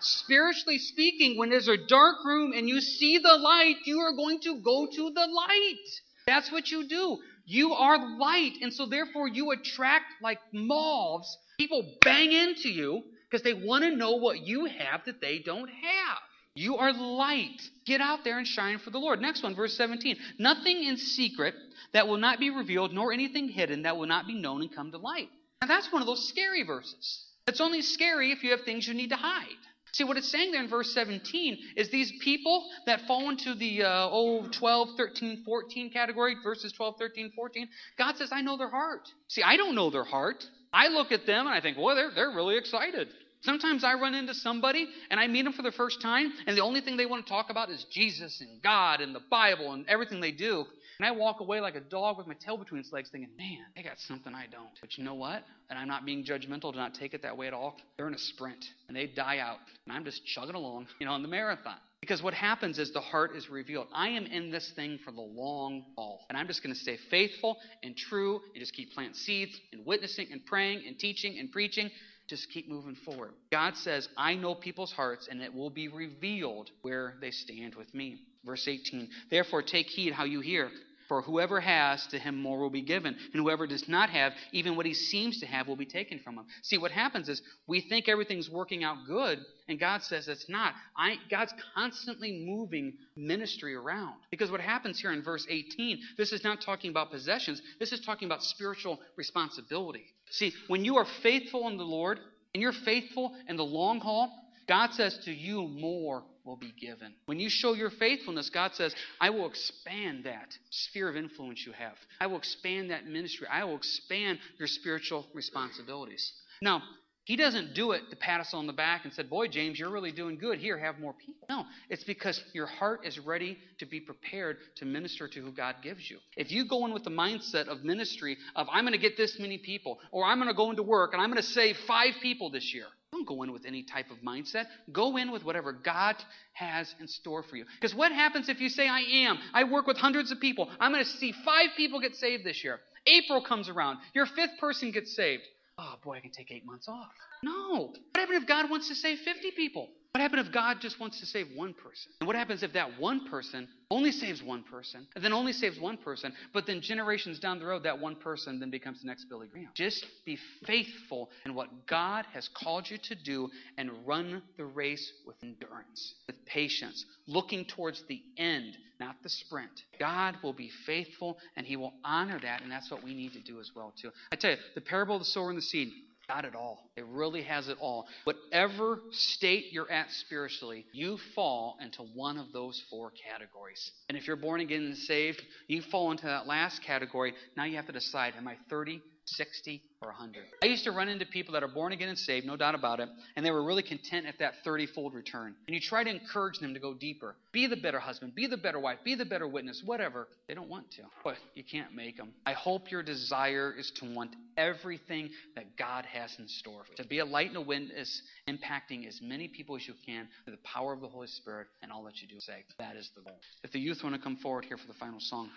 Spiritually 0.00 0.78
speaking, 0.78 1.38
when 1.38 1.50
there's 1.50 1.68
a 1.68 1.76
dark 1.76 2.24
room 2.24 2.52
and 2.52 2.68
you 2.68 2.80
see 2.80 3.18
the 3.18 3.36
light, 3.36 3.76
you 3.84 4.00
are 4.00 4.12
going 4.12 4.40
to 4.40 4.60
go 4.60 4.86
to 4.86 5.10
the 5.10 5.26
light. 5.26 6.00
That's 6.26 6.50
what 6.50 6.70
you 6.70 6.86
do. 6.88 7.18
You 7.52 7.74
are 7.74 8.16
light, 8.16 8.54
and 8.62 8.72
so 8.72 8.86
therefore 8.86 9.28
you 9.28 9.50
attract 9.50 10.06
like 10.22 10.38
moths. 10.54 11.36
People 11.58 11.98
bang 12.00 12.32
into 12.32 12.70
you 12.70 13.02
because 13.30 13.42
they 13.42 13.52
want 13.52 13.84
to 13.84 13.94
know 13.94 14.12
what 14.12 14.40
you 14.40 14.64
have 14.64 15.04
that 15.04 15.20
they 15.20 15.38
don't 15.38 15.68
have. 15.68 16.18
You 16.54 16.78
are 16.78 16.94
light. 16.94 17.60
Get 17.84 18.00
out 18.00 18.24
there 18.24 18.38
and 18.38 18.46
shine 18.46 18.78
for 18.78 18.88
the 18.88 18.98
Lord. 18.98 19.20
Next 19.20 19.42
one, 19.42 19.54
verse 19.54 19.76
17. 19.76 20.16
Nothing 20.38 20.82
in 20.84 20.96
secret 20.96 21.54
that 21.92 22.08
will 22.08 22.16
not 22.16 22.40
be 22.40 22.48
revealed, 22.48 22.94
nor 22.94 23.12
anything 23.12 23.50
hidden 23.50 23.82
that 23.82 23.98
will 23.98 24.06
not 24.06 24.26
be 24.26 24.34
known 24.34 24.62
and 24.62 24.74
come 24.74 24.90
to 24.90 24.96
light. 24.96 25.28
Now 25.60 25.68
that's 25.68 25.92
one 25.92 26.00
of 26.00 26.06
those 26.06 26.26
scary 26.26 26.62
verses. 26.62 27.22
It's 27.46 27.60
only 27.60 27.82
scary 27.82 28.32
if 28.32 28.42
you 28.42 28.52
have 28.52 28.62
things 28.62 28.88
you 28.88 28.94
need 28.94 29.10
to 29.10 29.16
hide. 29.16 29.48
See, 29.92 30.04
what 30.04 30.16
it's 30.16 30.30
saying 30.30 30.52
there 30.52 30.62
in 30.62 30.70
verse 30.70 30.92
17 30.94 31.58
is 31.76 31.90
these 31.90 32.12
people 32.22 32.64
that 32.86 33.02
fall 33.02 33.28
into 33.28 33.54
the 33.54 33.82
uh, 33.82 34.08
oh, 34.10 34.48
12, 34.50 34.88
13, 34.96 35.42
14 35.44 35.90
category, 35.90 36.34
verses 36.42 36.72
12, 36.72 36.96
13, 36.98 37.32
14, 37.36 37.68
God 37.98 38.16
says, 38.16 38.30
I 38.32 38.40
know 38.40 38.56
their 38.56 38.70
heart. 38.70 39.06
See, 39.28 39.42
I 39.42 39.58
don't 39.58 39.74
know 39.74 39.90
their 39.90 40.04
heart. 40.04 40.44
I 40.72 40.88
look 40.88 41.12
at 41.12 41.26
them 41.26 41.46
and 41.46 41.54
I 41.54 41.60
think, 41.60 41.76
well, 41.78 41.94
they're, 41.94 42.10
they're 42.14 42.30
really 42.30 42.56
excited. 42.56 43.08
Sometimes 43.42 43.84
I 43.84 43.94
run 43.94 44.14
into 44.14 44.34
somebody 44.34 44.88
and 45.10 45.20
I 45.20 45.26
meet 45.26 45.42
them 45.42 45.52
for 45.52 45.62
the 45.62 45.72
first 45.72 46.00
time, 46.00 46.32
and 46.46 46.56
the 46.56 46.62
only 46.62 46.80
thing 46.80 46.96
they 46.96 47.06
want 47.06 47.26
to 47.26 47.30
talk 47.30 47.50
about 47.50 47.70
is 47.70 47.84
Jesus 47.90 48.40
and 48.40 48.62
God 48.62 49.00
and 49.00 49.14
the 49.14 49.22
Bible 49.30 49.72
and 49.72 49.84
everything 49.88 50.20
they 50.20 50.30
do. 50.30 50.64
And 50.98 51.06
I 51.06 51.10
walk 51.12 51.40
away 51.40 51.60
like 51.60 51.74
a 51.74 51.80
dog 51.80 52.18
with 52.18 52.26
my 52.26 52.34
tail 52.34 52.56
between 52.56 52.80
its 52.80 52.92
legs 52.92 53.08
thinking, 53.10 53.30
man, 53.36 53.64
they 53.74 53.82
got 53.82 53.98
something 53.98 54.34
I 54.34 54.46
don't. 54.50 54.70
But 54.80 54.96
you 54.96 55.04
know 55.04 55.14
what? 55.14 55.42
And 55.70 55.78
I'm 55.78 55.88
not 55.88 56.04
being 56.04 56.24
judgmental, 56.24 56.72
do 56.72 56.78
not 56.78 56.94
take 56.94 57.14
it 57.14 57.22
that 57.22 57.36
way 57.36 57.46
at 57.46 57.54
all. 57.54 57.76
They're 57.96 58.08
in 58.08 58.14
a 58.14 58.18
sprint 58.18 58.64
and 58.88 58.96
they 58.96 59.06
die 59.06 59.38
out. 59.38 59.58
And 59.86 59.96
I'm 59.96 60.04
just 60.04 60.24
chugging 60.26 60.54
along, 60.54 60.86
you 60.98 61.06
know, 61.06 61.14
in 61.14 61.22
the 61.22 61.28
marathon. 61.28 61.76
Because 62.00 62.20
what 62.20 62.34
happens 62.34 62.78
is 62.80 62.92
the 62.92 63.00
heart 63.00 63.36
is 63.36 63.48
revealed. 63.48 63.86
I 63.94 64.08
am 64.08 64.26
in 64.26 64.50
this 64.50 64.72
thing 64.74 64.98
for 65.04 65.12
the 65.12 65.20
long 65.20 65.84
haul. 65.96 66.26
And 66.28 66.36
I'm 66.36 66.48
just 66.48 66.62
going 66.62 66.74
to 66.74 66.80
stay 66.80 66.98
faithful 67.10 67.58
and 67.84 67.96
true 67.96 68.40
and 68.54 68.60
just 68.60 68.74
keep 68.74 68.92
planting 68.92 69.14
seeds 69.14 69.58
and 69.72 69.86
witnessing 69.86 70.26
and 70.32 70.44
praying 70.44 70.82
and 70.86 70.98
teaching 70.98 71.38
and 71.38 71.50
preaching 71.50 71.90
just 72.28 72.50
keep 72.50 72.68
moving 72.68 72.96
forward. 73.04 73.32
God 73.50 73.76
says, 73.76 74.08
I 74.16 74.34
know 74.34 74.54
people's 74.54 74.92
hearts, 74.92 75.28
and 75.30 75.42
it 75.42 75.52
will 75.52 75.70
be 75.70 75.88
revealed 75.88 76.70
where 76.80 77.14
they 77.20 77.30
stand 77.30 77.74
with 77.74 77.92
me. 77.94 78.20
Verse 78.44 78.66
18 78.66 79.08
Therefore, 79.30 79.62
take 79.62 79.86
heed 79.86 80.12
how 80.12 80.24
you 80.24 80.40
hear. 80.40 80.70
For 81.08 81.20
whoever 81.20 81.60
has, 81.60 82.06
to 82.06 82.18
him 82.18 82.40
more 82.40 82.58
will 82.58 82.70
be 82.70 82.80
given. 82.80 83.14
And 83.34 83.42
whoever 83.42 83.66
does 83.66 83.86
not 83.86 84.08
have, 84.08 84.32
even 84.52 84.76
what 84.76 84.86
he 84.86 84.94
seems 84.94 85.40
to 85.40 85.46
have 85.46 85.68
will 85.68 85.76
be 85.76 85.84
taken 85.84 86.18
from 86.20 86.38
him. 86.38 86.46
See, 86.62 86.78
what 86.78 86.90
happens 86.90 87.28
is 87.28 87.42
we 87.66 87.82
think 87.82 88.08
everything's 88.08 88.48
working 88.48 88.82
out 88.82 88.96
good, 89.06 89.38
and 89.68 89.78
God 89.78 90.02
says 90.02 90.26
it's 90.26 90.48
not. 90.48 90.72
I, 90.96 91.16
God's 91.30 91.52
constantly 91.74 92.44
moving 92.46 92.94
ministry 93.14 93.74
around. 93.74 94.14
Because 94.30 94.50
what 94.50 94.62
happens 94.62 94.98
here 94.98 95.12
in 95.12 95.22
verse 95.22 95.46
18, 95.50 95.98
this 96.16 96.32
is 96.32 96.44
not 96.44 96.62
talking 96.62 96.90
about 96.90 97.10
possessions, 97.10 97.60
this 97.78 97.92
is 97.92 98.00
talking 98.00 98.24
about 98.24 98.42
spiritual 98.42 98.98
responsibility. 99.16 100.06
See, 100.30 100.54
when 100.68 100.82
you 100.82 100.96
are 100.96 101.06
faithful 101.22 101.68
in 101.68 101.76
the 101.76 101.84
Lord, 101.84 102.20
and 102.54 102.62
you're 102.62 102.72
faithful 102.72 103.34
in 103.48 103.56
the 103.56 103.64
long 103.64 104.00
haul, 104.00 104.32
God 104.66 104.94
says 104.94 105.18
to 105.24 105.32
you, 105.32 105.68
more 105.68 106.22
will 106.44 106.56
be 106.56 106.72
given. 106.80 107.14
When 107.26 107.38
you 107.38 107.48
show 107.48 107.74
your 107.74 107.90
faithfulness, 107.90 108.50
God 108.50 108.74
says, 108.74 108.94
I 109.20 109.30
will 109.30 109.48
expand 109.48 110.24
that 110.24 110.56
sphere 110.70 111.08
of 111.08 111.16
influence 111.16 111.64
you 111.64 111.72
have. 111.72 111.94
I 112.20 112.26
will 112.26 112.38
expand 112.38 112.90
that 112.90 113.06
ministry. 113.06 113.46
I 113.50 113.64
will 113.64 113.76
expand 113.76 114.38
your 114.58 114.68
spiritual 114.68 115.26
responsibilities. 115.34 116.32
Now, 116.60 116.82
he 117.24 117.36
doesn't 117.36 117.74
do 117.74 117.92
it 117.92 118.02
to 118.10 118.16
pat 118.16 118.40
us 118.40 118.52
on 118.52 118.66
the 118.66 118.72
back 118.72 119.04
and 119.04 119.12
say, 119.12 119.22
Boy, 119.22 119.46
James, 119.46 119.78
you're 119.78 119.90
really 119.90 120.10
doing 120.10 120.38
good. 120.38 120.58
Here, 120.58 120.76
have 120.76 120.98
more 120.98 121.12
people. 121.12 121.46
No, 121.48 121.64
it's 121.88 122.02
because 122.02 122.42
your 122.52 122.66
heart 122.66 123.06
is 123.06 123.16
ready 123.20 123.58
to 123.78 123.86
be 123.86 124.00
prepared 124.00 124.56
to 124.76 124.84
minister 124.84 125.28
to 125.28 125.40
who 125.40 125.52
God 125.52 125.76
gives 125.82 126.10
you. 126.10 126.18
If 126.36 126.50
you 126.50 126.66
go 126.66 126.84
in 126.84 126.92
with 126.92 127.04
the 127.04 127.10
mindset 127.10 127.68
of 127.68 127.84
ministry 127.84 128.36
of, 128.56 128.66
I'm 128.72 128.82
going 128.82 128.92
to 128.92 128.98
get 128.98 129.16
this 129.16 129.38
many 129.38 129.58
people, 129.58 130.00
or 130.10 130.24
I'm 130.24 130.38
going 130.38 130.48
to 130.48 130.54
go 130.54 130.70
into 130.70 130.82
work 130.82 131.12
and 131.12 131.22
I'm 131.22 131.30
going 131.30 131.40
to 131.40 131.48
save 131.48 131.76
five 131.86 132.14
people 132.20 132.50
this 132.50 132.74
year, 132.74 132.86
don't 133.12 133.26
go 133.26 133.42
in 133.42 133.52
with 133.52 133.66
any 133.66 133.82
type 133.82 134.10
of 134.10 134.18
mindset. 134.18 134.66
Go 134.90 135.16
in 135.16 135.30
with 135.30 135.44
whatever 135.44 135.72
God 135.72 136.16
has 136.54 136.92
in 136.98 137.06
store 137.06 137.42
for 137.42 137.56
you. 137.56 137.64
Because 137.80 137.94
what 137.94 138.10
happens 138.10 138.48
if 138.48 138.60
you 138.60 138.68
say, 138.68 138.88
I 138.88 139.00
am? 139.00 139.38
I 139.52 139.64
work 139.64 139.86
with 139.86 139.98
hundreds 139.98 140.32
of 140.32 140.40
people. 140.40 140.70
I'm 140.80 140.92
going 140.92 141.04
to 141.04 141.10
see 141.10 141.32
five 141.44 141.68
people 141.76 142.00
get 142.00 142.16
saved 142.16 142.44
this 142.44 142.64
year. 142.64 142.80
April 143.06 143.42
comes 143.42 143.68
around. 143.68 143.98
Your 144.14 144.26
fifth 144.26 144.58
person 144.60 144.90
gets 144.90 145.14
saved 145.14 145.42
oh 145.78 145.94
boy, 146.02 146.16
I 146.16 146.20
can 146.20 146.30
take 146.30 146.50
eight 146.50 146.66
months 146.66 146.88
off. 146.88 147.12
No. 147.42 147.90
What 147.90 147.98
happened 148.14 148.42
if 148.42 148.48
God 148.48 148.70
wants 148.70 148.88
to 148.88 148.94
save 148.94 149.18
50 149.18 149.52
people? 149.52 149.88
What 150.12 150.20
happened 150.20 150.46
if 150.46 150.52
God 150.52 150.76
just 150.82 151.00
wants 151.00 151.20
to 151.20 151.26
save 151.26 151.46
one 151.54 151.72
person? 151.72 152.12
And 152.20 152.26
what 152.26 152.36
happens 152.36 152.62
if 152.62 152.74
that 152.74 153.00
one 153.00 153.28
person 153.28 153.66
only 153.90 154.12
saves 154.12 154.42
one 154.42 154.62
person, 154.62 155.06
and 155.14 155.24
then 155.24 155.32
only 155.32 155.54
saves 155.54 155.80
one 155.80 155.96
person, 155.96 156.34
but 156.52 156.66
then 156.66 156.82
generations 156.82 157.38
down 157.38 157.58
the 157.58 157.64
road, 157.64 157.84
that 157.84 157.98
one 157.98 158.16
person 158.16 158.60
then 158.60 158.70
becomes 158.70 159.00
the 159.00 159.06
next 159.06 159.24
Billy 159.30 159.48
Graham? 159.48 159.70
Just 159.72 160.04
be 160.26 160.36
faithful 160.66 161.30
in 161.46 161.54
what 161.54 161.86
God 161.86 162.26
has 162.34 162.46
called 162.48 162.90
you 162.90 162.98
to 163.04 163.14
do 163.14 163.48
and 163.78 164.06
run 164.06 164.42
the 164.58 164.66
race 164.66 165.10
with 165.26 165.36
endurance, 165.42 166.14
with 166.26 166.44
patience, 166.44 167.06
looking 167.26 167.64
towards 167.64 168.02
the 168.06 168.20
end, 168.36 168.76
not 169.00 169.16
the 169.22 169.30
sprint. 169.30 169.82
God 169.98 170.36
will 170.42 170.52
be 170.52 170.70
faithful 170.84 171.38
and 171.56 171.66
He 171.66 171.76
will 171.76 171.94
honor 172.04 172.38
that, 172.38 172.60
and 172.60 172.70
that's 172.70 172.90
what 172.90 173.02
we 173.02 173.14
need 173.14 173.32
to 173.32 173.40
do 173.40 173.60
as 173.60 173.70
well, 173.74 173.94
too. 174.00 174.10
I 174.30 174.36
tell 174.36 174.50
you, 174.50 174.58
the 174.74 174.82
parable 174.82 175.16
of 175.16 175.22
the 175.22 175.26
sower 175.26 175.48
and 175.48 175.56
the 175.56 175.62
seed, 175.62 175.90
Got 176.32 176.46
it 176.46 176.54
all. 176.54 176.90
It 176.96 177.04
really 177.08 177.42
has 177.42 177.68
it 177.68 177.76
all. 177.78 178.06
Whatever 178.24 179.00
state 179.10 179.66
you're 179.70 179.90
at 179.90 180.10
spiritually, 180.12 180.86
you 180.92 181.18
fall 181.34 181.76
into 181.82 182.02
one 182.14 182.38
of 182.38 182.52
those 182.54 182.82
four 182.88 183.12
categories. 183.30 183.90
And 184.08 184.16
if 184.16 184.26
you're 184.26 184.36
born 184.36 184.62
again 184.62 184.82
and 184.82 184.96
saved, 184.96 185.42
you 185.68 185.82
fall 185.82 186.10
into 186.10 186.24
that 186.24 186.46
last 186.46 186.82
category. 186.82 187.34
Now 187.54 187.64
you 187.64 187.76
have 187.76 187.86
to 187.86 187.92
decide 187.92 188.32
am 188.38 188.48
I 188.48 188.56
30, 188.70 189.02
60, 189.24 189.82
or 190.00 190.08
100. 190.08 190.42
I 190.62 190.66
used 190.66 190.84
to 190.84 190.90
run 190.90 191.08
into 191.08 191.24
people 191.24 191.54
that 191.54 191.62
are 191.62 191.68
born 191.68 191.92
again 191.92 192.08
and 192.08 192.18
saved, 192.18 192.46
no 192.46 192.56
doubt 192.56 192.74
about 192.74 193.00
it, 193.00 193.08
and 193.36 193.46
they 193.46 193.50
were 193.50 193.64
really 193.64 193.82
content 193.82 194.26
at 194.26 194.38
that 194.40 194.54
30 194.64 194.86
fold 194.86 195.14
return. 195.14 195.54
And 195.66 195.74
you 195.74 195.80
try 195.80 196.04
to 196.04 196.10
encourage 196.10 196.58
them 196.58 196.74
to 196.74 196.80
go 196.80 196.94
deeper. 196.94 197.36
Be 197.52 197.66
the 197.66 197.76
better 197.76 198.00
husband, 198.00 198.34
be 198.34 198.46
the 198.46 198.56
better 198.56 198.80
wife, 198.80 198.98
be 199.04 199.14
the 199.14 199.24
better 199.24 199.46
witness, 199.46 199.82
whatever. 199.84 200.28
They 200.48 200.54
don't 200.54 200.68
want 200.68 200.90
to. 200.92 201.02
But 201.22 201.36
you 201.54 201.62
can't 201.62 201.94
make 201.94 202.16
them. 202.16 202.32
I 202.44 202.52
hope 202.52 202.90
your 202.90 203.02
desire 203.02 203.74
is 203.76 203.90
to 203.96 204.12
want 204.12 204.34
everything 204.56 205.30
that 205.54 205.76
God 205.76 206.04
has 206.06 206.34
in 206.38 206.48
store. 206.48 206.82
To 206.96 207.06
be 207.06 207.20
a 207.20 207.24
light 207.24 207.48
and 207.48 207.56
a 207.56 207.60
witness, 207.60 208.22
impacting 208.48 209.06
as 209.06 209.20
many 209.22 209.48
people 209.48 209.76
as 209.76 209.86
you 209.86 209.94
can 210.04 210.28
through 210.44 210.56
the 210.56 210.62
power 210.62 210.92
of 210.92 211.00
the 211.00 211.08
Holy 211.08 211.28
Spirit, 211.28 211.68
and 211.82 211.92
all 211.92 212.02
that 212.04 212.20
you 212.20 212.28
do 212.28 212.40
say. 212.40 212.64
That 212.78 212.96
is 212.96 213.10
the 213.14 213.22
goal. 213.22 213.38
If 213.62 213.72
the 213.72 213.80
youth 213.80 214.02
want 214.02 214.16
to 214.16 214.20
come 214.20 214.36
forward 214.36 214.64
here 214.64 214.76
for 214.76 214.86
the 214.86 214.98
final 214.98 215.20
song, 215.20 215.48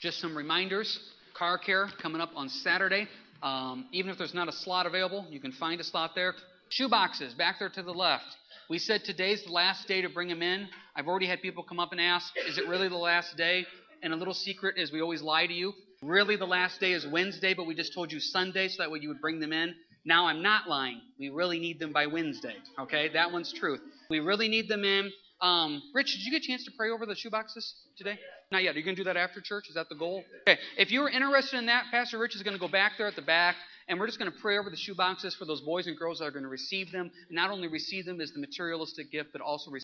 just 0.00 0.20
some 0.20 0.36
reminders. 0.36 0.98
Car 1.34 1.58
care 1.58 1.88
coming 2.00 2.20
up 2.20 2.30
on 2.34 2.48
Saturday. 2.48 3.08
Um, 3.42 3.86
even 3.92 4.10
if 4.10 4.18
there's 4.18 4.34
not 4.34 4.48
a 4.48 4.52
slot 4.52 4.86
available, 4.86 5.26
you 5.30 5.40
can 5.40 5.52
find 5.52 5.80
a 5.80 5.84
slot 5.84 6.12
there. 6.14 6.34
Shoe 6.68 6.88
boxes 6.88 7.34
back 7.34 7.58
there 7.58 7.70
to 7.70 7.82
the 7.82 7.92
left. 7.92 8.26
We 8.68 8.78
said 8.78 9.02
today's 9.04 9.42
the 9.44 9.52
last 9.52 9.88
day 9.88 10.02
to 10.02 10.08
bring 10.08 10.28
them 10.28 10.42
in. 10.42 10.68
I've 10.94 11.08
already 11.08 11.26
had 11.26 11.42
people 11.42 11.64
come 11.64 11.80
up 11.80 11.92
and 11.92 12.00
ask, 12.00 12.32
is 12.46 12.58
it 12.58 12.68
really 12.68 12.88
the 12.88 12.96
last 12.96 13.36
day? 13.36 13.66
And 14.02 14.12
a 14.12 14.16
little 14.16 14.34
secret 14.34 14.76
is 14.78 14.92
we 14.92 15.00
always 15.00 15.22
lie 15.22 15.46
to 15.46 15.52
you. 15.52 15.72
Really, 16.02 16.36
the 16.36 16.46
last 16.46 16.80
day 16.80 16.92
is 16.92 17.06
Wednesday, 17.06 17.52
but 17.52 17.66
we 17.66 17.74
just 17.74 17.92
told 17.92 18.12
you 18.12 18.20
Sunday 18.20 18.68
so 18.68 18.82
that 18.82 18.90
way 18.90 19.00
you 19.02 19.08
would 19.08 19.20
bring 19.20 19.40
them 19.40 19.52
in. 19.52 19.74
Now 20.04 20.26
I'm 20.26 20.42
not 20.42 20.68
lying. 20.68 21.00
We 21.18 21.28
really 21.28 21.58
need 21.58 21.78
them 21.78 21.92
by 21.92 22.06
Wednesday. 22.06 22.54
Okay, 22.78 23.08
that 23.12 23.32
one's 23.32 23.52
truth. 23.52 23.80
We 24.08 24.20
really 24.20 24.48
need 24.48 24.68
them 24.68 24.84
in. 24.84 25.10
Um, 25.40 25.82
Rich, 25.94 26.12
did 26.12 26.22
you 26.24 26.30
get 26.30 26.44
a 26.44 26.46
chance 26.46 26.64
to 26.64 26.70
pray 26.70 26.90
over 26.90 27.06
the 27.06 27.14
shoe 27.14 27.30
boxes 27.30 27.74
today? 27.96 28.18
Not 28.52 28.62
yet. 28.62 28.74
Are 28.74 28.78
you 28.78 28.84
going 28.84 28.96
to 28.96 29.00
do 29.00 29.04
that 29.04 29.16
after 29.16 29.40
church? 29.40 29.68
Is 29.68 29.74
that 29.74 29.88
the 29.88 29.94
goal? 29.94 30.24
Okay. 30.42 30.58
If 30.76 30.90
you're 30.90 31.08
interested 31.08 31.58
in 31.58 31.66
that, 31.66 31.84
Pastor 31.90 32.18
Rich 32.18 32.34
is 32.34 32.42
going 32.42 32.56
to 32.56 32.60
go 32.60 32.68
back 32.68 32.92
there 32.98 33.06
at 33.06 33.16
the 33.16 33.22
back, 33.22 33.54
and 33.88 33.98
we're 33.98 34.06
just 34.06 34.18
going 34.18 34.30
to 34.30 34.38
pray 34.38 34.58
over 34.58 34.68
the 34.68 34.76
shoe 34.76 34.94
boxes 34.94 35.34
for 35.34 35.44
those 35.44 35.60
boys 35.60 35.86
and 35.86 35.96
girls 35.96 36.18
that 36.18 36.26
are 36.26 36.30
going 36.30 36.42
to 36.42 36.48
receive 36.48 36.92
them. 36.92 37.10
not 37.30 37.50
only 37.50 37.68
receive 37.68 38.04
them 38.04 38.20
as 38.20 38.32
the 38.32 38.40
materialistic 38.40 39.10
gift, 39.10 39.30
but 39.32 39.40
also 39.40 39.70
receive 39.70 39.78